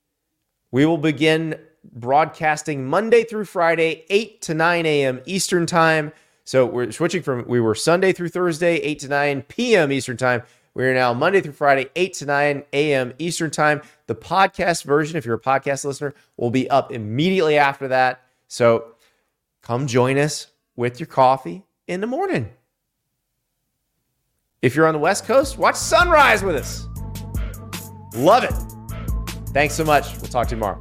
we 0.72 0.84
will 0.84 0.98
begin 0.98 1.54
broadcasting 1.92 2.84
Monday 2.84 3.22
through 3.22 3.44
Friday, 3.44 4.04
8 4.10 4.42
to 4.42 4.54
9 4.54 4.86
a.m. 4.86 5.20
Eastern 5.24 5.66
Time. 5.66 6.12
So 6.42 6.66
we're 6.66 6.90
switching 6.90 7.22
from 7.22 7.44
we 7.46 7.60
were 7.60 7.76
Sunday 7.76 8.12
through 8.12 8.30
Thursday, 8.30 8.78
8 8.78 8.98
to 9.00 9.08
9 9.08 9.42
p.m. 9.42 9.92
Eastern 9.92 10.16
Time. 10.16 10.42
We 10.74 10.84
are 10.84 10.92
now 10.92 11.14
Monday 11.14 11.40
through 11.40 11.52
Friday, 11.52 11.90
8 11.94 12.12
to 12.14 12.26
9 12.26 12.64
a.m. 12.72 13.12
Eastern 13.20 13.52
Time. 13.52 13.82
The 14.08 14.16
podcast 14.16 14.82
version, 14.82 15.16
if 15.16 15.24
you're 15.24 15.36
a 15.36 15.40
podcast 15.40 15.84
listener, 15.84 16.12
will 16.36 16.50
be 16.50 16.68
up 16.70 16.90
immediately 16.90 17.56
after 17.56 17.86
that. 17.88 18.20
So 18.48 18.96
come 19.62 19.86
join 19.86 20.18
us 20.18 20.48
with 20.74 20.98
your 20.98 21.06
coffee 21.06 21.62
in 21.86 22.00
the 22.00 22.08
morning. 22.08 22.50
If 24.60 24.74
you're 24.74 24.88
on 24.88 24.94
the 24.94 25.00
West 25.00 25.24
Coast, 25.24 25.56
watch 25.56 25.76
sunrise 25.76 26.42
with 26.42 26.56
us. 26.56 26.89
Love 28.14 28.44
it. 28.44 28.52
Thanks 29.52 29.74
so 29.74 29.84
much. 29.84 30.16
We'll 30.16 30.30
talk 30.30 30.48
to 30.48 30.54
you 30.54 30.60
tomorrow. 30.60 30.78